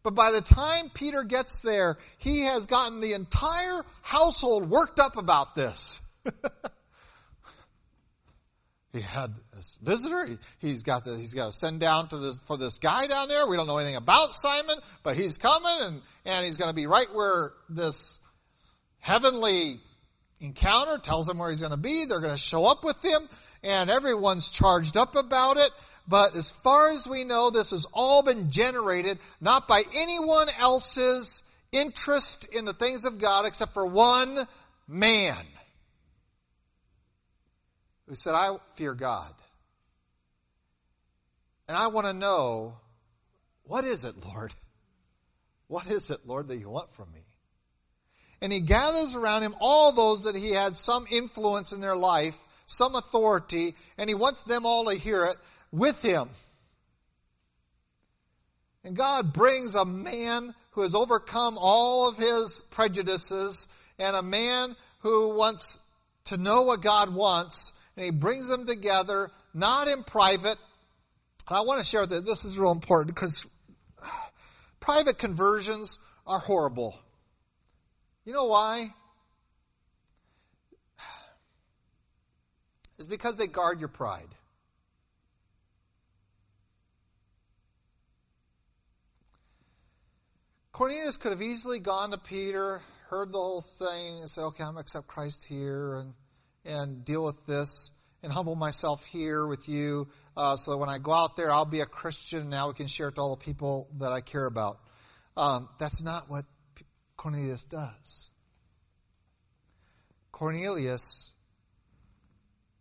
But 0.03 0.15
by 0.15 0.33
the 0.33 0.41
time 0.41 0.91
Peter 0.93 1.23
gets 1.23 1.61
there, 1.61 1.97
he 2.19 2.43
has 2.43 2.67
gotten 2.67 3.01
the 3.01 3.15
entire 3.15 3.83
household 4.03 4.69
worked 4.69 5.01
up 5.01 5.17
about 5.17 5.55
this. 5.55 6.01
he 8.93 9.01
had 9.01 9.33
this 9.55 9.79
visitor. 9.83 10.29
He, 10.59 10.71
has 10.71 10.83
got 10.83 11.05
the, 11.05 11.17
he's 11.17 11.33
got 11.33 11.47
to 11.47 11.53
send 11.53 11.81
down 11.81 12.09
to 12.09 12.19
this 12.19 12.39
for 12.41 12.59
this 12.59 12.79
guy 12.79 13.07
down 13.07 13.29
there. 13.29 13.47
We 13.47 13.57
don't 13.57 13.67
know 13.67 13.79
anything 13.79 13.97
about 13.97 14.35
Simon, 14.35 14.77
but 15.03 15.17
he's 15.17 15.39
coming 15.39 15.79
and 15.81 16.03
and 16.27 16.45
he's 16.45 16.59
going 16.59 16.69
to 16.69 16.75
be 16.75 16.87
right 16.87 17.13
where 17.13 17.53
this 17.71 18.21
heavenly 19.01 19.81
encounter 20.41 20.99
tells 20.99 21.29
him 21.29 21.39
where 21.39 21.49
he's 21.49 21.61
going 21.61 21.71
to 21.71 21.79
be. 21.79 22.05
They're 22.05 22.21
going 22.21 22.35
to 22.35 22.39
show 22.39 22.67
up 22.67 22.85
with 22.85 23.03
him, 23.03 23.29
and 23.65 23.91
everyone's 23.91 24.51
charged 24.51 24.99
up 24.99 25.17
about 25.17 25.57
it. 25.57 25.71
But 26.07 26.37
as 26.37 26.51
far 26.51 26.91
as 26.91 27.09
we 27.09 27.25
know, 27.25 27.51
this 27.51 27.71
has 27.71 27.87
all 27.95 28.23
been 28.23 28.51
generated 28.51 29.19
not 29.41 29.69
by 29.69 29.85
anyone 29.97 30.49
else's 30.61 31.43
interest 31.71 32.45
in 32.53 32.67
the 32.67 32.75
things 32.75 33.07
of 33.07 33.19
God 33.19 33.47
except 33.47 33.73
for 33.73 33.87
one 33.87 34.47
man 34.87 35.37
who 38.13 38.17
said, 38.17 38.35
I 38.35 38.55
fear 38.75 38.93
God. 38.93 39.33
And 41.67 41.75
I 41.75 41.87
want 41.87 42.07
to 42.07 42.13
know, 42.13 42.75
what 43.65 43.87
is 43.87 44.05
it, 44.05 44.15
Lord? 44.23 44.53
What 45.69 45.87
is 45.87 46.11
it, 46.11 46.27
Lord, 46.27 46.49
that 46.49 46.59
you 46.59 46.69
want 46.69 46.93
from 46.93 47.11
me? 47.15 47.23
And 48.43 48.53
he 48.53 48.61
gathers 48.61 49.15
around 49.15 49.45
him 49.45 49.55
all 49.59 49.93
those 49.93 50.25
that 50.25 50.37
he 50.37 50.51
had 50.51 50.77
some 50.77 51.07
influence 51.11 51.73
in 51.73 51.81
their 51.81 51.97
life, 51.97 52.39
some 52.67 52.95
authority, 52.95 53.75
and 53.97 54.11
he 54.11 54.15
wants 54.15 54.43
them 54.43 54.67
all 54.67 54.85
to 54.85 54.95
hear 54.95 55.25
it 55.25 55.39
with 55.71 56.03
him. 56.03 56.29
And 58.85 58.95
God 58.95 59.33
brings 59.33 59.75
a 59.75 59.87
man 59.87 60.55
who 60.73 60.83
has 60.83 60.95
overcome 60.95 61.57
all 61.59 62.11
of 62.11 62.19
his 62.19 62.63
prejudices 62.73 63.67
and 63.99 64.15
a 64.15 64.23
man 64.23 64.77
who 64.99 65.35
wants 65.35 65.81
to 66.27 66.37
know 66.37 66.63
what 66.63 66.83
God 66.83 67.15
wants 67.15 67.73
and 67.97 68.05
he 68.05 68.11
brings 68.11 68.49
them 68.49 68.67
together, 68.67 69.31
not 69.55 69.89
in 69.89 70.05
private. 70.05 70.59
And 71.49 71.59
I 71.59 71.61
want 71.63 71.81
to 71.81 71.85
share 71.85 72.07
that 72.07 72.25
this 72.25 72.45
is 72.45 72.59
real 72.59 72.73
important 72.73 73.15
because 73.15 73.47
private 74.81 75.19
conversions 75.19 75.99
are 76.27 76.39
horrible. 76.39 76.97
You 78.25 78.33
know 78.33 78.45
why? 78.45 78.89
It's 82.99 83.09
because 83.09 83.37
they 83.37 83.49
guard 83.49 83.81
your 83.81 83.89
pride. 83.89 84.29
Cornelius 90.73 91.17
could 91.17 91.33
have 91.33 91.43
easily 91.43 91.81
gone 91.81 92.13
to 92.13 92.19
Peter, 92.19 92.81
heard 93.09 93.31
the 93.31 93.39
whole 93.39 93.61
thing, 93.61 94.21
and 94.21 94.31
said, 94.31 94.45
okay, 94.45 94.63
I'm 94.63 94.73
going 94.73 94.77
to 94.77 94.81
accept 94.81 95.07
Christ 95.07 95.45
here, 95.45 95.97
and 95.97 96.15
and 96.65 97.05
deal 97.05 97.25
with 97.25 97.47
this 97.47 97.91
and 98.23 98.33
humble 98.33 98.55
myself 98.55 99.05
here 99.05 99.47
with 99.47 99.69
you 99.69 100.09
uh, 100.37 100.57
so 100.57 100.73
that 100.73 100.77
when 100.79 100.89
I 100.89 100.99
go 100.99 101.13
out 101.13 101.37
there, 101.37 101.53
I'll 101.53 101.65
be 101.65 101.81
a 101.81 101.87
Christian. 101.87 102.51
Now 102.51 102.69
we 102.69 102.75
can 102.75 102.87
share 102.87 103.09
it 103.09 103.17
to 103.17 103.21
all 103.21 103.37
the 103.37 103.45
people 103.45 103.89
that 103.99 104.13
I 104.13 104.21
care 104.21 104.47
about. 104.47 104.79
Um, 105.37 105.69
that's 105.79 106.03
not 106.03 106.31
what 106.31 106.45
Cornelius 107.17 107.65
does. 107.65 108.31
Cornelius 110.31 111.33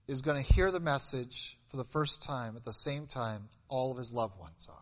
is 0.08 0.22
going 0.22 0.42
to 0.44 0.54
hear 0.54 0.72
the 0.72 0.80
message 0.80 1.58
for 1.70 1.78
the 1.78 1.84
first 1.86 2.22
time 2.22 2.56
at 2.56 2.66
the 2.66 2.74
same 2.74 3.08
time 3.08 3.48
all 3.70 3.92
of 3.92 3.98
his 3.98 4.12
loved 4.12 4.38
ones 4.40 4.68
are. 4.70 4.76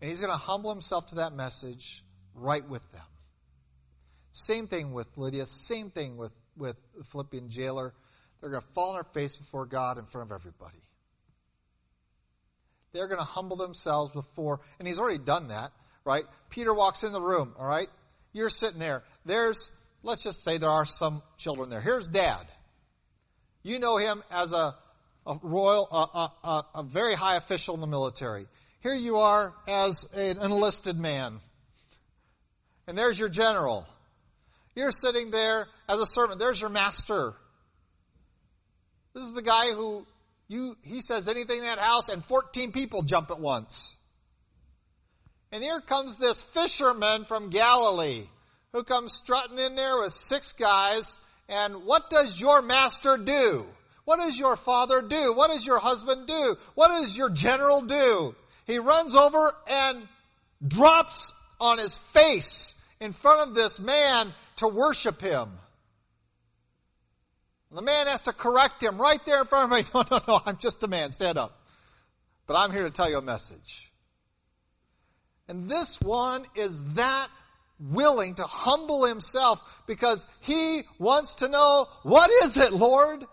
And 0.00 0.08
he's 0.08 0.20
going 0.20 0.32
to 0.32 0.38
humble 0.38 0.70
himself 0.70 1.08
to 1.08 1.16
that 1.16 1.34
message 1.34 2.02
right 2.34 2.66
with 2.66 2.82
them. 2.92 3.02
Same 4.32 4.66
thing 4.66 4.92
with 4.92 5.06
Lydia, 5.16 5.46
same 5.46 5.90
thing 5.90 6.16
with 6.16 6.32
with 6.56 6.76
the 6.96 7.04
Philippian 7.04 7.48
jailer. 7.48 7.94
They're 8.40 8.50
going 8.50 8.62
to 8.62 8.68
fall 8.68 8.90
on 8.90 8.94
their 8.94 9.04
face 9.04 9.36
before 9.36 9.66
God 9.66 9.98
in 9.98 10.06
front 10.06 10.30
of 10.30 10.34
everybody. 10.34 10.82
They're 12.92 13.08
going 13.08 13.20
to 13.20 13.24
humble 13.24 13.56
themselves 13.56 14.12
before, 14.12 14.60
and 14.78 14.88
he's 14.88 14.98
already 14.98 15.18
done 15.18 15.48
that, 15.48 15.70
right? 16.04 16.24
Peter 16.48 16.74
walks 16.74 17.04
in 17.04 17.12
the 17.12 17.20
room, 17.20 17.54
all 17.58 17.66
right? 17.66 17.88
You're 18.32 18.50
sitting 18.50 18.80
there. 18.80 19.04
There's, 19.24 19.70
let's 20.02 20.22
just 20.22 20.42
say 20.42 20.58
there 20.58 20.70
are 20.70 20.86
some 20.86 21.22
children 21.36 21.70
there. 21.70 21.80
Here's 21.80 22.06
dad. 22.06 22.46
You 23.62 23.78
know 23.78 23.96
him 23.96 24.22
as 24.30 24.52
a, 24.52 24.74
a 25.26 25.38
royal, 25.42 25.86
a, 25.90 26.48
a, 26.48 26.66
a, 26.76 26.82
very 26.82 27.14
high 27.14 27.36
official 27.36 27.74
in 27.74 27.80
the 27.80 27.86
military. 27.86 28.46
Here 28.82 28.94
you 28.94 29.18
are 29.18 29.54
as 29.68 30.04
an 30.14 30.38
enlisted 30.40 30.98
man. 30.98 31.40
And 32.86 32.96
there's 32.96 33.18
your 33.18 33.28
general. 33.28 33.86
You're 34.74 34.92
sitting 34.92 35.30
there 35.30 35.66
as 35.88 35.98
a 35.98 36.06
servant. 36.06 36.38
There's 36.38 36.60
your 36.60 36.70
master. 36.70 37.34
This 39.14 39.24
is 39.24 39.32
the 39.32 39.42
guy 39.42 39.72
who 39.72 40.06
you 40.48 40.76
he 40.82 41.00
says 41.00 41.28
anything 41.28 41.58
in 41.58 41.64
that 41.64 41.78
house 41.78 42.08
and 42.08 42.24
14 42.24 42.72
people 42.72 43.02
jump 43.02 43.30
at 43.30 43.40
once. 43.40 43.96
And 45.52 45.64
here 45.64 45.80
comes 45.80 46.18
this 46.18 46.42
fisherman 46.42 47.24
from 47.24 47.50
Galilee 47.50 48.22
who 48.72 48.84
comes 48.84 49.14
strutting 49.14 49.58
in 49.58 49.74
there 49.74 50.00
with 50.00 50.12
six 50.12 50.52
guys 50.52 51.18
and 51.48 51.84
what 51.84 52.08
does 52.10 52.40
your 52.40 52.62
master 52.62 53.16
do? 53.16 53.66
What 54.04 54.18
does 54.18 54.38
your 54.38 54.56
father 54.56 55.02
do? 55.02 55.34
What 55.34 55.50
does 55.50 55.66
your 55.66 55.80
husband 55.80 56.28
do? 56.28 56.56
What 56.74 56.88
does 56.88 57.16
your 57.16 57.30
general 57.30 57.82
do? 57.82 58.34
He 58.66 58.78
runs 58.78 59.16
over 59.16 59.52
and 59.68 60.06
drops 60.66 61.32
on 61.60 61.78
his 61.78 61.98
face 61.98 62.76
in 63.00 63.12
front 63.12 63.48
of 63.48 63.54
this 63.54 63.80
man 63.80 64.32
to 64.60 64.68
worship 64.68 65.20
him. 65.20 65.50
And 67.70 67.78
the 67.78 67.82
man 67.82 68.06
has 68.06 68.22
to 68.22 68.32
correct 68.32 68.82
him 68.82 68.98
right 68.98 69.24
there 69.26 69.40
in 69.40 69.46
front 69.46 69.72
of 69.72 69.78
me. 69.78 69.84
No, 69.94 70.04
no, 70.10 70.20
no, 70.26 70.42
I'm 70.46 70.58
just 70.58 70.82
a 70.82 70.88
man. 70.88 71.10
Stand 71.10 71.38
up. 71.38 71.58
But 72.46 72.56
I'm 72.56 72.72
here 72.72 72.84
to 72.84 72.90
tell 72.90 73.08
you 73.08 73.18
a 73.18 73.22
message. 73.22 73.92
And 75.48 75.68
this 75.68 76.00
one 76.00 76.44
is 76.54 76.82
that 76.94 77.28
willing 77.78 78.34
to 78.34 78.44
humble 78.44 79.04
himself 79.04 79.62
because 79.86 80.26
he 80.40 80.82
wants 80.98 81.34
to 81.34 81.48
know, 81.48 81.86
what 82.02 82.30
is 82.44 82.56
it, 82.56 82.72
Lord? 82.72 83.24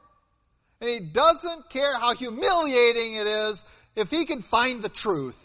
And 0.80 0.90
he 0.90 1.00
doesn't 1.00 1.70
care 1.70 1.98
how 1.98 2.14
humiliating 2.14 3.16
it 3.16 3.28
is 3.28 3.66
if 3.96 4.12
he 4.12 4.26
can 4.26 4.42
find 4.42 4.82
the 4.82 4.90
truth. 4.90 5.44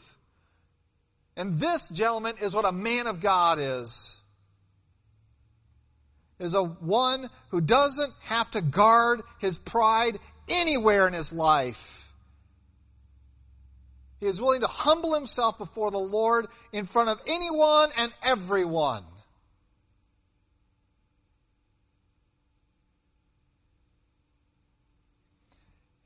And 1.36 1.58
this, 1.58 1.88
gentleman, 1.88 2.36
is 2.40 2.54
what 2.54 2.66
a 2.66 2.72
man 2.72 3.06
of 3.06 3.20
God 3.20 3.58
is. 3.58 4.20
Is 6.42 6.54
a 6.54 6.62
one 6.64 7.30
who 7.50 7.60
doesn't 7.60 8.12
have 8.22 8.50
to 8.50 8.60
guard 8.60 9.22
his 9.38 9.58
pride 9.58 10.18
anywhere 10.48 11.06
in 11.06 11.12
his 11.12 11.32
life. 11.32 12.12
He 14.18 14.26
is 14.26 14.40
willing 14.40 14.62
to 14.62 14.66
humble 14.66 15.14
himself 15.14 15.56
before 15.56 15.92
the 15.92 16.00
Lord 16.00 16.46
in 16.72 16.86
front 16.86 17.10
of 17.10 17.20
anyone 17.28 17.90
and 17.96 18.12
everyone. 18.24 19.04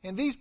And 0.04 0.18
these 0.18 0.36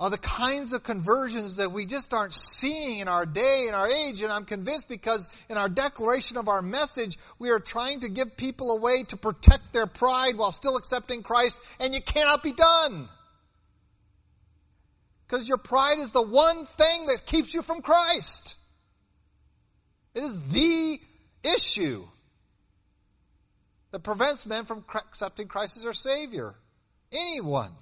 are 0.00 0.10
the 0.10 0.18
kinds 0.18 0.72
of 0.72 0.84
conversions 0.84 1.56
that 1.56 1.72
we 1.72 1.84
just 1.84 2.14
aren't 2.14 2.32
seeing 2.32 3.00
in 3.00 3.08
our 3.08 3.26
day, 3.26 3.66
in 3.66 3.74
our 3.74 3.88
age. 3.88 4.22
And 4.22 4.32
I'm 4.32 4.44
convinced 4.44 4.88
because 4.88 5.28
in 5.48 5.56
our 5.56 5.68
declaration 5.68 6.36
of 6.36 6.48
our 6.48 6.62
message, 6.62 7.18
we 7.40 7.50
are 7.50 7.58
trying 7.58 8.00
to 8.00 8.08
give 8.08 8.36
people 8.36 8.70
a 8.70 8.76
way 8.76 9.02
to 9.04 9.16
protect 9.16 9.72
their 9.72 9.86
pride 9.86 10.36
while 10.36 10.52
still 10.52 10.76
accepting 10.76 11.24
Christ, 11.24 11.60
and 11.80 11.94
you 11.94 12.00
cannot 12.00 12.44
be 12.44 12.52
done. 12.52 13.08
Because 15.26 15.48
your 15.48 15.58
pride 15.58 15.98
is 15.98 16.12
the 16.12 16.22
one 16.22 16.64
thing 16.64 17.06
that 17.06 17.26
keeps 17.26 17.52
you 17.52 17.62
from 17.62 17.82
Christ. 17.82 18.56
It 20.14 20.22
is 20.22 20.40
the 20.48 21.00
issue. 21.42 22.04
that 23.90 24.00
prevents 24.00 24.44
men 24.44 24.64
from 24.66 24.84
accepting 24.94 25.48
Christ 25.48 25.78
as 25.78 25.82
their 25.82 25.94
Savior. 25.94 26.54
Anyone. 27.10 27.72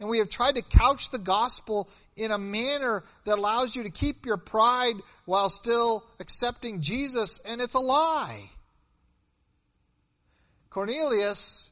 And 0.00 0.08
we 0.08 0.18
have 0.18 0.28
tried 0.28 0.56
to 0.56 0.62
couch 0.62 1.10
the 1.10 1.18
gospel 1.18 1.88
in 2.16 2.32
a 2.32 2.38
manner 2.38 3.04
that 3.24 3.38
allows 3.38 3.74
you 3.76 3.84
to 3.84 3.90
keep 3.90 4.26
your 4.26 4.36
pride 4.36 4.94
while 5.24 5.48
still 5.48 6.04
accepting 6.18 6.80
Jesus, 6.80 7.38
and 7.46 7.60
it's 7.60 7.74
a 7.74 7.78
lie. 7.78 8.50
Cornelius 10.70 11.70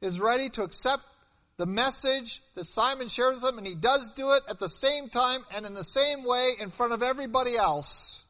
is 0.00 0.20
ready 0.20 0.50
to 0.50 0.62
accept 0.62 1.02
the 1.56 1.66
message 1.66 2.42
that 2.54 2.64
Simon 2.64 3.08
shares 3.08 3.40
with 3.40 3.50
him, 3.50 3.58
and 3.58 3.66
he 3.66 3.74
does 3.74 4.06
do 4.14 4.32
it 4.32 4.42
at 4.48 4.58
the 4.58 4.68
same 4.68 5.08
time 5.08 5.40
and 5.54 5.66
in 5.66 5.74
the 5.74 5.84
same 5.84 6.24
way 6.24 6.52
in 6.60 6.70
front 6.70 6.92
of 6.92 7.02
everybody 7.02 7.56
else. 7.56 8.24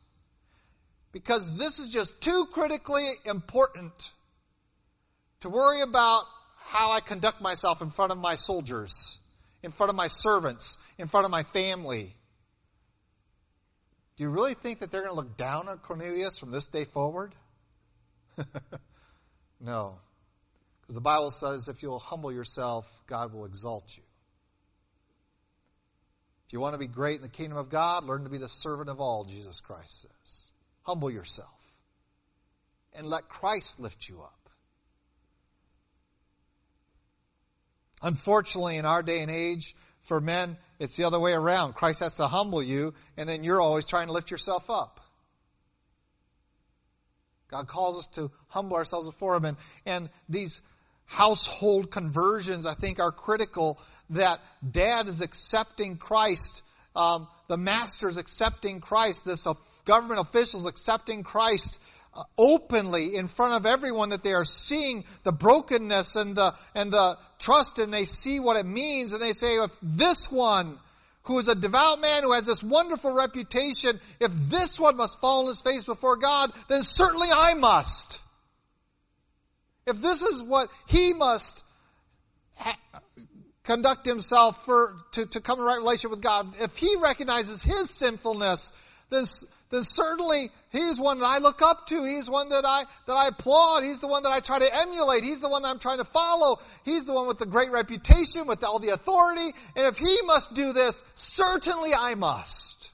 Because 1.12 1.56
this 1.58 1.78
is 1.78 1.90
just 1.90 2.20
too 2.20 2.46
critically 2.52 3.08
important 3.24 4.12
to 5.40 5.48
worry 5.48 5.80
about 5.82 6.24
how 6.66 6.92
I 6.92 7.00
conduct 7.00 7.40
myself 7.40 7.82
in 7.82 7.90
front 7.90 8.12
of 8.12 8.18
my 8.18 8.36
soldiers, 8.36 9.18
in 9.62 9.70
front 9.70 9.90
of 9.90 9.96
my 9.96 10.08
servants, 10.08 10.78
in 10.98 11.08
front 11.08 11.24
of 11.24 11.30
my 11.30 11.42
family. 11.42 12.14
Do 14.16 14.24
you 14.24 14.30
really 14.30 14.54
think 14.54 14.80
that 14.80 14.90
they're 14.90 15.02
going 15.02 15.12
to 15.12 15.16
look 15.16 15.36
down 15.36 15.68
on 15.68 15.78
Cornelius 15.78 16.38
from 16.38 16.50
this 16.50 16.66
day 16.66 16.84
forward? 16.84 17.34
no. 19.60 19.98
Because 20.82 20.94
the 20.94 21.00
Bible 21.00 21.30
says 21.30 21.68
if 21.68 21.82
you'll 21.82 21.98
humble 21.98 22.32
yourself, 22.32 22.86
God 23.06 23.32
will 23.32 23.44
exalt 23.44 23.96
you. 23.96 24.02
If 26.46 26.52
you 26.52 26.60
want 26.60 26.74
to 26.74 26.78
be 26.78 26.86
great 26.86 27.16
in 27.16 27.22
the 27.22 27.28
kingdom 27.28 27.56
of 27.56 27.70
God, 27.70 28.04
learn 28.04 28.24
to 28.24 28.30
be 28.30 28.38
the 28.38 28.48
servant 28.48 28.90
of 28.90 29.00
all, 29.00 29.24
Jesus 29.24 29.60
Christ 29.60 30.02
says. 30.02 30.50
Humble 30.82 31.10
yourself. 31.10 31.48
And 32.94 33.06
let 33.06 33.28
Christ 33.28 33.80
lift 33.80 34.08
you 34.08 34.20
up. 34.20 34.41
Unfortunately, 38.02 38.76
in 38.76 38.84
our 38.84 39.02
day 39.02 39.20
and 39.20 39.30
age, 39.30 39.74
for 40.02 40.20
men, 40.20 40.56
it's 40.78 40.96
the 40.96 41.04
other 41.04 41.20
way 41.20 41.32
around. 41.32 41.74
Christ 41.74 42.00
has 42.00 42.14
to 42.14 42.26
humble 42.26 42.62
you, 42.62 42.94
and 43.16 43.28
then 43.28 43.44
you're 43.44 43.60
always 43.60 43.86
trying 43.86 44.08
to 44.08 44.12
lift 44.12 44.30
yourself 44.30 44.68
up. 44.68 45.00
God 47.50 47.68
calls 47.68 47.98
us 47.98 48.06
to 48.14 48.30
humble 48.48 48.76
ourselves 48.76 49.06
before 49.06 49.36
Him, 49.36 49.44
and, 49.44 49.56
and 49.86 50.10
these 50.28 50.60
household 51.04 51.90
conversions, 51.90 52.66
I 52.66 52.74
think, 52.74 52.98
are 52.98 53.12
critical 53.12 53.78
that 54.10 54.40
dad 54.68 55.06
is 55.06 55.20
accepting 55.20 55.96
Christ, 55.96 56.62
um, 56.96 57.28
the 57.48 57.56
master 57.56 58.08
is 58.08 58.16
accepting 58.16 58.80
Christ, 58.80 59.24
this 59.24 59.46
government 59.84 60.20
officials 60.20 60.66
accepting 60.66 61.22
Christ 61.22 61.78
Uh, 62.14 62.24
openly 62.36 63.16
in 63.16 63.26
front 63.26 63.54
of 63.54 63.64
everyone 63.64 64.10
that 64.10 64.22
they 64.22 64.34
are 64.34 64.44
seeing 64.44 65.02
the 65.24 65.32
brokenness 65.32 66.14
and 66.14 66.36
the 66.36 66.54
and 66.74 66.92
the 66.92 67.16
trust 67.38 67.78
and 67.78 67.94
they 67.94 68.04
see 68.04 68.38
what 68.38 68.58
it 68.58 68.66
means 68.66 69.14
and 69.14 69.22
they 69.22 69.32
say 69.32 69.56
if 69.56 69.74
this 69.80 70.30
one 70.30 70.78
who 71.22 71.38
is 71.38 71.48
a 71.48 71.54
devout 71.54 72.02
man 72.02 72.22
who 72.22 72.34
has 72.34 72.44
this 72.44 72.62
wonderful 72.62 73.14
reputation 73.14 73.98
if 74.20 74.30
this 74.50 74.78
one 74.78 74.98
must 74.98 75.22
fall 75.22 75.44
on 75.44 75.46
his 75.46 75.62
face 75.62 75.84
before 75.84 76.16
God 76.18 76.52
then 76.68 76.82
certainly 76.82 77.28
I 77.32 77.54
must. 77.54 78.20
If 79.86 80.02
this 80.02 80.20
is 80.20 80.42
what 80.42 80.68
he 80.88 81.14
must 81.14 81.64
ha- 82.56 82.78
conduct 83.64 84.06
himself 84.06 84.64
for, 84.64 84.96
to, 85.12 85.26
to 85.26 85.40
come 85.40 85.58
in 85.58 85.64
right 85.64 85.78
relationship 85.78 86.10
with 86.10 86.22
God, 86.22 86.60
if 86.60 86.76
he 86.76 86.96
recognizes 87.00 87.62
his 87.62 87.90
sinfulness, 87.90 88.72
then, 89.10 89.24
then 89.72 89.84
certainly 89.84 90.50
he's 90.70 91.00
one 91.00 91.20
that 91.20 91.26
I 91.26 91.38
look 91.38 91.62
up 91.62 91.86
to. 91.86 92.04
He's 92.04 92.28
one 92.28 92.50
that 92.50 92.66
I, 92.66 92.84
that 93.06 93.14
I 93.14 93.28
applaud. 93.28 93.82
He's 93.82 94.00
the 94.00 94.06
one 94.06 94.22
that 94.24 94.30
I 94.30 94.40
try 94.40 94.58
to 94.58 94.76
emulate. 94.82 95.24
He's 95.24 95.40
the 95.40 95.48
one 95.48 95.62
that 95.62 95.70
I'm 95.70 95.78
trying 95.78 95.96
to 95.96 96.04
follow. 96.04 96.60
He's 96.84 97.06
the 97.06 97.14
one 97.14 97.26
with 97.26 97.38
the 97.38 97.46
great 97.46 97.70
reputation, 97.70 98.46
with 98.46 98.62
all 98.64 98.80
the 98.80 98.90
authority. 98.90 99.50
And 99.74 99.86
if 99.86 99.96
he 99.96 100.20
must 100.26 100.52
do 100.52 100.74
this, 100.74 101.02
certainly 101.14 101.94
I 101.94 102.14
must. 102.16 102.92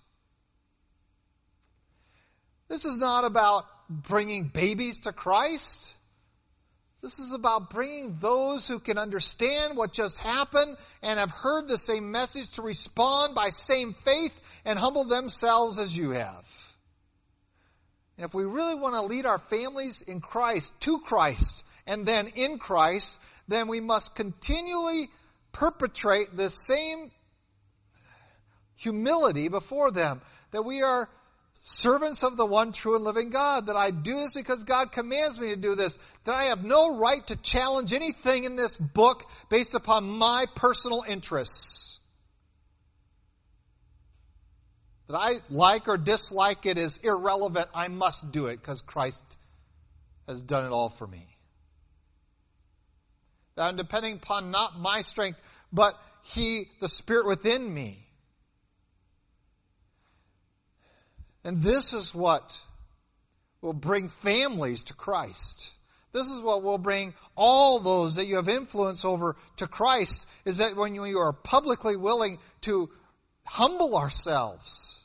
This 2.68 2.84
is 2.84 2.98
not 3.00 3.24
about 3.24 3.66
bringing 3.90 4.44
babies 4.44 5.00
to 5.00 5.12
Christ. 5.12 5.96
This 7.02 7.18
is 7.18 7.32
about 7.32 7.70
bringing 7.70 8.18
those 8.20 8.68
who 8.68 8.78
can 8.78 8.98
understand 8.98 9.76
what 9.76 9.92
just 9.92 10.18
happened 10.18 10.76
and 11.02 11.18
have 11.18 11.32
heard 11.32 11.66
the 11.66 11.78
same 11.78 12.12
message 12.12 12.50
to 12.50 12.62
respond 12.62 13.34
by 13.34 13.48
same 13.48 13.94
faith 13.94 14.40
and 14.64 14.78
humble 14.78 15.04
themselves 15.04 15.80
as 15.80 15.96
you 15.96 16.10
have. 16.10 16.67
And 18.18 18.26
if 18.26 18.34
we 18.34 18.44
really 18.44 18.74
want 18.74 18.96
to 18.96 19.02
lead 19.02 19.26
our 19.26 19.38
families 19.38 20.00
in 20.00 20.20
Christ, 20.20 20.74
to 20.80 20.98
Christ, 20.98 21.64
and 21.86 22.04
then 22.04 22.26
in 22.34 22.58
Christ, 22.58 23.20
then 23.46 23.68
we 23.68 23.80
must 23.80 24.16
continually 24.16 25.08
perpetrate 25.52 26.36
the 26.36 26.50
same 26.50 27.12
humility 28.74 29.48
before 29.48 29.92
them. 29.92 30.20
That 30.50 30.64
we 30.64 30.82
are 30.82 31.08
servants 31.60 32.24
of 32.24 32.36
the 32.36 32.44
one 32.44 32.72
true 32.72 32.96
and 32.96 33.04
living 33.04 33.30
God, 33.30 33.66
that 33.66 33.76
I 33.76 33.92
do 33.92 34.16
this 34.16 34.34
because 34.34 34.64
God 34.64 34.90
commands 34.90 35.38
me 35.38 35.50
to 35.50 35.56
do 35.56 35.76
this, 35.76 35.96
that 36.24 36.34
I 36.34 36.44
have 36.44 36.64
no 36.64 36.98
right 36.98 37.24
to 37.28 37.36
challenge 37.36 37.92
anything 37.92 38.44
in 38.44 38.56
this 38.56 38.76
book 38.76 39.24
based 39.48 39.74
upon 39.74 40.08
my 40.10 40.46
personal 40.56 41.04
interests. 41.06 41.97
That 45.08 45.16
I 45.16 45.34
like 45.48 45.88
or 45.88 45.96
dislike 45.96 46.66
it 46.66 46.76
is 46.76 46.98
irrelevant. 46.98 47.68
I 47.74 47.88
must 47.88 48.30
do 48.30 48.46
it 48.46 48.60
because 48.60 48.82
Christ 48.82 49.38
has 50.26 50.42
done 50.42 50.66
it 50.66 50.70
all 50.70 50.90
for 50.90 51.06
me. 51.06 51.26
That 53.56 53.64
I'm 53.64 53.76
depending 53.76 54.16
upon 54.16 54.50
not 54.50 54.78
my 54.78 55.00
strength, 55.00 55.40
but 55.72 55.98
He, 56.22 56.68
the 56.80 56.88
Spirit 56.88 57.26
within 57.26 57.72
me. 57.72 58.04
And 61.42 61.62
this 61.62 61.94
is 61.94 62.14
what 62.14 62.62
will 63.62 63.72
bring 63.72 64.08
families 64.08 64.84
to 64.84 64.94
Christ. 64.94 65.72
This 66.12 66.30
is 66.30 66.42
what 66.42 66.62
will 66.62 66.78
bring 66.78 67.14
all 67.34 67.80
those 67.80 68.16
that 68.16 68.26
you 68.26 68.36
have 68.36 68.48
influence 68.48 69.06
over 69.06 69.36
to 69.56 69.66
Christ, 69.66 70.26
is 70.44 70.58
that 70.58 70.76
when 70.76 70.94
you 70.94 71.18
are 71.18 71.32
publicly 71.32 71.96
willing 71.96 72.38
to 72.62 72.90
humble 73.48 73.96
ourselves. 73.96 75.04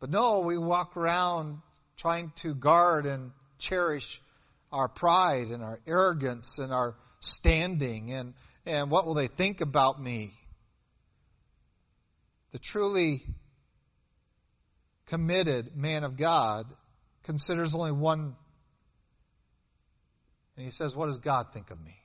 But 0.00 0.10
no, 0.10 0.40
we 0.40 0.58
walk 0.58 0.96
around 0.96 1.60
trying 1.96 2.32
to 2.36 2.54
guard 2.54 3.06
and 3.06 3.32
cherish 3.58 4.20
our 4.70 4.88
pride 4.88 5.48
and 5.48 5.62
our 5.62 5.80
arrogance 5.86 6.58
and 6.58 6.72
our 6.72 6.94
standing 7.20 8.12
and, 8.12 8.34
and 8.64 8.90
what 8.90 9.06
will 9.06 9.14
they 9.14 9.26
think 9.26 9.60
about 9.60 10.00
me? 10.00 10.32
the 12.52 12.58
truly 12.58 13.22
committed 15.06 15.76
man 15.76 16.04
of 16.04 16.16
God 16.16 16.66
considers 17.24 17.74
only 17.74 17.92
one. 17.92 18.36
And 20.56 20.64
he 20.64 20.70
says, 20.70 20.96
What 20.96 21.06
does 21.06 21.18
God 21.18 21.52
think 21.52 21.70
of 21.70 21.80
me? 21.80 21.96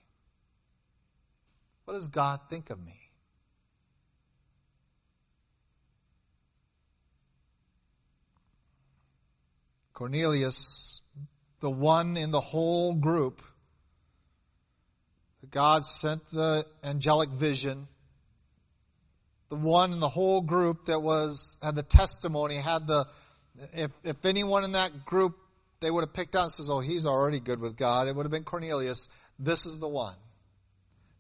What 1.86 1.96
does 1.96 2.08
God 2.08 2.40
think 2.50 2.70
of 2.70 2.84
me? 2.84 3.03
Cornelius, 10.04 11.01
the 11.62 11.72
one 11.72 12.18
in 12.18 12.32
the 12.32 12.41
whole 12.41 12.93
group, 12.93 13.41
God 15.49 15.86
sent 15.86 16.28
the 16.28 16.66
angelic 16.84 17.30
vision 17.30 17.88
the 19.47 19.56
one 19.56 19.93
in 19.93 20.01
the 20.01 20.10
whole 20.10 20.41
group 20.41 20.88
that 20.88 21.01
was 21.01 21.58
had 21.64 21.76
the 21.76 21.84
testimony, 21.84 22.56
had 22.56 22.86
the 22.86 23.06
if 23.72 23.91
if 24.04 24.26
anyone 24.26 24.66
in 24.66 24.74
that 24.74 25.06
group 25.06 25.38
they 25.80 25.89
would 25.89 26.01
have 26.04 26.14
picked 26.14 26.36
out 26.36 26.43
and 26.43 26.51
says, 26.51 26.70
"Oh, 26.70 26.82
he's 26.82 27.06
already 27.06 27.39
good 27.39 27.62
with 27.62 27.78
God," 27.78 28.10
it 28.10 28.16
would 28.16 28.26
have 28.26 28.32
been 28.32 28.43
Cornelius. 28.43 29.08
This 29.39 29.66
is 29.66 29.80
the 29.80 29.88
one 29.88 30.18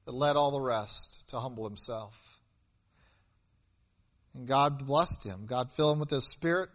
that 0.03 0.13
led 0.13 0.35
all 0.35 0.51
the 0.51 0.59
rest 0.59 1.25
to 1.29 1.39
humble 1.39 1.63
himself. 1.63 2.19
And 4.33 4.45
God 4.45 4.85
blessed 4.85 5.23
him. 5.23 5.45
God 5.45 5.71
filled 5.71 5.93
him 5.93 5.99
with 5.99 6.09
His 6.09 6.27
Spirit. 6.27 6.69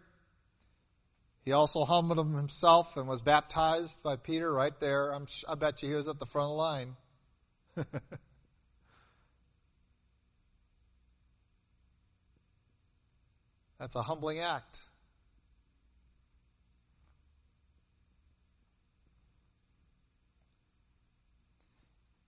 He 1.49 1.53
also 1.53 1.83
humbled 1.83 2.19
himself 2.19 2.95
and 2.95 3.07
was 3.07 3.23
baptized 3.23 4.03
by 4.03 4.17
Peter 4.17 4.53
right 4.53 4.79
there. 4.79 5.11
I'm, 5.11 5.25
I 5.47 5.55
bet 5.55 5.81
you 5.81 5.89
he 5.89 5.95
was 5.95 6.07
at 6.07 6.19
the 6.19 6.27
front 6.27 6.51
line. 6.51 6.95
That's 13.79 13.95
a 13.95 14.03
humbling 14.03 14.37
act. 14.41 14.79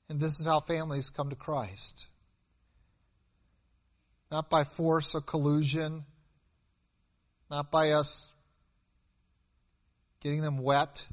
And 0.09 0.19
this 0.19 0.39
is 0.39 0.47
how 0.47 0.61
families 0.61 1.11
come 1.11 1.29
to 1.29 1.35
Christ. 1.35 2.07
Not 4.31 4.49
by 4.49 4.63
force 4.63 5.13
or 5.13 5.21
collusion, 5.21 6.05
not 7.51 7.69
by 7.69 7.91
us 7.91 8.33
getting 10.21 10.41
them 10.41 10.57
wet 10.57 11.05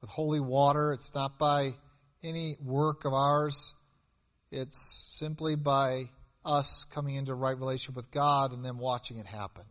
with 0.00 0.10
holy 0.10 0.40
water. 0.40 0.92
It's 0.92 1.14
not 1.14 1.38
by 1.38 1.70
any 2.22 2.56
work 2.62 3.04
of 3.04 3.12
ours. 3.12 3.74
It's 4.50 5.06
simply 5.18 5.54
by 5.54 6.10
us 6.44 6.86
coming 6.86 7.14
into 7.14 7.34
right 7.34 7.56
relationship 7.56 7.96
with 7.96 8.10
God 8.10 8.52
and 8.52 8.64
then 8.64 8.78
watching 8.78 9.18
it 9.18 9.26
happen. 9.26 9.64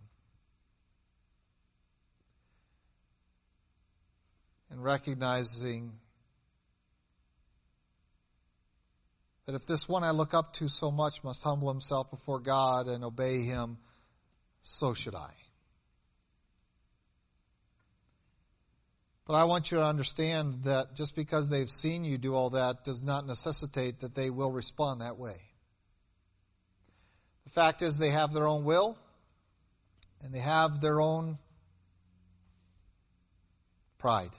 And 4.71 4.83
recognizing 4.83 5.91
that 9.47 9.55
if 9.55 9.65
this 9.65 9.89
one 9.89 10.03
I 10.03 10.11
look 10.11 10.35
up 10.35 10.53
to 10.53 10.67
so 10.67 10.91
much 10.91 11.23
must 11.23 11.43
humble 11.43 11.69
himself 11.69 12.11
before 12.11 12.39
God 12.39 12.87
and 12.87 13.03
obey 13.03 13.41
him, 13.41 13.79
so 14.61 14.93
should 14.93 15.15
I. 15.15 15.31
But 19.29 19.35
I 19.35 19.43
want 19.43 19.69
you 19.69 19.77
to 19.77 19.85
understand 19.85 20.63
that 20.63 20.95
just 20.95 21.15
because 21.15 21.51
they've 21.51 21.69
seen 21.69 22.03
you 22.03 22.17
do 22.17 22.33
all 22.33 22.49
that 22.49 22.83
does 22.83 23.03
not 23.03 23.27
necessitate 23.27 23.99
that 23.99 24.15
they 24.15 24.31
will 24.31 24.51
respond 24.51 25.01
that 25.01 25.19
way. 25.19 25.39
The 27.43 27.51
fact 27.51 27.83
is, 27.83 27.99
they 27.99 28.09
have 28.09 28.33
their 28.33 28.47
own 28.47 28.63
will 28.63 28.97
and 30.23 30.33
they 30.33 30.39
have 30.39 30.81
their 30.81 30.99
own 30.99 31.37
pride. 33.99 34.31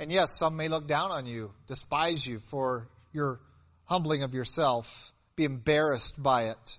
And 0.00 0.10
yes, 0.10 0.38
some 0.38 0.56
may 0.56 0.68
look 0.68 0.88
down 0.88 1.10
on 1.10 1.26
you, 1.26 1.50
despise 1.66 2.26
you 2.26 2.38
for 2.38 2.88
your 3.12 3.38
humbling 3.84 4.22
of 4.22 4.32
yourself, 4.32 5.12
be 5.36 5.44
embarrassed 5.44 6.22
by 6.22 6.44
it, 6.44 6.78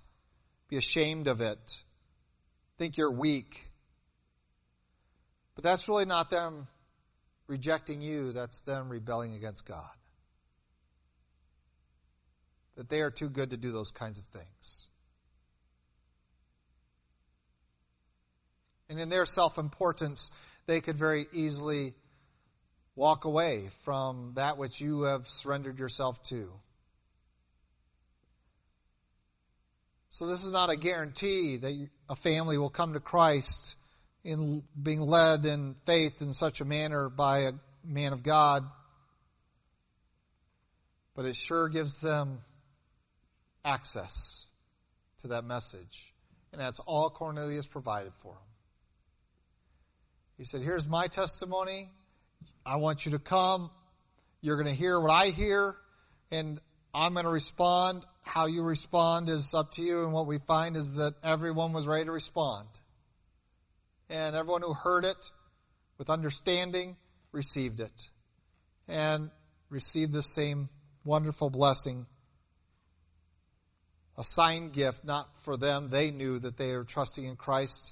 be 0.69 0.77
ashamed 0.77 1.27
of 1.27 1.41
it, 1.41 1.83
think 2.79 2.97
you're 2.97 3.11
weak. 3.11 3.69
But 5.55 5.63
that's 5.63 5.87
really 5.87 6.05
not 6.05 6.29
them 6.29 6.67
rejecting 7.47 8.01
you, 8.01 8.31
that's 8.31 8.61
them 8.61 8.89
rebelling 8.89 9.35
against 9.35 9.65
God. 9.65 9.89
That 12.75 12.89
they 12.89 13.01
are 13.01 13.11
too 13.11 13.29
good 13.29 13.51
to 13.51 13.57
do 13.57 13.71
those 13.71 13.91
kinds 13.91 14.17
of 14.17 14.25
things. 14.25 14.87
And 18.89 18.99
in 18.99 19.09
their 19.09 19.25
self 19.25 19.57
importance, 19.57 20.31
they 20.65 20.81
could 20.81 20.97
very 20.97 21.27
easily 21.33 21.93
walk 22.95 23.25
away 23.25 23.69
from 23.83 24.33
that 24.35 24.57
which 24.57 24.81
you 24.81 25.03
have 25.03 25.27
surrendered 25.27 25.79
yourself 25.79 26.21
to. 26.23 26.51
So, 30.09 30.27
this 30.27 30.45
is 30.45 30.51
not 30.51 30.69
a 30.69 30.75
guarantee 30.75 31.57
that 31.57 31.89
a 32.07 32.15
family 32.15 32.57
will 32.59 32.69
come 32.69 32.93
to 32.93 32.99
Christ 32.99 33.75
in 34.23 34.63
being 34.81 35.01
led 35.01 35.45
in 35.45 35.75
faith 35.85 36.21
in 36.21 36.33
such 36.33 36.61
a 36.61 36.65
manner 36.65 37.09
by 37.09 37.39
a 37.39 37.51
man 37.83 38.13
of 38.13 38.23
God. 38.23 38.63
But 41.15 41.25
it 41.25 41.35
sure 41.35 41.69
gives 41.69 41.99
them 41.99 42.41
access 43.65 44.45
to 45.21 45.29
that 45.29 45.43
message. 45.43 46.13
And 46.51 46.61
that's 46.61 46.79
all 46.79 47.09
Cornelius 47.09 47.67
provided 47.67 48.13
for 48.17 48.33
them. 48.33 48.41
He 50.37 50.43
said, 50.43 50.61
Here's 50.61 50.87
my 50.87 51.07
testimony. 51.07 51.89
I 52.65 52.77
want 52.77 53.05
you 53.05 53.11
to 53.11 53.19
come. 53.19 53.69
You're 54.41 54.55
going 54.55 54.67
to 54.67 54.75
hear 54.75 54.99
what 54.99 55.11
I 55.11 55.27
hear, 55.27 55.75
and 56.31 56.59
I'm 56.93 57.13
going 57.13 57.25
to 57.25 57.31
respond. 57.31 58.05
How 58.21 58.45
you 58.45 58.63
respond 58.63 59.29
is 59.29 59.53
up 59.53 59.73
to 59.73 59.81
you. 59.81 60.03
And 60.03 60.13
what 60.13 60.27
we 60.27 60.37
find 60.39 60.77
is 60.77 60.95
that 60.95 61.15
everyone 61.23 61.73
was 61.73 61.87
ready 61.87 62.05
to 62.05 62.11
respond 62.11 62.67
and 64.13 64.35
everyone 64.35 64.61
who 64.61 64.73
heard 64.73 65.05
it 65.05 65.31
with 65.97 66.11
understanding 66.11 66.95
received 67.31 67.79
it 67.79 68.09
and 68.87 69.31
received 69.71 70.11
the 70.11 70.21
same 70.21 70.69
wonderful 71.03 71.49
blessing. 71.49 72.05
A 74.15 74.23
sign 74.23 74.69
gift, 74.69 75.03
not 75.03 75.27
for 75.41 75.57
them. 75.57 75.89
They 75.89 76.11
knew 76.11 76.37
that 76.37 76.57
they 76.57 76.77
were 76.77 76.83
trusting 76.83 77.25
in 77.25 77.35
Christ. 77.35 77.91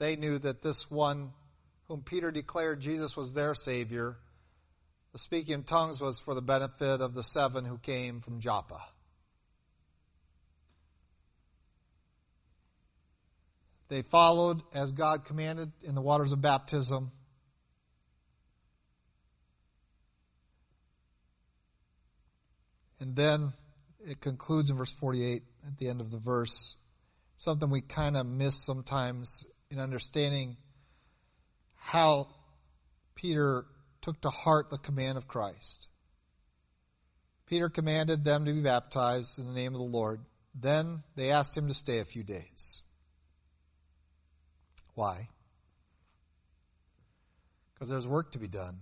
They 0.00 0.16
knew 0.16 0.38
that 0.38 0.62
this 0.62 0.90
one 0.90 1.30
whom 1.86 2.02
Peter 2.02 2.32
declared 2.32 2.80
Jesus 2.80 3.16
was 3.16 3.32
their 3.32 3.54
Savior, 3.54 4.16
the 5.12 5.18
speaking 5.18 5.54
in 5.54 5.62
tongues 5.62 6.00
was 6.00 6.18
for 6.18 6.34
the 6.34 6.42
benefit 6.42 7.00
of 7.00 7.14
the 7.14 7.22
seven 7.22 7.64
who 7.64 7.78
came 7.78 8.20
from 8.20 8.40
Joppa. 8.40 8.80
They 13.90 14.02
followed 14.02 14.62
as 14.72 14.92
God 14.92 15.24
commanded 15.24 15.72
in 15.82 15.96
the 15.96 16.00
waters 16.00 16.32
of 16.32 16.40
baptism. 16.40 17.10
And 23.00 23.16
then 23.16 23.52
it 24.06 24.20
concludes 24.20 24.70
in 24.70 24.76
verse 24.76 24.92
48 24.92 25.42
at 25.66 25.78
the 25.78 25.88
end 25.88 26.00
of 26.00 26.12
the 26.12 26.18
verse. 26.18 26.76
Something 27.36 27.68
we 27.68 27.80
kind 27.80 28.16
of 28.16 28.26
miss 28.26 28.54
sometimes 28.54 29.44
in 29.72 29.80
understanding 29.80 30.56
how 31.74 32.28
Peter 33.16 33.66
took 34.02 34.20
to 34.20 34.30
heart 34.30 34.70
the 34.70 34.78
command 34.78 35.18
of 35.18 35.26
Christ. 35.26 35.88
Peter 37.46 37.68
commanded 37.68 38.22
them 38.22 38.44
to 38.44 38.52
be 38.52 38.62
baptized 38.62 39.40
in 39.40 39.48
the 39.48 39.52
name 39.52 39.74
of 39.74 39.80
the 39.80 39.84
Lord. 39.84 40.20
Then 40.54 41.02
they 41.16 41.32
asked 41.32 41.56
him 41.56 41.66
to 41.66 41.74
stay 41.74 41.98
a 41.98 42.04
few 42.04 42.22
days. 42.22 42.84
Why? 44.94 45.28
Because 47.74 47.88
there's 47.88 48.06
work 48.06 48.32
to 48.32 48.38
be 48.38 48.48
done. 48.48 48.78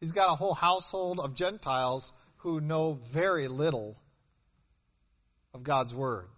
He's 0.00 0.12
got 0.12 0.32
a 0.32 0.36
whole 0.36 0.54
household 0.54 1.20
of 1.20 1.34
Gentiles 1.34 2.12
who 2.38 2.60
know 2.60 2.94
very 3.12 3.48
little 3.48 3.96
of 5.54 5.62
God's 5.62 5.94
Word. 5.94 6.28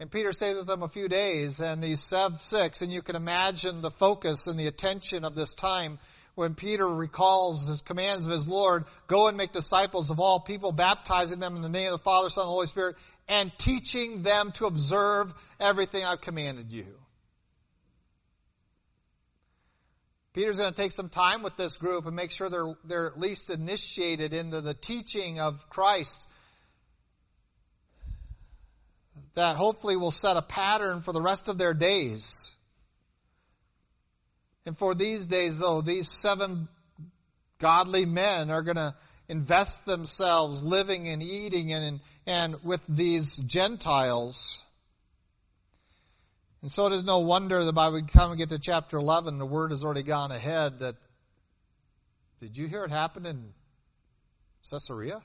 And 0.00 0.10
Peter 0.10 0.32
stays 0.32 0.56
with 0.56 0.66
them 0.66 0.82
a 0.82 0.88
few 0.88 1.08
days, 1.08 1.60
and 1.60 1.82
these 1.82 2.12
six, 2.38 2.82
and 2.82 2.92
you 2.92 3.02
can 3.02 3.14
imagine 3.14 3.82
the 3.82 3.90
focus 3.90 4.46
and 4.46 4.58
the 4.58 4.66
attention 4.66 5.24
of 5.24 5.34
this 5.34 5.54
time 5.54 5.98
when 6.34 6.54
Peter 6.54 6.88
recalls 6.88 7.66
his 7.66 7.82
commands 7.82 8.24
of 8.24 8.32
his 8.32 8.48
Lord, 8.48 8.84
go 9.06 9.28
and 9.28 9.36
make 9.36 9.52
disciples 9.52 10.10
of 10.10 10.18
all 10.18 10.40
people, 10.40 10.72
baptizing 10.72 11.40
them 11.40 11.56
in 11.56 11.62
the 11.62 11.68
name 11.68 11.92
of 11.92 11.98
the 11.98 12.04
Father, 12.04 12.30
Son, 12.30 12.42
and 12.42 12.50
Holy 12.50 12.66
Spirit, 12.66 12.96
and 13.28 13.52
teaching 13.58 14.22
them 14.22 14.52
to 14.52 14.66
observe 14.66 15.32
everything 15.60 16.04
I've 16.04 16.20
commanded 16.20 16.72
you. 16.72 16.86
Peter's 20.34 20.56
going 20.56 20.72
to 20.72 20.76
take 20.76 20.92
some 20.92 21.10
time 21.10 21.42
with 21.42 21.56
this 21.56 21.76
group 21.76 22.06
and 22.06 22.16
make 22.16 22.30
sure 22.30 22.48
they're, 22.48 22.74
they're 22.84 23.06
at 23.06 23.20
least 23.20 23.50
initiated 23.50 24.32
into 24.32 24.62
the 24.62 24.72
teaching 24.72 25.38
of 25.40 25.68
Christ 25.68 26.26
that 29.34 29.56
hopefully 29.56 29.96
will 29.96 30.10
set 30.10 30.36
a 30.36 30.42
pattern 30.42 31.00
for 31.00 31.12
the 31.12 31.20
rest 31.20 31.48
of 31.48 31.58
their 31.58 31.74
days. 31.74 32.54
And 34.64 34.76
for 34.76 34.94
these 34.94 35.26
days, 35.26 35.58
though, 35.58 35.82
these 35.82 36.08
seven 36.08 36.68
godly 37.58 38.06
men 38.06 38.50
are 38.50 38.62
going 38.62 38.76
to 38.76 38.94
invest 39.32 39.86
themselves 39.86 40.62
living 40.62 41.08
and 41.08 41.22
eating 41.22 41.72
and, 41.72 42.00
and 42.26 42.62
with 42.62 42.82
these 42.86 43.38
Gentiles. 43.38 44.62
And 46.60 46.70
so 46.70 46.86
it 46.86 46.92
is 46.92 47.02
no 47.02 47.20
wonder 47.20 47.64
that 47.64 47.72
by 47.72 47.88
the 47.88 48.02
time 48.02 48.30
we 48.30 48.36
get 48.36 48.50
to 48.50 48.58
chapter 48.58 48.98
11, 48.98 49.38
the 49.38 49.46
word 49.46 49.70
has 49.70 49.84
already 49.84 50.02
gone 50.02 50.32
ahead 50.32 50.80
that, 50.80 50.96
did 52.42 52.58
you 52.58 52.68
hear 52.68 52.84
it 52.84 52.90
happen 52.90 53.24
in 53.24 53.54
Caesarea? 54.70 55.22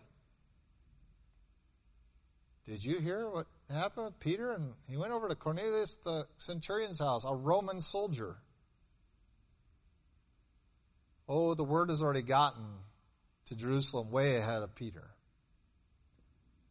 Did 2.66 2.86
you 2.86 3.00
hear 3.00 3.30
what 3.30 3.48
happened 3.70 4.06
with 4.06 4.20
Peter? 4.22 4.54
And 4.54 4.74
he 4.88 4.96
went 4.96 5.12
over 5.12 5.28
to 5.28 5.36
Cornelius 5.36 5.98
the 5.98 6.26
centurion's 6.38 7.00
house, 7.00 7.26
a 7.26 7.36
Roman 7.36 7.82
soldier. 7.82 8.38
Oh, 11.28 11.56
the 11.56 11.66
word 11.66 11.90
has 11.90 12.02
already 12.02 12.22
gotten 12.22 12.64
to 13.48 13.56
Jerusalem 13.56 14.12
way 14.12 14.38
ahead 14.38 14.62
of 14.62 14.76
Peter. 14.76 15.04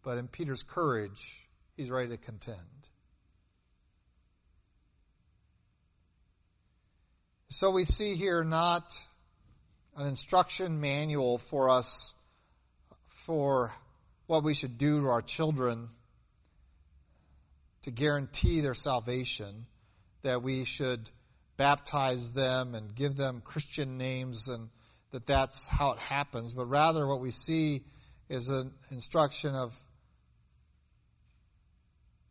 But 0.02 0.18
in 0.18 0.28
Peter's 0.28 0.62
courage, 0.62 1.48
he's 1.76 1.90
ready 1.90 2.10
to 2.10 2.16
contend. 2.16 2.58
So 7.48 7.70
we 7.70 7.84
see 7.84 8.14
here 8.14 8.44
not 8.44 9.02
an 9.96 10.06
instruction 10.06 10.80
manual 10.80 11.38
for 11.38 11.70
us 11.70 12.12
for 13.08 13.72
what 14.26 14.42
we 14.42 14.52
should 14.52 14.78
do 14.78 15.00
to 15.00 15.08
our 15.08 15.22
children 15.22 15.88
to 17.82 17.90
guarantee 17.90 18.60
their 18.60 18.74
salvation, 18.74 19.64
that 20.22 20.42
we 20.42 20.64
should 20.64 21.08
baptize 21.56 22.32
them 22.32 22.74
and 22.74 22.94
give 22.94 23.16
them 23.16 23.40
Christian 23.44 23.96
names 23.96 24.48
and 24.48 24.68
that 25.16 25.26
that's 25.26 25.66
how 25.66 25.92
it 25.92 25.98
happens, 25.98 26.52
but 26.52 26.66
rather 26.66 27.06
what 27.06 27.22
we 27.22 27.30
see 27.30 27.82
is 28.28 28.50
an 28.50 28.70
instruction 28.90 29.54
of 29.54 29.74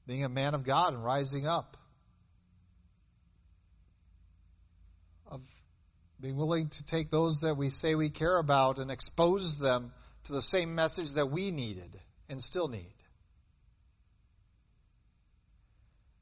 being 0.06 0.24
a 0.24 0.30
man 0.30 0.54
of 0.54 0.64
God 0.64 0.94
and 0.94 1.04
rising 1.04 1.48
up, 1.48 1.78
of 5.26 5.42
being 6.22 6.38
willing 6.38 6.70
to 6.70 6.86
take 6.86 7.10
those 7.10 7.40
that 7.40 7.58
we 7.58 7.72
say 7.72 7.96
we 7.96 8.12
care 8.12 8.38
about 8.38 8.78
and 8.78 8.92
expose 8.92 9.58
them 9.58 9.92
to 10.26 10.34
the 10.34 10.42
same 10.42 10.76
message 10.76 11.14
that 11.14 11.32
we 11.32 11.50
needed 11.50 11.90
and 12.30 12.40
still 12.40 12.68
need. 12.68 12.94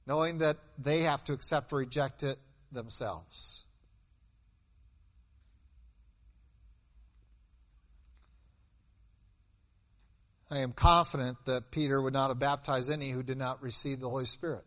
Knowing 0.07 0.37
that 0.37 0.55
they 0.77 1.01
have 1.01 1.21
to 1.25 1.33
accept 1.33 1.73
or 1.73 1.79
reject 1.79 2.23
it 2.23 2.39
themselves. 2.71 3.65
I 10.53 10.59
am 10.59 10.71
confident 10.71 11.37
that 11.45 11.71
Peter 11.71 11.99
would 11.99 12.13
not 12.13 12.27
have 12.27 12.37
baptized 12.37 12.91
any 12.91 13.09
who 13.09 13.23
did 13.23 13.39
not 13.39 13.63
receive 13.63 13.99
the 13.99 14.07
Holy 14.07 14.27
Spirit. 14.27 14.63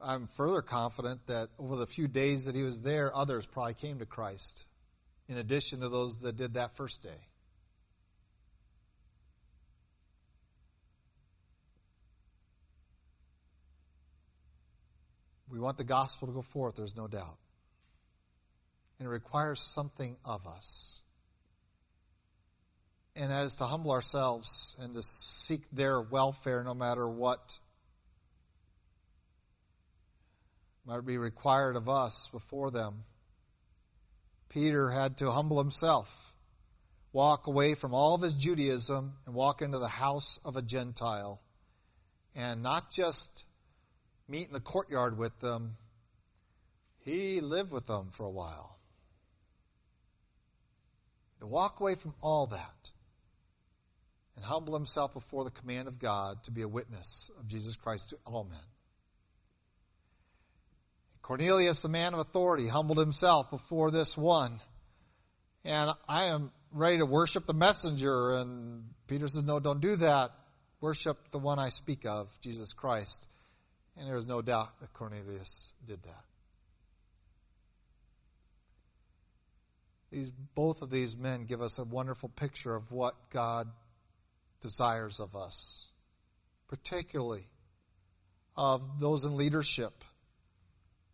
I'm 0.00 0.26
further 0.26 0.62
confident 0.62 1.24
that 1.28 1.50
over 1.60 1.76
the 1.76 1.86
few 1.86 2.08
days 2.08 2.46
that 2.46 2.56
he 2.56 2.64
was 2.64 2.82
there, 2.82 3.14
others 3.14 3.46
probably 3.46 3.74
came 3.74 4.00
to 4.00 4.04
Christ, 4.04 4.64
in 5.28 5.36
addition 5.36 5.78
to 5.78 5.88
those 5.88 6.22
that 6.22 6.36
did 6.36 6.54
that 6.54 6.74
first 6.74 7.04
day. 7.04 7.20
We 15.48 15.60
want 15.60 15.78
the 15.78 15.84
gospel 15.84 16.26
to 16.26 16.34
go 16.34 16.42
forth, 16.42 16.74
there's 16.74 16.96
no 16.96 17.06
doubt. 17.06 17.38
And 18.98 19.06
it 19.06 19.10
requires 19.10 19.60
something 19.60 20.16
of 20.24 20.46
us. 20.46 21.00
And 23.16 23.30
that 23.30 23.44
is 23.44 23.56
to 23.56 23.66
humble 23.66 23.92
ourselves 23.92 24.76
and 24.80 24.94
to 24.94 25.02
seek 25.02 25.62
their 25.70 26.00
welfare 26.00 26.64
no 26.64 26.74
matter 26.74 27.08
what 27.08 27.58
might 30.84 31.06
be 31.06 31.18
required 31.18 31.76
of 31.76 31.88
us 31.88 32.28
before 32.32 32.70
them. 32.70 33.04
Peter 34.48 34.90
had 34.90 35.18
to 35.18 35.30
humble 35.30 35.58
himself, 35.58 36.34
walk 37.12 37.46
away 37.46 37.74
from 37.74 37.94
all 37.94 38.14
of 38.14 38.20
his 38.20 38.34
Judaism, 38.34 39.14
and 39.26 39.34
walk 39.34 39.62
into 39.62 39.78
the 39.78 39.88
house 39.88 40.38
of 40.44 40.56
a 40.56 40.62
Gentile. 40.62 41.40
And 42.34 42.62
not 42.62 42.90
just 42.90 43.44
meet 44.28 44.48
in 44.48 44.52
the 44.52 44.60
courtyard 44.60 45.16
with 45.16 45.38
them, 45.40 45.76
he 46.98 47.40
lived 47.40 47.70
with 47.70 47.86
them 47.86 48.08
for 48.12 48.24
a 48.24 48.30
while. 48.30 48.73
To 51.44 51.48
walk 51.48 51.80
away 51.80 51.94
from 51.94 52.14
all 52.22 52.46
that 52.46 52.90
and 54.34 54.42
humble 54.42 54.72
himself 54.72 55.12
before 55.12 55.44
the 55.44 55.50
command 55.50 55.88
of 55.88 55.98
God 55.98 56.42
to 56.44 56.50
be 56.50 56.62
a 56.62 56.68
witness 56.68 57.30
of 57.38 57.46
Jesus 57.46 57.76
Christ 57.76 58.08
to 58.10 58.18
all 58.24 58.44
men. 58.44 58.58
Cornelius, 61.20 61.82
the 61.82 61.90
man 61.90 62.14
of 62.14 62.20
authority, 62.20 62.66
humbled 62.66 62.96
himself 62.96 63.50
before 63.50 63.90
this 63.90 64.16
one. 64.16 64.58
And 65.66 65.90
I 66.08 66.24
am 66.28 66.50
ready 66.72 66.96
to 66.96 67.04
worship 67.04 67.44
the 67.44 67.52
messenger. 67.52 68.36
And 68.36 68.84
Peter 69.06 69.28
says, 69.28 69.44
No, 69.44 69.60
don't 69.60 69.82
do 69.82 69.96
that. 69.96 70.30
Worship 70.80 71.30
the 71.30 71.38
one 71.38 71.58
I 71.58 71.68
speak 71.68 72.06
of, 72.06 72.34
Jesus 72.40 72.72
Christ. 72.72 73.28
And 73.98 74.08
there's 74.08 74.26
no 74.26 74.40
doubt 74.40 74.80
that 74.80 74.94
Cornelius 74.94 75.74
did 75.86 76.02
that. 76.04 76.24
These, 80.14 80.30
both 80.30 80.82
of 80.82 80.90
these 80.90 81.16
men 81.16 81.44
give 81.46 81.60
us 81.60 81.80
a 81.80 81.84
wonderful 81.84 82.28
picture 82.28 82.72
of 82.72 82.92
what 82.92 83.16
God 83.30 83.66
desires 84.60 85.18
of 85.18 85.34
us, 85.34 85.88
particularly 86.68 87.48
of 88.56 89.00
those 89.00 89.24
in 89.24 89.36
leadership 89.36 89.92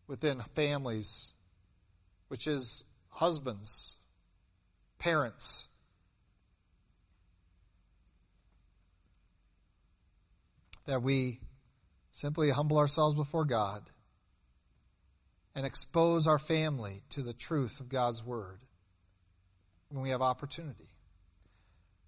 within 0.07 0.43
families, 0.55 1.33
which 2.29 2.47
is 2.47 2.85
husbands, 3.09 3.97
parents. 4.99 5.67
That 10.85 11.01
we 11.01 11.41
simply 12.11 12.51
humble 12.51 12.77
ourselves 12.77 13.15
before 13.15 13.47
God 13.47 13.83
and 15.55 15.65
expose 15.65 16.27
our 16.27 16.39
family 16.39 17.01
to 17.11 17.23
the 17.23 17.33
truth 17.33 17.81
of 17.81 17.89
God's 17.89 18.23
Word 18.23 18.61
when 19.91 20.03
we 20.03 20.11
have 20.11 20.23
opportunity. 20.23 20.89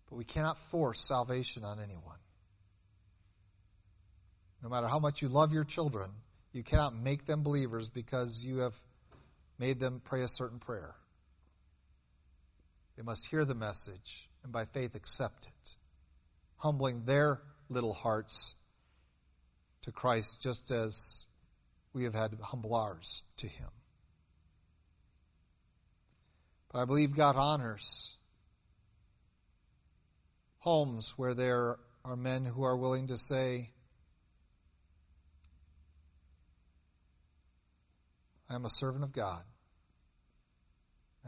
But 0.09 0.17
we 0.17 0.25
cannot 0.25 0.59
force 0.59 1.01
salvation 1.01 1.65
on 1.65 1.81
anyone. 1.81 2.19
No 4.63 4.69
matter 4.69 4.87
how 4.87 4.99
much 4.99 5.23
you 5.23 5.29
love 5.29 5.53
your 5.53 5.65
children, 5.65 6.11
you 6.53 6.63
cannot 6.63 6.95
make 6.95 7.27
them 7.27 7.43
believers 7.43 7.89
because 7.89 8.43
you 8.45 8.59
have 8.59 8.77
made 9.59 9.81
them 9.81 10.01
pray 10.05 10.23
a 10.23 10.29
certain 10.29 10.59
prayer. 10.59 10.95
They 12.97 13.03
must 13.03 13.27
hear 13.27 13.45
the 13.45 13.55
message 13.55 14.29
and 14.45 14.53
by 14.53 14.67
faith 14.67 14.95
accept 14.95 15.47
it, 15.47 15.71
humbling 16.57 17.05
their 17.05 17.41
little 17.69 17.95
hearts 17.95 18.55
to 19.83 19.93
Christ 19.93 20.41
just 20.41 20.71
as 20.71 21.27
we 21.93 22.05
have 22.05 22.15
had 22.15 22.33
to 22.33 22.37
humble 22.43 22.75
ours 22.75 23.23
to 23.39 23.49
Him. 23.49 23.69
But 26.73 26.81
I 26.81 26.85
believe 26.87 27.15
God 27.15 27.37
honors 27.37 28.17
homes 30.61 31.13
where 31.17 31.35
there 31.35 31.77
are 32.05 32.17
men 32.17 32.45
who 32.45 32.63
are 32.63 32.77
willing 32.77 33.09
to 33.09 33.17
say, 33.19 33.71
I 38.49 38.55
am 38.55 38.65
a 38.65 38.71
servant 38.71 39.05
of 39.05 39.13
God. 39.13 39.43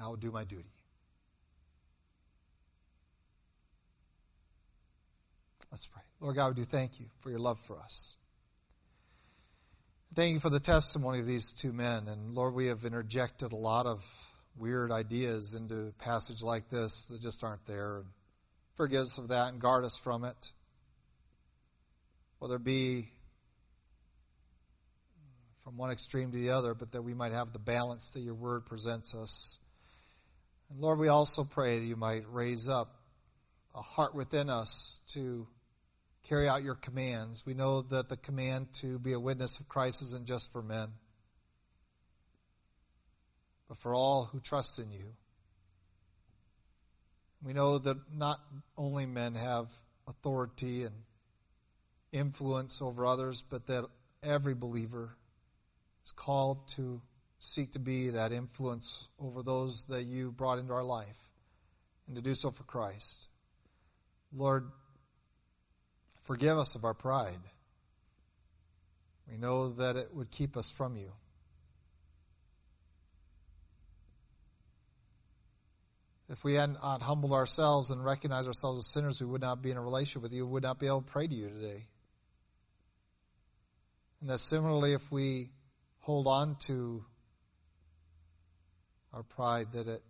I 0.01 0.09
will 0.09 0.17
do 0.17 0.31
my 0.31 0.45
duty. 0.45 0.73
Let's 5.71 5.87
pray. 5.87 6.03
Lord 6.21 6.37
God, 6.37 6.49
we 6.49 6.63
do 6.63 6.65
thank 6.65 7.01
you 7.01 7.07
for 7.21 7.31
your 7.31 7.39
love 7.39 7.59
for 7.61 7.79
us. 7.81 8.15
Thank 10.15 10.35
you 10.35 10.41
for 10.41 10.51
the 10.51 10.61
testimony 10.61 11.19
of 11.19 11.27
these 11.27 11.53
two 11.53 11.73
men. 11.73 12.07
And 12.07 12.35
Lord, 12.35 12.55
we 12.55 12.67
have 12.67 12.85
interjected 12.85 13.53
a 13.53 13.57
lot 13.57 13.87
of 13.87 14.05
weird 14.57 14.93
ideas 14.93 15.55
into 15.55 15.89
a 15.89 15.93
passage 16.05 16.43
like 16.43 16.71
this 16.71 17.07
that 17.07 17.21
just 17.21 17.43
aren't 17.45 17.67
there. 17.67 18.05
Forgive 18.77 19.03
us 19.03 19.19
of 19.19 19.29
that 19.29 19.53
and 19.53 19.61
guard 19.61 19.85
us 19.85 19.97
from 19.97 20.25
it. 20.25 20.53
Whether 22.39 22.57
it 22.57 22.65
be 22.65 23.09
from 25.65 25.77
one 25.77 25.91
extreme 25.91 26.31
to 26.31 26.39
the 26.39 26.51
other, 26.51 26.75
but 26.75 26.93
that 26.93 27.03
we 27.03 27.15
might 27.15 27.33
have 27.33 27.53
the 27.53 27.59
balance 27.59 28.13
that 28.13 28.21
your 28.21 28.35
word 28.35 28.67
presents 28.67 29.15
us. 29.15 29.59
And 30.71 30.81
Lord, 30.81 30.99
we 30.99 31.09
also 31.09 31.45
pray 31.45 31.79
that 31.79 31.85
you 31.85 31.97
might 31.97 32.25
raise 32.31 32.69
up 32.69 32.95
a 33.75 33.83
heart 33.83 34.15
within 34.15 34.51
us 34.51 35.01
to 35.09 35.47
carry 36.29 36.49
out 36.49 36.63
your 36.63 36.75
commands. 36.75 37.45
We 37.47 37.55
know 37.55 37.83
that 37.83 38.09
the 38.09 38.17
command 38.17 38.73
to 38.75 38.99
be 38.99 39.13
a 39.13 39.21
witness 39.21 39.59
of 39.59 39.69
Christ 39.69 40.03
isn't 40.03 40.27
just 40.27 40.53
for 40.53 40.63
men, 40.63 40.89
but 43.75 43.81
for 43.81 43.95
all 43.95 44.25
who 44.25 44.39
trust 44.39 44.79
in 44.79 44.93
you. 44.93 45.05
We 47.45 47.53
know 47.53 47.79
that 47.79 47.97
not 48.13 48.39
only 48.79 49.05
men 49.05 49.35
have 49.35 49.67
authority 50.07 50.85
and 50.85 50.95
influence 52.13 52.81
over 52.81 53.05
others, 53.05 53.43
but 53.43 53.67
that 53.67 53.87
every 54.23 54.55
believer 54.55 55.17
is 56.05 56.13
called 56.13 56.69
to 56.77 57.03
seek 57.41 57.73
to 57.73 57.81
be 57.81 58.11
that 58.11 58.31
influence 58.31 59.09
over 59.19 59.43
those 59.43 59.87
that 59.87 60.05
you 60.05 60.31
brought 60.31 60.61
into 60.61 60.73
our 60.73 60.85
life 60.85 61.19
and 62.07 62.15
to 62.15 62.23
do 62.23 62.35
so 62.35 62.53
for 62.53 62.63
Christ. 62.63 63.29
Lord, 64.33 64.71
forgive 66.23 66.59
us 66.59 66.77
of 66.77 66.85
our 66.85 66.95
pride. 66.95 67.43
We 69.29 69.37
know 69.37 69.71
that 69.71 69.97
it 69.97 70.15
would 70.15 70.31
keep 70.31 70.57
us 70.57 70.71
from 70.71 70.97
you. 70.97 71.11
If 76.31 76.43
we 76.43 76.55
had 76.55 76.73
not 76.73 77.03
uh, 77.03 77.05
humbled 77.05 77.33
ourselves 77.33 77.91
and 77.91 78.03
recognized 78.03 78.47
ourselves 78.47 78.79
as 78.79 78.87
sinners, 78.87 79.21
we 79.21 79.27
would 79.27 79.43
not 79.43 79.61
be 79.61 79.71
in 79.71 79.77
a 79.77 79.83
relationship 79.83 80.23
with 80.23 80.33
you, 80.33 80.47
we 80.47 80.53
would 80.53 80.63
not 80.63 80.79
be 80.79 80.87
able 80.87 81.03
to 81.03 81.11
pray 81.11 81.27
to 81.27 81.35
you 81.35 81.49
today. 81.51 81.87
And 84.21 84.31
that 84.31 84.39
similarly, 84.39 84.95
if 84.95 85.13
we 85.13 85.51
hold 86.01 86.27
on 86.27 86.57
to 86.67 87.05
our 89.13 89.23
pride 89.23 89.69
that 89.73 89.87
it 89.87 90.03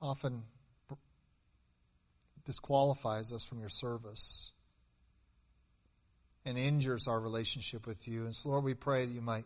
often 0.00 0.42
disqualifies 2.46 3.32
us 3.32 3.44
from 3.44 3.60
your 3.60 3.68
service 3.68 4.52
and 6.44 6.56
injures 6.56 7.06
our 7.06 7.20
relationship 7.20 7.86
with 7.86 8.08
you. 8.08 8.24
And 8.24 8.34
so, 8.34 8.48
Lord, 8.50 8.64
we 8.64 8.74
pray 8.74 9.04
that 9.04 9.12
you 9.12 9.20
might 9.20 9.44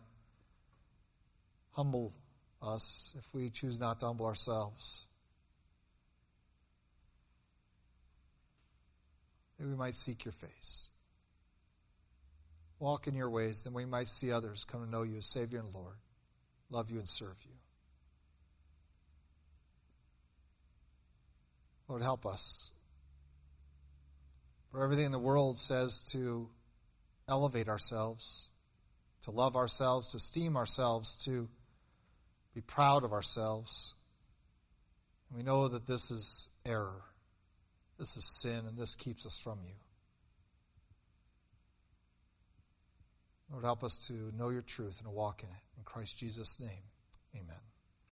humble 1.73 2.13
us 2.65 3.13
if 3.17 3.33
we 3.33 3.49
choose 3.49 3.79
not 3.79 3.99
to 3.99 4.05
humble 4.07 4.25
ourselves. 4.25 5.05
That 9.59 9.67
we 9.67 9.75
might 9.75 9.95
seek 9.95 10.25
your 10.25 10.33
face. 10.33 10.87
walk 12.79 13.07
in 13.07 13.15
your 13.15 13.29
ways, 13.29 13.63
then 13.63 13.73
we 13.73 13.85
might 13.85 14.07
see 14.07 14.31
others 14.31 14.65
come 14.65 14.83
to 14.83 14.89
know 14.89 15.03
you 15.03 15.17
as 15.17 15.25
Savior 15.25 15.59
and 15.59 15.73
Lord, 15.73 15.95
love 16.69 16.91
you 16.91 16.97
and 16.97 17.07
serve 17.07 17.37
you. 17.43 17.51
Lord, 21.87 22.01
help 22.01 22.25
us. 22.25 22.71
For 24.71 24.83
everything 24.83 25.05
in 25.05 25.11
the 25.11 25.19
world 25.19 25.57
says 25.57 26.01
to 26.11 26.49
elevate 27.29 27.69
ourselves, 27.69 28.49
to 29.23 29.31
love 29.31 29.55
ourselves, 29.55 30.07
to 30.07 30.17
esteem 30.17 30.57
ourselves, 30.57 31.15
to 31.25 31.47
be 32.55 32.61
proud 32.61 33.03
of 33.03 33.11
ourselves. 33.11 33.93
We 35.35 35.43
know 35.43 35.67
that 35.67 35.85
this 35.85 36.09
is 36.09 36.47
error. 36.65 37.01
This 37.99 38.15
is 38.15 38.25
sin, 38.41 38.65
and 38.65 38.77
this 38.77 38.95
keeps 38.95 39.25
us 39.25 39.37
from 39.39 39.59
you. 39.65 39.73
Lord, 43.51 43.63
help 43.63 43.83
us 43.83 43.97
to 44.07 44.13
know 44.37 44.49
your 44.49 44.63
truth 44.63 44.97
and 44.99 45.07
to 45.07 45.11
walk 45.11 45.43
in 45.43 45.49
it. 45.49 45.77
In 45.77 45.83
Christ 45.83 46.17
Jesus' 46.17 46.59
name, 46.59 46.83
amen. 47.35 47.74